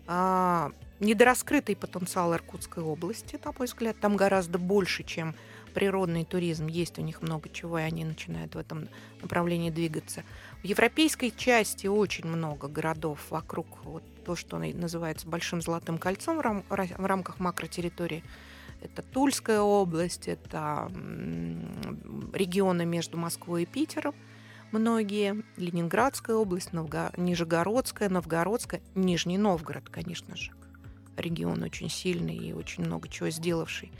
А, 0.06 0.72
недораскрытый 0.99 1.76
потенциал 1.76 2.34
Иркутской 2.34 2.84
области, 2.84 3.39
на 3.43 3.54
мой 3.58 3.68
взгляд, 3.68 3.99
там 3.99 4.16
гораздо 4.16 4.58
больше, 4.58 5.04
чем 5.04 5.36
природный 5.74 6.24
туризм. 6.24 6.68
Есть 6.68 6.99
у 6.99 7.01
них 7.01 7.22
много 7.22 7.49
чего, 7.49 7.80
и 7.80 7.84
они 7.84 8.06
начинают 8.06 8.56
в 8.56 8.58
этом 8.58 8.88
направлении 9.22 9.70
двигаться. 9.70 10.24
В 10.64 10.66
европейской 10.66 11.30
части 11.30 11.88
очень 11.88 12.26
много 12.26 12.70
городов 12.70 13.20
вокруг 13.30 13.68
вот 13.84 14.01
то, 14.24 14.38
что 14.38 14.57
называется 14.57 15.28
Большим 15.28 15.61
Золотым 15.61 15.97
кольцом 15.97 16.38
в, 16.38 16.39
рам- 16.39 16.64
в 16.70 17.05
рамках 17.05 17.41
макротерритории. 17.41 18.24
Это 18.82 19.01
Тульская 19.01 19.59
область, 19.59 20.30
это 20.30 20.89
регионы 22.34 22.86
между 22.86 23.18
Москвой 23.18 23.64
и 23.64 23.66
Питером, 23.66 24.16
многие, 24.72 25.43
Ленинградская 25.57 26.38
область, 26.38 26.72
Новго... 26.72 27.11
Нижегородская, 27.18 28.07
Новгородская, 28.07 28.82
Нижний 28.95 29.38
Новгород, 29.38 29.89
конечно 29.89 30.38
же. 30.38 30.53
Регион 31.18 31.61
очень 31.64 31.89
сильный 31.89 32.38
и 32.38 32.53
очень 32.53 32.86
много 32.86 33.09
чего 33.09 33.30
сделавший, 33.30 33.91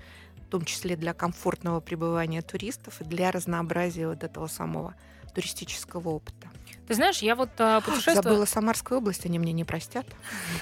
в 0.48 0.50
том 0.50 0.64
числе 0.64 0.96
для 0.96 1.14
комфортного 1.14 1.82
пребывания 1.82 2.42
туристов 2.42 3.02
и 3.02 3.04
для 3.04 3.32
разнообразия 3.32 4.08
вот 4.08 4.24
этого 4.24 4.48
самого 4.48 4.96
туристического 5.34 6.10
опыта. 6.10 6.50
Ты 6.88 6.96
знаешь, 6.96 7.20
я 7.20 7.36
вот 7.36 7.50
а, 7.60 7.82
путешествую... 7.82 8.16
Забыла 8.16 8.46
Самарскую 8.46 8.98
область, 9.00 9.26
они 9.26 9.40
мне 9.40 9.54
не 9.54 9.64
простят. 9.64 10.06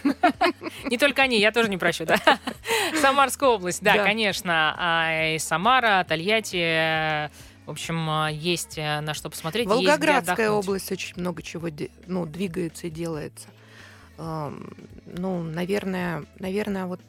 Не 0.86 0.98
только 0.98 1.22
они, 1.22 1.40
я 1.40 1.52
тоже 1.52 1.70
не 1.70 1.78
прощу, 1.78 2.06
да. 2.06 2.18
Самарская 3.02 3.50
область, 3.50 3.82
да, 3.82 4.04
конечно. 4.04 4.76
А, 4.78 5.34
и 5.36 5.40
Самара, 5.40 6.04
Тольятти, 6.08 7.30
в 7.66 7.72
общем, 7.72 8.10
а, 8.10 8.30
есть 8.30 8.78
э, 8.78 9.02
на 9.02 9.14
что 9.14 9.30
посмотреть. 9.30 9.68
Волгоградская 9.68 10.52
область 10.52 10.92
очень 10.92 11.14
много 11.18 11.42
чего 11.42 11.70
ну, 12.08 12.26
двигается 12.26 12.88
и 12.88 12.90
делается. 12.90 13.48
Ну, 14.18 15.44
наверное, 15.44 16.26
наверное, 16.38 16.86
вот 16.86 17.02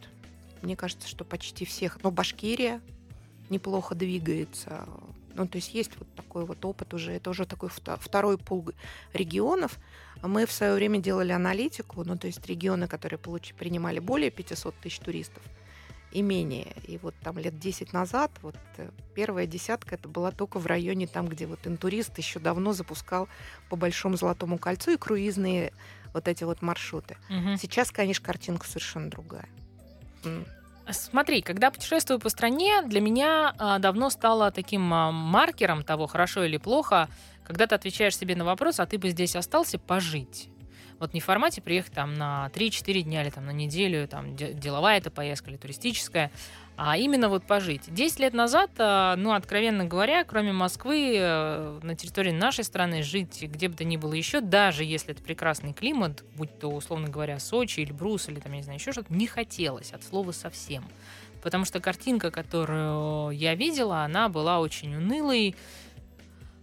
мне 0.62 0.76
кажется, 0.76 1.08
что 1.08 1.24
почти 1.24 1.64
всех. 1.64 2.02
Но 2.02 2.10
Башкирия 2.10 2.80
неплохо 3.50 3.94
двигается. 3.94 4.86
Ну, 5.34 5.46
то 5.46 5.56
есть 5.56 5.74
есть 5.74 5.92
вот 5.98 6.12
такой 6.14 6.44
вот 6.44 6.64
опыт 6.64 6.94
уже, 6.94 7.12
это 7.12 7.30
уже 7.30 7.46
такой 7.46 7.70
второй 7.70 8.38
пул 8.38 8.70
регионов. 9.12 9.78
Мы 10.22 10.46
в 10.46 10.52
свое 10.52 10.74
время 10.74 10.98
делали 10.98 11.32
аналитику, 11.32 12.04
ну, 12.04 12.16
то 12.16 12.26
есть 12.26 12.46
регионы, 12.46 12.86
которые 12.86 13.18
получ... 13.18 13.54
принимали 13.54 13.98
более 13.98 14.30
500 14.30 14.74
тысяч 14.76 14.98
туристов 14.98 15.42
и 16.12 16.22
менее. 16.22 16.74
И 16.86 16.98
вот 16.98 17.14
там 17.22 17.38
лет 17.38 17.58
10 17.58 17.92
назад 17.92 18.30
вот 18.42 18.56
э, 18.76 18.90
первая 19.14 19.46
десятка 19.46 19.94
это 19.94 20.08
была 20.08 20.30
только 20.30 20.58
в 20.58 20.66
районе 20.66 21.06
там, 21.06 21.26
где 21.26 21.46
вот 21.46 21.66
интурист 21.66 22.16
еще 22.18 22.38
давно 22.38 22.72
запускал 22.72 23.28
по 23.70 23.76
Большому 23.76 24.16
Золотому 24.16 24.58
кольцу 24.58 24.92
и 24.92 24.96
круизные 24.96 25.72
вот 26.12 26.28
эти 26.28 26.44
вот 26.44 26.60
маршруты. 26.62 27.16
Угу. 27.30 27.56
Сейчас, 27.56 27.90
конечно, 27.90 28.24
картинка 28.24 28.66
совершенно 28.66 29.10
другая. 29.10 29.48
Смотри, 30.90 31.42
когда 31.42 31.70
путешествую 31.70 32.18
по 32.18 32.28
стране, 32.28 32.82
для 32.82 33.00
меня 33.00 33.54
а, 33.58 33.78
давно 33.78 34.10
стало 34.10 34.50
таким 34.50 34.92
а, 34.92 35.12
маркером 35.12 35.84
того, 35.84 36.06
хорошо 36.06 36.44
или 36.44 36.56
плохо, 36.56 37.08
когда 37.44 37.66
ты 37.66 37.74
отвечаешь 37.74 38.16
себе 38.16 38.34
на 38.34 38.44
вопрос, 38.44 38.80
а 38.80 38.86
ты 38.86 38.98
бы 38.98 39.10
здесь 39.10 39.36
остался 39.36 39.78
пожить. 39.78 40.48
Вот 40.98 41.14
не 41.14 41.20
в 41.20 41.24
формате 41.24 41.60
приехать 41.60 41.92
там 41.92 42.14
на 42.14 42.50
3-4 42.54 43.02
дня 43.02 43.22
или 43.22 43.30
там 43.30 43.46
на 43.46 43.50
неделю, 43.50 44.06
там 44.06 44.36
деловая 44.36 44.98
это 44.98 45.10
поездка 45.10 45.50
или 45.50 45.56
туристическая, 45.56 46.30
а 46.76 46.96
именно 46.96 47.28
вот 47.28 47.44
пожить. 47.44 47.92
Десять 47.92 48.20
лет 48.20 48.34
назад, 48.34 48.70
э, 48.78 49.14
ну, 49.16 49.32
откровенно 49.32 49.84
говоря, 49.84 50.24
кроме 50.24 50.52
Москвы, 50.52 51.14
э, 51.16 51.80
на 51.82 51.94
территории 51.94 52.32
нашей 52.32 52.64
страны 52.64 53.02
жить 53.02 53.42
где 53.42 53.68
бы 53.68 53.76
то 53.76 53.84
ни 53.84 53.96
было 53.96 54.14
еще, 54.14 54.40
даже 54.40 54.84
если 54.84 55.12
это 55.12 55.22
прекрасный 55.22 55.72
климат, 55.72 56.24
будь 56.36 56.58
то, 56.58 56.68
условно 56.68 57.08
говоря, 57.08 57.38
Сочи 57.38 57.80
или 57.80 57.92
Брус, 57.92 58.28
или 58.28 58.40
там, 58.40 58.52
не 58.52 58.62
знаю, 58.62 58.78
еще 58.78 58.92
что-то, 58.92 59.12
не 59.12 59.26
хотелось 59.26 59.92
от 59.92 60.02
слова 60.02 60.32
совсем. 60.32 60.84
Потому 61.42 61.64
что 61.64 61.80
картинка, 61.80 62.30
которую 62.30 63.30
я 63.30 63.54
видела, 63.54 64.04
она 64.04 64.28
была 64.28 64.60
очень 64.60 64.94
унылой, 64.94 65.56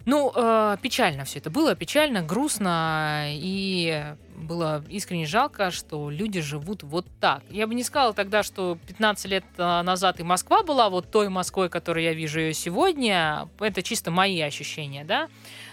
ну, 0.10 0.32
э, 0.34 0.78
печально 0.82 1.24
все 1.24 1.38
это 1.38 1.52
было, 1.52 1.76
печально, 1.76 2.24
грустно, 2.24 3.26
и 3.28 4.16
было 4.36 4.84
искренне 4.90 5.28
жалко, 5.28 5.70
что 5.70 6.10
люди 6.10 6.42
живут 6.42 6.82
вот 6.82 7.06
так. 7.20 7.44
Я 7.52 7.68
бы 7.68 7.76
не 7.76 7.84
сказала 7.84 8.14
тогда, 8.14 8.42
что 8.42 8.80
15 8.88 9.26
лет 9.28 9.44
э, 9.58 9.82
назад 9.84 10.20
и 10.20 10.24
Москва 10.24 10.64
была 10.64 10.90
вот 10.90 11.12
той 11.12 11.30
Москвой, 11.30 11.70
которую 11.70 12.04
я 12.04 12.14
вижу 12.14 12.40
ее 12.40 12.56
сегодня. 12.56 13.48
Это 13.60 13.84
чисто 13.84 14.10
мои 14.10 14.42
ощущения, 14.42 15.04
да. 15.04 15.28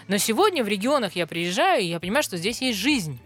Но 0.07 0.17
сегодня 0.17 0.63
в 0.63 0.67
регионах 0.67 1.15
я 1.15 1.25
приезжаю, 1.25 1.81
и 1.81 1.87
я 1.87 1.99
понимаю, 1.99 2.21
что 2.21 2.37
здесь 2.37 2.61
есть 2.61 2.77
жизнь. 2.77 3.19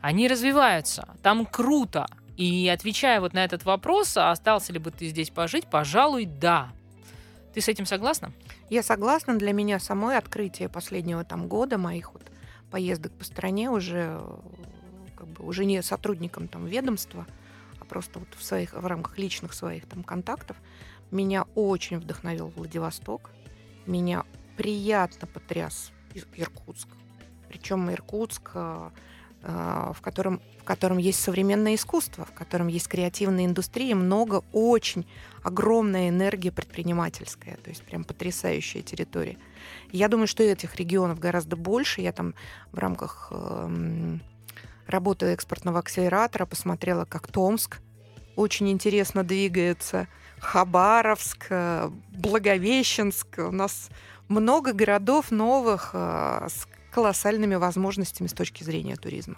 Они 0.00 0.26
развиваются, 0.26 1.08
там 1.22 1.46
круто. 1.46 2.06
И 2.36 2.68
отвечая 2.68 3.20
вот 3.20 3.34
на 3.34 3.44
этот 3.44 3.64
вопрос, 3.64 4.16
а 4.16 4.32
остался 4.32 4.72
ли 4.72 4.80
бы 4.80 4.90
ты 4.90 5.06
здесь 5.06 5.30
пожить, 5.30 5.66
пожалуй, 5.66 6.24
да. 6.24 6.72
Ты 7.56 7.62
с 7.62 7.68
этим 7.68 7.86
согласна? 7.86 8.34
Я 8.68 8.82
согласна. 8.82 9.38
Для 9.38 9.54
меня 9.54 9.78
самой 9.78 10.18
открытие 10.18 10.68
последнего 10.68 11.24
там 11.24 11.48
года 11.48 11.78
моих 11.78 12.12
вот 12.12 12.30
поездок 12.70 13.12
по 13.12 13.24
стране 13.24 13.70
уже 13.70 14.20
как 15.16 15.26
бы 15.28 15.42
уже 15.42 15.64
не 15.64 15.82
сотрудником 15.82 16.48
там 16.48 16.66
ведомства, 16.66 17.26
а 17.80 17.86
просто 17.86 18.18
вот 18.18 18.28
в 18.36 18.44
своих 18.44 18.74
в 18.74 18.84
рамках 18.84 19.16
личных 19.16 19.54
своих 19.54 19.86
там 19.86 20.04
контактов 20.04 20.58
меня 21.10 21.46
очень 21.54 21.98
вдохновил 21.98 22.48
Владивосток. 22.48 23.30
Меня 23.86 24.24
приятно 24.58 25.26
потряс 25.26 25.92
Иркутск. 26.34 26.88
Причем 27.48 27.90
Иркутск 27.90 28.50
э, 28.52 28.90
Э, 29.48 29.92
в 29.94 30.00
котором, 30.00 30.40
котором 30.66 30.98
есть 30.98 31.20
современное 31.20 31.76
искусство, 31.76 32.26
в 32.26 32.32
котором 32.32 32.66
есть 32.66 32.88
креативная 32.88 33.46
индустрия, 33.46 33.94
много, 33.94 34.42
очень 34.52 35.06
огромная 35.42 36.10
энергия 36.10 36.52
предпринимательская, 36.52 37.56
то 37.56 37.70
есть 37.70 37.82
прям 37.82 38.04
потрясающая 38.04 38.82
территория. 38.82 39.38
Я 39.92 40.08
думаю, 40.08 40.26
что 40.26 40.42
этих 40.42 40.76
регионов 40.76 41.18
гораздо 41.18 41.56
больше. 41.56 42.00
Я 42.02 42.12
там 42.12 42.34
в 42.72 42.78
рамках 42.78 43.28
э, 43.30 44.18
работы 44.86 45.26
экспортного 45.26 45.78
акселератора 45.78 46.46
посмотрела, 46.46 47.04
как 47.04 47.28
Томск 47.28 47.78
очень 48.34 48.70
интересно 48.70 49.24
двигается, 49.24 50.08
Хабаровск, 50.40 51.46
э, 51.48 51.90
Благовещенск. 52.10 53.38
У 53.38 53.52
нас 53.52 53.88
много 54.28 54.72
городов 54.72 55.30
новых 55.30 55.90
э, 55.92 56.48
с 56.48 56.66
колоссальными 56.90 57.54
возможностями 57.54 58.26
с 58.26 58.32
точки 58.32 58.64
зрения 58.64 58.96
туризма. 58.96 59.36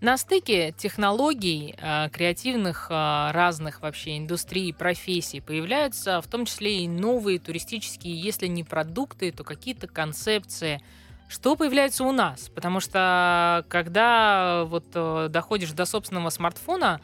На 0.00 0.18
стыке 0.18 0.72
технологий, 0.72 1.74
э, 1.78 2.08
креативных 2.10 2.88
э, 2.90 3.30
разных 3.32 3.80
вообще 3.80 4.18
индустрий, 4.18 4.74
профессий 4.74 5.40
появляются 5.40 6.20
в 6.20 6.26
том 6.26 6.46
числе 6.46 6.84
и 6.84 6.88
новые 6.88 7.38
туристические, 7.38 8.20
если 8.20 8.46
не 8.46 8.64
продукты, 8.64 9.30
то 9.30 9.44
какие-то 9.44 9.86
концепции. 9.86 10.82
что 11.28 11.56
появляется 11.56 12.04
у 12.04 12.12
нас? 12.12 12.50
Потому 12.54 12.80
что 12.80 13.64
когда 13.68 14.64
вот 14.64 14.84
э, 14.94 15.28
доходишь 15.30 15.72
до 15.72 15.84
собственного 15.84 16.30
смартфона, 16.30 17.00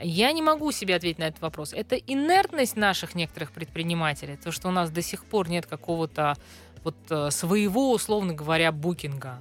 я 0.00 0.30
не 0.32 0.42
могу 0.42 0.70
себе 0.70 0.94
ответить 0.94 1.18
на 1.18 1.24
этот 1.24 1.42
вопрос. 1.42 1.72
Это 1.72 1.96
инертность 1.96 2.76
наших 2.76 3.16
некоторых 3.16 3.50
предпринимателей, 3.50 4.36
то, 4.36 4.52
что 4.52 4.68
у 4.68 4.70
нас 4.70 4.90
до 4.90 5.02
сих 5.02 5.24
пор 5.24 5.48
нет 5.48 5.66
какого-то 5.66 6.36
вот 6.84 7.32
своего, 7.34 7.92
условно 7.92 8.32
говоря, 8.32 8.70
букинга 8.70 9.40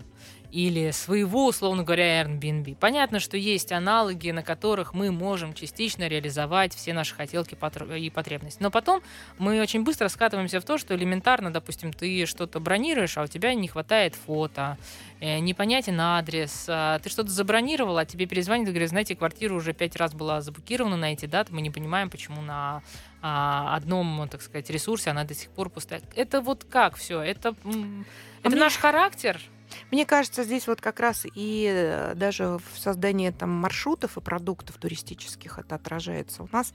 или 0.52 0.92
своего, 0.92 1.48
условно 1.48 1.84
говоря, 1.84 2.24
Airbnb. 2.24 2.78
Понятно, 2.80 3.20
что 3.20 3.38
есть 3.38 3.72
аналоги, 3.72 4.32
на 4.32 4.44
которых 4.44 4.94
мы 4.94 5.12
можем 5.12 5.54
частично 5.54 6.08
реализовать 6.08 6.74
все 6.74 6.94
наши 6.94 7.16
хотелки 7.16 7.58
и 7.98 8.10
потребности. 8.10 8.62
Но 8.62 8.72
потом 8.72 9.02
мы 9.38 9.62
очень 9.62 9.84
быстро 9.84 10.08
скатываемся 10.08 10.62
в 10.62 10.66
то, 10.66 10.78
что 10.78 10.96
элементарно, 10.96 11.52
допустим, 11.52 11.92
ты 11.92 12.26
что-то 12.26 12.60
бронируешь, 12.60 13.18
а 13.18 13.24
у 13.24 13.28
тебя 13.28 13.54
не 13.54 13.68
хватает 13.68 14.16
фото, 14.16 14.78
э, 15.20 15.40
непонятен 15.40 16.00
адрес, 16.00 16.66
а 16.68 17.00
ты 17.00 17.10
что-то 17.10 17.30
забронировал, 17.30 17.98
а 17.98 18.06
тебе 18.06 18.26
перезвонит 18.26 18.68
и 18.70 18.72
говорит, 18.72 18.90
знаете, 18.90 19.16
квартира 19.16 19.54
уже 19.54 19.74
пять 19.74 19.96
раз 19.96 20.14
была 20.14 20.42
заблокирована 20.42 20.98
на 20.98 21.14
эти 21.14 21.26
даты, 21.26 21.54
мы 21.54 21.62
не 21.62 21.72
понимаем, 21.72 22.10
почему 22.10 22.42
на 22.42 22.82
а, 23.22 23.76
одном, 23.76 24.28
так 24.30 24.42
сказать, 24.42 24.70
ресурсе 24.70 25.10
она 25.10 25.24
до 25.24 25.34
сих 25.34 25.50
пор 25.50 25.70
пустая. 25.70 26.02
Это 26.16 26.42
вот 26.42 26.64
как 26.64 26.96
все? 26.96 27.22
Это, 27.22 27.50
а 27.50 27.72
это 28.42 28.50
мне... 28.50 28.60
наш 28.60 28.78
характер? 28.78 29.42
Мне 29.92 30.06
кажется, 30.06 30.44
здесь 30.44 30.68
вот 30.68 30.82
как 30.82 31.00
раз 31.00 31.26
и 31.34 31.70
э, 31.70 32.14
даже 32.16 32.58
в 32.58 32.80
создании 32.80 33.30
там 33.32 33.50
маршрутов 33.50 34.18
и 34.18 34.22
продуктов 34.22 34.78
туристических 34.78 35.60
это 35.60 35.76
отражается. 35.76 36.44
У 36.44 36.50
нас 36.52 36.74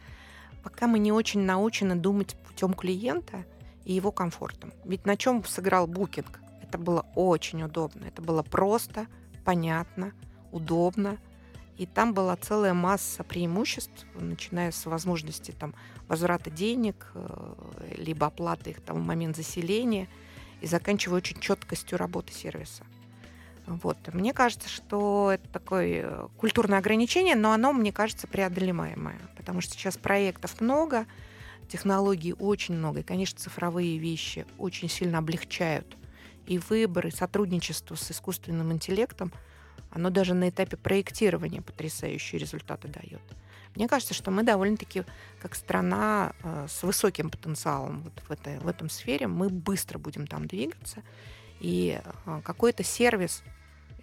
пока 0.62 0.86
мы 0.86 0.98
не 0.98 1.12
очень 1.12 1.40
научены 1.40 1.96
думать 1.96 2.36
путем 2.46 2.74
клиента 2.74 3.44
и 3.84 3.92
его 3.92 4.12
комфортом. 4.12 4.72
Ведь 4.84 5.06
на 5.06 5.16
чем 5.16 5.44
сыграл 5.44 5.86
букинг? 5.86 6.40
Это 6.62 6.78
было 6.78 7.06
очень 7.14 7.62
удобно. 7.62 8.04
Это 8.06 8.22
было 8.22 8.42
просто, 8.42 9.06
понятно, 9.44 10.12
удобно. 10.52 11.18
И 11.78 11.86
там 11.86 12.14
была 12.14 12.36
целая 12.36 12.74
масса 12.74 13.24
преимуществ, 13.24 14.06
начиная 14.14 14.70
с 14.70 14.86
возможности 14.86 15.52
там, 15.52 15.74
возврата 16.06 16.50
денег, 16.50 17.10
э, 17.14 17.94
либо 17.96 18.26
оплаты 18.26 18.70
их 18.70 18.80
там, 18.82 19.02
в 19.02 19.06
момент 19.06 19.36
заселения– 19.36 20.08
и 20.62 20.66
заканчивая 20.66 21.18
очень 21.18 21.40
четкостью 21.40 21.98
работы 21.98 22.32
сервиса. 22.32 22.84
Вот. 23.66 23.96
Мне 24.12 24.32
кажется, 24.32 24.68
что 24.68 25.30
это 25.32 25.48
такое 25.48 26.02
э, 26.04 26.28
культурное 26.36 26.78
ограничение, 26.78 27.36
но 27.36 27.52
оно, 27.52 27.72
мне 27.72 27.92
кажется, 27.92 28.26
преодолимаемое, 28.26 29.18
потому 29.36 29.60
что 29.60 29.74
сейчас 29.74 29.96
проектов 29.96 30.60
много, 30.60 31.06
технологий 31.68 32.34
очень 32.34 32.74
много, 32.74 33.00
и, 33.00 33.04
конечно, 33.04 33.38
цифровые 33.38 33.98
вещи 33.98 34.46
очень 34.58 34.88
сильно 34.88 35.18
облегчают 35.18 35.96
и 36.46 36.58
выбор, 36.58 37.06
и 37.06 37.10
сотрудничество 37.10 37.94
с 37.94 38.10
искусственным 38.10 38.72
интеллектом, 38.72 39.32
оно 39.90 40.10
даже 40.10 40.34
на 40.34 40.48
этапе 40.48 40.76
проектирования 40.76 41.62
потрясающие 41.62 42.40
результаты 42.40 42.88
дает. 42.88 43.22
Мне 43.74 43.88
кажется, 43.88 44.14
что 44.14 44.30
мы 44.30 44.42
довольно-таки, 44.42 45.04
как 45.40 45.54
страна 45.54 46.34
э, 46.42 46.66
с 46.68 46.82
высоким 46.82 47.30
потенциалом 47.30 48.02
вот 48.02 48.12
в, 48.28 48.30
этой, 48.30 48.58
в 48.58 48.68
этом 48.68 48.90
сфере, 48.90 49.26
мы 49.26 49.48
быстро 49.48 49.98
будем 49.98 50.26
там 50.26 50.46
двигаться. 50.46 51.02
И 51.60 52.00
э, 52.26 52.40
какой-то 52.44 52.84
сервис 52.84 53.42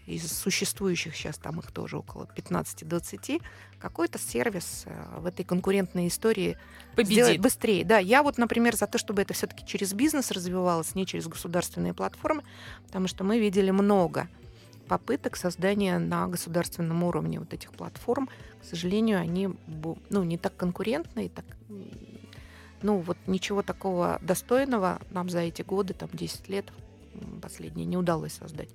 из 0.09 0.32
существующих 0.32 1.15
сейчас, 1.15 1.38
там 1.38 1.59
их 1.59 1.72
тоже 1.72 1.97
около 1.97 2.28
15-20, 2.36 3.41
какой-то 3.80 4.17
сервис 4.17 4.84
э, 4.86 5.20
в 5.20 5.26
этой 5.28 5.45
конкурентной 5.45 6.07
истории 6.07 6.57
Победит. 6.95 7.39
быстрее. 7.39 7.86
Да, 7.86 7.99
я 7.99 8.24
вот, 8.24 8.38
например, 8.38 8.76
за 8.76 8.88
то, 8.88 8.97
чтобы 8.97 9.22
это 9.22 9.34
все-таки 9.34 9.65
через 9.65 9.93
бизнес 9.93 10.32
развивалось, 10.32 10.95
не 10.95 11.05
через 11.05 11.28
государственные 11.28 11.93
платформы, 11.93 12.43
потому 12.88 13.07
что 13.07 13.24
мы 13.24 13.39
видели 13.39 13.70
много 13.70 14.28
попыток 14.88 15.36
создания 15.36 15.99
на 15.99 16.28
государственном 16.28 17.03
уровне 17.03 17.39
вот 17.39 17.53
этих 17.53 17.72
платформ, 17.72 18.28
к 18.62 18.66
сожалению, 18.66 19.20
они 19.20 19.49
ну, 20.10 20.24
не 20.24 20.38
так 20.38 20.55
конкурентны, 20.55 21.30
так, 21.30 21.45
ну 22.82 22.99
вот 22.99 23.18
ничего 23.28 23.62
такого 23.62 24.20
достойного 24.22 24.99
нам 25.12 25.30
за 25.30 25.39
эти 25.39 25.62
годы, 25.62 25.93
там 25.93 26.10
10 26.12 26.49
лет 26.49 26.72
последние, 27.41 27.86
не 27.86 27.97
удалось 27.97 28.34
создать. 28.34 28.70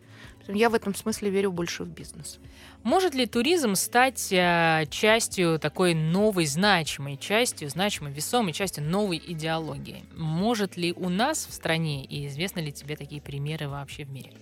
Я 0.48 0.68
в 0.68 0.74
этом 0.74 0.94
смысле 0.94 1.30
верю 1.30 1.52
больше 1.52 1.84
в 1.84 1.88
бизнес. 1.88 2.38
Может 2.82 3.14
ли 3.14 3.26
туризм 3.26 3.74
стать 3.74 4.30
э, 4.30 4.84
частью 4.90 5.58
такой 5.58 5.94
новой 5.94 6.46
значимой 6.46 7.16
частью, 7.16 7.70
значимой, 7.70 8.12
весомой 8.12 8.52
частью 8.52 8.84
новой 8.84 9.22
идеологии? 9.24 10.04
Может 10.14 10.76
ли 10.76 10.92
у 10.92 11.08
нас 11.08 11.46
в 11.46 11.52
стране, 11.52 12.04
и 12.04 12.26
известны 12.26 12.60
ли 12.60 12.72
тебе 12.72 12.96
такие 12.96 13.22
примеры 13.22 13.68
вообще 13.68 14.04
в 14.04 14.10
мире? 14.10 14.32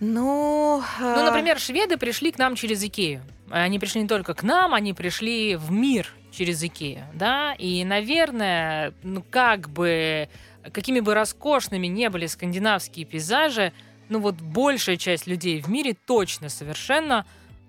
Ну, 0.00 0.82
ну, 1.00 1.24
например, 1.24 1.58
шведы 1.58 1.96
пришли 1.96 2.32
к 2.32 2.38
нам 2.38 2.54
через 2.54 2.82
Икею. 2.82 3.22
Они 3.50 3.78
пришли 3.78 4.02
не 4.02 4.08
только 4.08 4.34
к 4.34 4.42
нам, 4.42 4.74
они 4.74 4.92
пришли 4.92 5.56
в 5.56 5.70
мир 5.70 6.12
через 6.32 6.62
Икею, 6.62 7.04
да, 7.14 7.54
и, 7.54 7.84
наверное, 7.84 8.92
ну, 9.02 9.24
как 9.28 9.70
бы, 9.70 10.28
какими 10.72 11.00
бы 11.00 11.14
роскошными 11.14 11.86
не 11.86 12.10
были 12.10 12.26
скандинавские 12.26 13.06
пейзажи, 13.06 13.72
ну, 14.08 14.18
вот 14.20 14.36
большая 14.36 14.96
часть 14.96 15.26
людей 15.26 15.60
в 15.60 15.68
мире 15.68 15.96
точно 16.06 16.48
совершенно 16.48 17.24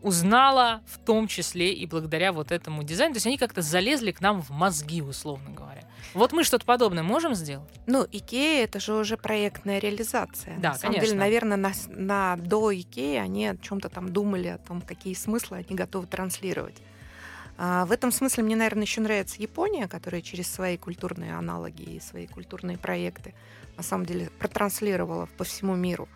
узнала 0.07 0.81
в 0.87 0.97
том 0.97 1.27
числе 1.27 1.73
и 1.73 1.85
благодаря 1.85 2.31
вот 2.31 2.51
этому 2.51 2.83
дизайну. 2.83 3.13
То 3.13 3.17
есть 3.17 3.27
они 3.27 3.37
как-то 3.37 3.61
залезли 3.61 4.11
к 4.11 4.21
нам 4.21 4.41
в 4.41 4.49
мозги, 4.49 5.01
условно 5.01 5.51
говоря. 5.51 5.83
Вот 6.13 6.31
мы 6.31 6.43
что-то 6.43 6.65
подобное 6.65 7.03
можем 7.03 7.35
сделать? 7.35 7.69
Ну, 7.85 8.07
Икея 8.11 8.63
это 8.63 8.79
же 8.79 8.93
уже 8.93 9.17
проектная 9.17 9.79
реализация. 9.79 10.57
Да, 10.57 10.69
на 10.69 10.75
самом 10.75 10.95
конечно. 10.95 11.07
деле, 11.07 11.19
наверное, 11.19 11.57
на, 11.57 11.71
на 11.89 12.37
до 12.37 12.73
Икеи 12.73 13.17
они 13.17 13.47
о 13.47 13.57
чем-то 13.57 13.89
там 13.89 14.11
думали, 14.11 14.47
о 14.47 14.57
том, 14.57 14.81
какие 14.81 15.13
смыслы 15.13 15.57
они 15.57 15.75
готовы 15.75 16.07
транслировать. 16.07 16.77
А 17.57 17.85
в 17.85 17.91
этом 17.91 18.11
смысле 18.11 18.43
мне, 18.43 18.55
наверное, 18.55 18.83
еще 18.83 19.01
нравится 19.01 19.41
Япония, 19.41 19.87
которая 19.87 20.21
через 20.21 20.51
свои 20.51 20.77
культурные 20.77 21.35
аналоги 21.35 21.81
и 21.81 21.99
свои 21.99 22.27
культурные 22.27 22.77
проекты 22.77 23.33
на 23.75 23.83
самом 23.83 24.05
деле 24.05 24.29
протранслировала 24.39 25.27
по 25.37 25.43
всему 25.43 25.75
миру 25.75 26.07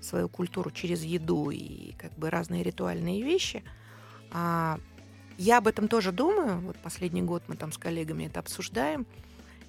свою 0.00 0.28
культуру 0.28 0.70
через 0.70 1.02
еду 1.02 1.50
и 1.50 1.92
как 1.92 2.12
бы 2.18 2.30
разные 2.30 2.62
ритуальные 2.62 3.22
вещи. 3.22 3.62
А 4.30 4.78
я 5.36 5.58
об 5.58 5.66
этом 5.68 5.88
тоже 5.88 6.12
думаю. 6.12 6.60
Вот 6.60 6.76
последний 6.78 7.22
год 7.22 7.42
мы 7.48 7.56
там 7.56 7.72
с 7.72 7.78
коллегами 7.78 8.24
это 8.24 8.40
обсуждаем. 8.40 9.06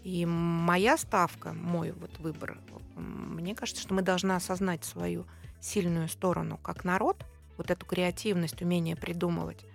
И 0.04 0.26
моя 0.26 0.98
ставка, 0.98 1.54
мой 1.54 1.92
вот 1.92 2.18
выбор, 2.20 2.58
мне 2.96 3.54
кажется, 3.54 3.82
что 3.82 3.94
мы 3.94 4.02
должны 4.02 4.32
осознать 4.32 4.86
свою 4.86 5.26
сильную 5.60 6.08
сторону 6.08 6.58
как 6.58 6.86
народ, 6.86 7.26
вот 7.58 7.70
эту 7.70 7.86
креативность, 7.86 8.62
умение 8.62 8.96
придумывать. 8.96 9.66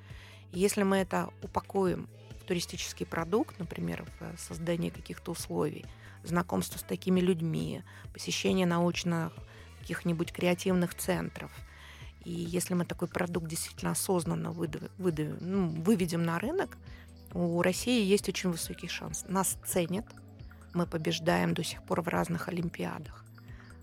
Если 0.52 0.82
мы 0.82 0.96
это 0.96 1.30
упакуем 1.42 2.08
в 2.40 2.44
туристический 2.44 3.04
продукт, 3.04 3.58
например, 3.58 4.06
в 4.20 4.40
создании 4.40 4.88
каких-то 4.88 5.32
условий, 5.32 5.84
знакомство 6.22 6.78
с 6.78 6.82
такими 6.82 7.20
людьми, 7.20 7.82
посещение 8.12 8.66
научных 8.66 9.32
каких-нибудь 9.84 10.32
креативных 10.32 10.94
центров, 10.94 11.50
и 12.24 12.30
если 12.30 12.74
мы 12.74 12.86
такой 12.86 13.06
продукт 13.06 13.46
действительно 13.46 13.92
осознанно 13.92 14.50
выдав, 14.50 14.82
выдав, 14.96 15.40
ну, 15.40 15.68
выведем 15.68 16.22
на 16.22 16.38
рынок, 16.38 16.76
у 17.34 17.60
России 17.60 18.02
есть 18.02 18.28
очень 18.28 18.50
высокий 18.50 18.88
шанс. 18.88 19.24
Нас 19.28 19.58
ценят, 19.66 20.06
мы 20.72 20.86
побеждаем 20.86 21.52
до 21.52 21.62
сих 21.62 21.82
пор 21.82 22.00
в 22.00 22.08
разных 22.08 22.48
олимпиадах. 22.48 23.24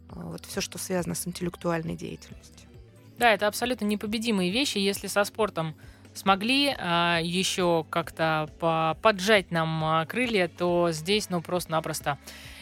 Вот 0.10 0.46
все, 0.46 0.60
что 0.60 0.78
связано 0.78 1.16
с 1.16 1.28
интеллектуальной 1.28 1.96
деятельностью. 1.96 2.68
Да, 3.18 3.32
это 3.32 3.48
абсолютно 3.48 3.86
непобедимые 3.86 4.52
вещи. 4.52 4.80
Если 4.80 5.08
со 5.08 5.24
спортом 5.24 5.76
смогли 6.14 6.76
а, 6.78 7.20
еще 7.22 7.86
как-то 7.90 8.50
по 8.60 8.98
поджать 9.02 9.52
нам 9.52 9.84
а, 9.84 10.06
крылья, 10.06 10.48
то 10.48 10.90
здесь, 10.92 11.30
ну, 11.30 11.42
просто-напросто 11.42 12.18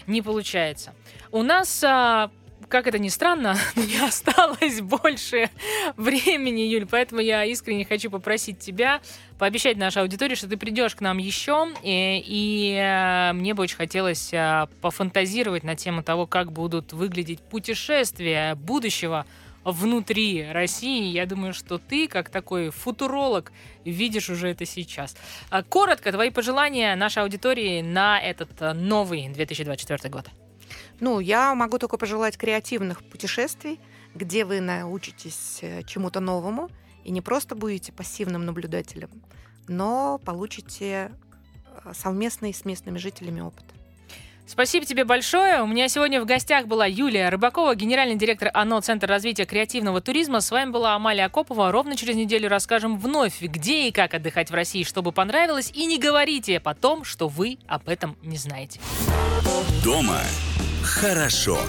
не 0.05 0.21
получается. 0.21 0.93
У 1.31 1.43
нас 1.43 1.83
а, 1.83 2.29
как 2.69 2.87
это 2.87 2.99
ни 2.99 3.09
странно, 3.09 3.57
не 3.75 3.97
осталось 3.97 4.79
больше 4.81 5.49
времени, 5.97 6.61
Юль, 6.61 6.85
поэтому 6.85 7.19
я 7.19 7.43
искренне 7.43 7.83
хочу 7.83 8.09
попросить 8.09 8.59
тебя 8.59 9.01
пообещать 9.37 9.77
нашей 9.77 10.03
аудитории, 10.03 10.35
что 10.35 10.47
ты 10.47 10.57
придешь 10.57 10.95
к 10.95 11.01
нам 11.01 11.17
еще, 11.17 11.67
и, 11.83 12.23
и 12.25 12.75
э, 12.79 13.33
мне 13.33 13.53
бы 13.53 13.63
очень 13.63 13.77
хотелось 13.77 14.33
э, 14.33 14.67
пофантазировать 14.81 15.63
на 15.63 15.75
тему 15.75 16.03
того, 16.03 16.27
как 16.27 16.51
будут 16.51 16.93
выглядеть 16.93 17.41
путешествия 17.41 18.55
будущего 18.55 19.25
внутри 19.63 20.47
России. 20.51 21.11
Я 21.11 21.25
думаю, 21.25 21.53
что 21.53 21.77
ты, 21.77 22.07
как 22.07 22.29
такой 22.29 22.69
футуролог, 22.69 23.51
видишь 23.83 24.29
уже 24.29 24.49
это 24.49 24.65
сейчас. 24.65 25.15
Коротко, 25.69 26.11
твои 26.11 26.29
пожелания 26.29 26.95
нашей 26.95 27.23
аудитории 27.23 27.81
на 27.81 28.19
этот 28.19 28.61
э, 28.61 28.73
новый 28.73 29.27
2024 29.29 30.09
год. 30.09 30.29
Ну, 30.99 31.19
я 31.19 31.55
могу 31.55 31.77
только 31.77 31.97
пожелать 31.97 32.37
креативных 32.37 33.03
путешествий, 33.03 33.79
где 34.15 34.43
вы 34.43 34.59
научитесь 34.59 35.59
э, 35.61 35.83
чему-то 35.83 36.19
новому 36.19 36.69
и 37.03 37.11
не 37.11 37.21
просто 37.21 37.55
будете 37.55 37.91
пассивным 37.91 38.45
наблюдателем, 38.45 39.09
но 39.67 40.19
получите 40.25 41.11
э, 41.85 41.93
совместный 41.93 42.53
с 42.53 42.65
местными 42.65 42.97
жителями 42.97 43.41
опыт. 43.41 43.65
Спасибо 44.49 44.83
тебе 44.83 45.05
большое. 45.05 45.61
У 45.61 45.67
меня 45.67 45.87
сегодня 45.89 46.19
в 46.19 46.25
гостях 46.25 46.65
была 46.65 46.87
Юлия 46.87 47.29
Рыбакова, 47.29 47.75
генеральный 47.75 48.15
директор 48.15 48.49
ОНО 48.51 48.81
Центр 48.81 49.07
развития 49.07 49.45
креативного 49.45 50.01
туризма. 50.01 50.41
С 50.41 50.49
вами 50.49 50.71
была 50.71 50.95
Амалия 50.95 51.25
Акопова. 51.25 51.71
Ровно 51.71 51.95
через 51.95 52.15
неделю 52.15 52.49
расскажем 52.49 52.97
вновь, 52.97 53.39
где 53.43 53.87
и 53.87 53.91
как 53.91 54.15
отдыхать 54.15 54.49
в 54.49 54.55
России, 54.55 54.81
чтобы 54.83 55.11
понравилось. 55.11 55.71
И 55.75 55.85
не 55.85 55.99
говорите 55.99 56.59
потом, 56.59 57.03
что 57.03 57.27
вы 57.27 57.59
об 57.67 57.87
этом 57.87 58.17
не 58.23 58.37
знаете. 58.37 58.79
Дома 59.83 60.19
хорошо. 60.89 61.59